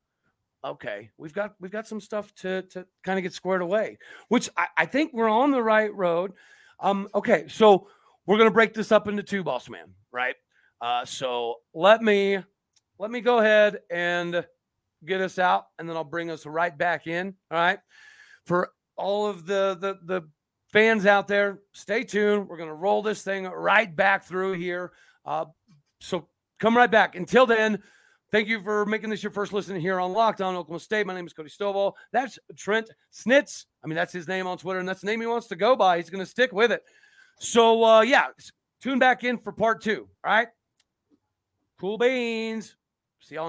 okay, 0.64 1.10
we've 1.18 1.34
got 1.34 1.54
we've 1.60 1.72
got 1.72 1.88
some 1.88 2.02
stuff 2.02 2.34
to 2.36 2.62
to 2.64 2.86
kind 3.04 3.20
of 3.20 3.24
get 3.24 3.34
squared 3.34 3.62
away, 3.62 3.98
which 4.30 4.50
I, 4.58 4.68
I 4.78 4.86
think 4.86 5.14
we're 5.14 5.30
on 5.30 5.52
the 5.52 5.62
right 5.62 5.94
road. 5.94 6.34
Um, 6.80 7.08
okay, 7.14 7.46
so 7.48 7.88
we're 8.26 8.38
gonna 8.38 8.52
break 8.52 8.74
this 8.74 8.92
up 8.92 9.08
into 9.08 9.24
two, 9.24 9.44
boss 9.44 9.70
man, 9.70 9.94
right? 10.12 10.36
Uh, 10.82 11.04
so 11.06 11.56
let 11.74 12.02
me 12.02 12.40
let 13.00 13.12
me 13.12 13.20
go 13.22 13.40
ahead 13.40 13.80
and 13.92 14.46
get 15.08 15.22
us 15.22 15.40
out, 15.40 15.68
and 15.80 15.90
then 15.90 15.96
I'll 15.96 16.04
bring 16.04 16.30
us 16.30 16.46
right 16.46 16.76
back 16.78 17.08
in. 17.08 17.34
All 17.52 17.58
right, 17.58 17.80
for 18.46 18.72
all 18.96 19.28
of 19.28 19.46
the 19.46 19.78
the 19.80 19.98
the 20.06 20.30
fans 20.72 21.06
out 21.06 21.28
there, 21.28 21.60
stay 21.74 22.04
tuned. 22.04 22.48
We're 22.48 22.58
gonna 22.58 22.74
roll 22.74 23.02
this 23.02 23.24
thing 23.24 23.46
right 23.46 23.94
back 23.94 24.26
through 24.26 24.54
here. 24.54 24.92
Uh, 25.26 25.46
so 26.00 26.28
come 26.60 26.76
right 26.76 26.92
back. 26.92 27.16
Until 27.16 27.46
then, 27.46 27.82
thank 28.32 28.48
you 28.48 28.62
for 28.62 28.86
making 28.86 29.10
this 29.10 29.24
your 29.24 29.32
first 29.32 29.54
listen 29.54 29.80
here 29.80 30.00
on 30.00 30.14
Lockdown 30.14 30.56
Oklahoma 30.56 30.80
State. 30.80 31.08
My 31.08 31.16
name 31.16 31.26
is 31.26 31.34
Cody 31.34 31.50
Stovall. 31.50 31.94
That's 32.12 32.38
Trent 32.56 32.90
Snitz. 33.14 33.66
I 33.84 33.88
mean, 33.88 33.96
that's 33.96 34.14
his 34.14 34.28
name 34.28 34.48
on 34.48 34.58
Twitter, 34.58 34.80
and 34.80 34.88
that's 34.88 35.02
the 35.02 35.08
name 35.08 35.22
he 35.22 35.28
wants 35.28 35.48
to 35.48 35.56
go 35.56 35.76
by. 35.76 35.98
He's 35.98 36.10
gonna 36.10 36.26
stick 36.26 36.52
with 36.52 36.72
it. 36.72 36.84
So 37.40 37.84
uh, 37.84 38.02
yeah, 38.02 38.28
tune 38.82 39.00
back 39.00 39.24
in 39.24 39.38
for 39.38 39.52
part 39.52 39.82
two. 39.82 40.08
All 40.24 40.32
right. 40.34 40.48
Cool 41.80 42.00
beans. 42.00 42.76
See 43.20 43.36
y'all. 43.36 43.46